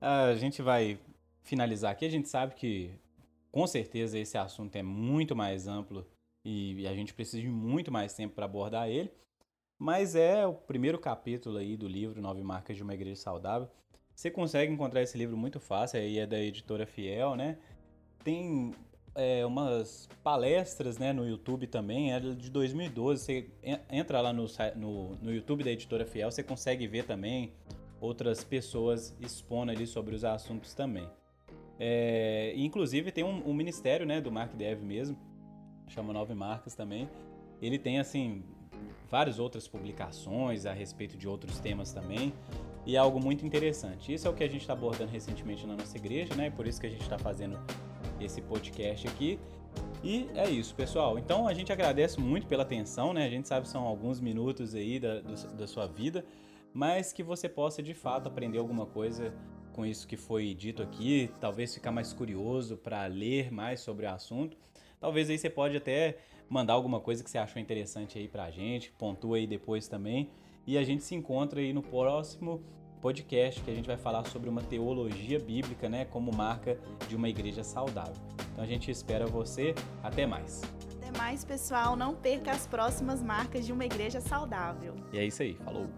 a 0.00 0.34
gente 0.34 0.62
vai 0.62 0.98
finalizar 1.42 1.92
aqui. 1.92 2.04
A 2.04 2.10
gente 2.10 2.28
sabe 2.28 2.54
que, 2.54 2.90
com 3.50 3.66
certeza, 3.66 4.18
esse 4.18 4.38
assunto 4.38 4.76
é 4.76 4.82
muito 4.82 5.34
mais 5.34 5.66
amplo 5.66 6.06
e 6.44 6.86
a 6.86 6.94
gente 6.94 7.14
precisa 7.14 7.40
de 7.40 7.48
muito 7.48 7.92
mais 7.92 8.14
tempo 8.14 8.34
para 8.34 8.44
abordar 8.44 8.88
ele 8.88 9.12
mas 9.82 10.14
é 10.14 10.46
o 10.46 10.54
primeiro 10.54 10.96
capítulo 10.96 11.58
aí 11.58 11.76
do 11.76 11.88
livro 11.88 12.22
Nove 12.22 12.40
Marcas 12.40 12.76
de 12.76 12.84
uma 12.84 12.94
Igreja 12.94 13.20
Saudável. 13.20 13.68
Você 14.14 14.30
consegue 14.30 14.72
encontrar 14.72 15.02
esse 15.02 15.18
livro 15.18 15.36
muito 15.36 15.58
fácil, 15.58 15.98
aí 15.98 16.20
é 16.20 16.26
da 16.26 16.38
editora 16.38 16.86
Fiel, 16.86 17.34
né? 17.34 17.58
Tem 18.22 18.72
é, 19.14 19.44
umas 19.44 20.08
palestras 20.22 20.98
né, 20.98 21.12
no 21.12 21.26
YouTube 21.26 21.66
também, 21.66 22.12
é 22.12 22.20
de 22.20 22.50
2012. 22.50 23.22
Você 23.22 23.50
entra 23.90 24.20
lá 24.20 24.32
no, 24.32 24.46
no, 24.76 25.16
no 25.16 25.32
YouTube 25.32 25.64
da 25.64 25.70
editora 25.70 26.06
Fiel, 26.06 26.30
você 26.30 26.42
consegue 26.42 26.86
ver 26.86 27.04
também 27.04 27.52
outras 28.00 28.42
pessoas 28.42 29.14
expondo 29.20 29.70
ali 29.70 29.86
sobre 29.86 30.14
os 30.14 30.24
assuntos 30.24 30.74
também. 30.74 31.08
É, 31.78 32.52
inclusive 32.56 33.10
tem 33.10 33.24
um, 33.24 33.48
um, 33.48 33.54
ministério 33.54 34.06
né, 34.06 34.20
do 34.20 34.30
Mark 34.30 34.54
Dev 34.54 34.82
mesmo, 34.82 35.16
chama 35.88 36.12
Nove 36.12 36.34
Marcas 36.34 36.74
também. 36.74 37.08
Ele 37.60 37.78
tem 37.78 37.98
assim 37.98 38.42
várias 39.10 39.38
outras 39.38 39.68
publicações 39.68 40.66
a 40.66 40.72
respeito 40.72 41.16
de 41.16 41.28
outros 41.28 41.58
temas 41.58 41.92
também. 41.92 42.32
E 42.84 42.96
é 42.96 42.98
algo 42.98 43.20
muito 43.20 43.46
interessante. 43.46 44.12
Isso 44.12 44.26
é 44.26 44.30
o 44.30 44.34
que 44.34 44.42
a 44.42 44.48
gente 44.48 44.62
está 44.62 44.72
abordando 44.72 45.12
recentemente 45.12 45.64
na 45.66 45.76
nossa 45.76 45.96
igreja, 45.96 46.34
né? 46.34 46.50
Por 46.50 46.66
isso 46.66 46.80
que 46.80 46.86
a 46.86 46.90
gente 46.90 47.02
está 47.02 47.16
fazendo 47.16 47.56
esse 48.24 48.40
podcast 48.40 49.06
aqui. 49.08 49.38
E 50.02 50.28
é 50.34 50.50
isso, 50.50 50.74
pessoal. 50.74 51.18
Então 51.18 51.46
a 51.46 51.54
gente 51.54 51.72
agradece 51.72 52.20
muito 52.20 52.46
pela 52.46 52.62
atenção, 52.62 53.12
né? 53.12 53.24
A 53.24 53.30
gente 53.30 53.48
sabe 53.48 53.66
que 53.66 53.72
são 53.72 53.84
alguns 53.84 54.20
minutos 54.20 54.74
aí 54.74 54.98
da, 54.98 55.20
da 55.20 55.66
sua 55.66 55.86
vida, 55.86 56.24
mas 56.74 57.12
que 57.12 57.22
você 57.22 57.48
possa 57.48 57.82
de 57.82 57.94
fato 57.94 58.26
aprender 58.28 58.58
alguma 58.58 58.86
coisa 58.86 59.32
com 59.72 59.86
isso 59.86 60.06
que 60.06 60.16
foi 60.16 60.54
dito 60.54 60.82
aqui, 60.82 61.30
talvez 61.40 61.72
ficar 61.74 61.90
mais 61.90 62.12
curioso 62.12 62.76
para 62.76 63.06
ler 63.06 63.50
mais 63.52 63.80
sobre 63.80 64.06
o 64.06 64.10
assunto. 64.10 64.56
Talvez 65.00 65.30
aí 65.30 65.38
você 65.38 65.48
pode 65.48 65.76
até 65.76 66.18
mandar 66.48 66.74
alguma 66.74 67.00
coisa 67.00 67.24
que 67.24 67.30
você 67.30 67.38
achou 67.38 67.60
interessante 67.60 68.18
aí 68.18 68.28
pra 68.28 68.50
gente, 68.50 68.92
pontua 68.92 69.36
aí 69.36 69.46
depois 69.46 69.88
também. 69.88 70.30
E 70.66 70.78
a 70.78 70.84
gente 70.84 71.02
se 71.02 71.14
encontra 71.14 71.60
aí 71.60 71.72
no 71.72 71.82
próximo 71.82 72.62
podcast 73.02 73.60
que 73.60 73.70
a 73.70 73.74
gente 73.74 73.86
vai 73.86 73.96
falar 73.96 74.24
sobre 74.28 74.48
uma 74.48 74.62
teologia 74.62 75.40
bíblica, 75.40 75.88
né, 75.88 76.04
como 76.04 76.32
marca 76.32 76.78
de 77.08 77.16
uma 77.16 77.28
igreja 77.28 77.64
saudável. 77.64 78.14
Então 78.52 78.62
a 78.62 78.66
gente 78.66 78.90
espera 78.90 79.26
você. 79.26 79.74
Até 80.02 80.24
mais. 80.24 80.62
Até 80.96 81.18
mais, 81.18 81.44
pessoal. 81.44 81.96
Não 81.96 82.14
perca 82.14 82.52
as 82.52 82.66
próximas 82.66 83.20
marcas 83.20 83.66
de 83.66 83.72
uma 83.72 83.84
igreja 83.84 84.20
saudável. 84.20 84.94
E 85.12 85.18
é 85.18 85.24
isso 85.24 85.42
aí. 85.42 85.54
Falou. 85.54 85.88